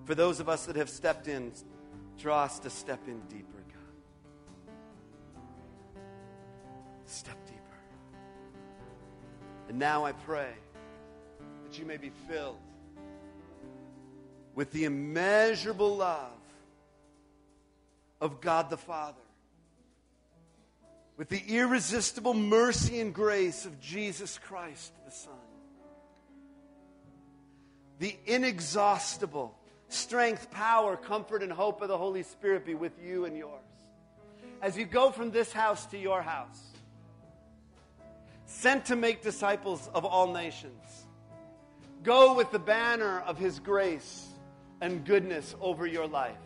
For 0.05 0.15
those 0.15 0.39
of 0.39 0.47
us 0.47 0.65
that 0.65 0.75
have 0.75 0.89
stepped 0.89 1.27
in, 1.27 1.51
draw 2.17 2.43
us 2.43 2.59
to 2.59 2.69
step 2.69 3.01
in 3.07 3.19
deeper, 3.27 3.63
God. 3.67 6.01
Step 7.05 7.37
deeper. 7.45 7.59
And 9.67 9.77
now 9.77 10.05
I 10.05 10.13
pray 10.13 10.53
you 11.77 11.85
may 11.85 11.97
be 11.97 12.11
filled 12.27 12.57
with 14.55 14.71
the 14.71 14.85
immeasurable 14.85 15.97
love 15.97 16.31
of 18.21 18.41
God 18.41 18.69
the 18.69 18.77
Father, 18.77 19.17
with 21.17 21.29
the 21.29 21.43
irresistible 21.47 22.33
mercy 22.33 22.99
and 22.99 23.13
grace 23.13 23.65
of 23.65 23.79
Jesus 23.81 24.37
Christ 24.37 24.93
the 25.05 25.11
Son, 25.11 25.33
the 27.99 28.15
inexhaustible 28.25 29.57
strength, 29.89 30.51
power, 30.51 30.97
comfort, 30.97 31.43
and 31.43 31.51
hope 31.51 31.81
of 31.81 31.87
the 31.87 31.97
Holy 31.97 32.23
Spirit 32.23 32.65
be 32.65 32.75
with 32.75 32.93
you 33.03 33.25
and 33.25 33.37
yours. 33.37 33.61
As 34.61 34.77
you 34.77 34.85
go 34.85 35.11
from 35.11 35.31
this 35.31 35.51
house 35.51 35.85
to 35.87 35.97
your 35.97 36.21
house, 36.21 36.59
sent 38.45 38.85
to 38.85 38.95
make 38.95 39.21
disciples 39.21 39.89
of 39.93 40.05
all 40.05 40.31
nations, 40.33 41.04
go 42.05 42.35
with 42.35 42.51
the 42.51 42.59
banner 42.59 43.19
of 43.21 43.37
His 43.37 43.59
grace 43.59 44.27
and 44.79 45.03
goodness 45.03 45.55
over 45.59 45.85
your 45.85 46.07
life. 46.07 46.37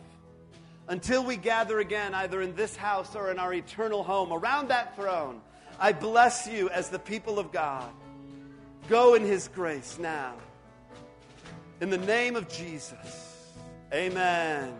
Until 0.88 1.24
we 1.24 1.36
gather 1.36 1.78
again, 1.78 2.14
either 2.14 2.42
in 2.42 2.56
this 2.56 2.74
house 2.74 3.14
or 3.14 3.30
in 3.30 3.38
our 3.38 3.54
eternal 3.54 4.02
home, 4.02 4.32
around 4.32 4.68
that 4.68 4.96
throne, 4.96 5.40
I 5.78 5.92
bless 5.92 6.48
you 6.48 6.68
as 6.70 6.88
the 6.88 6.98
people 6.98 7.38
of 7.38 7.52
God. 7.52 7.90
Go 8.88 9.14
in 9.14 9.24
His 9.24 9.48
grace 9.48 9.98
now. 10.00 10.34
In 11.80 11.90
the 11.90 11.98
name 11.98 12.34
of 12.34 12.48
Jesus. 12.48 13.52
Amen. 13.92 14.74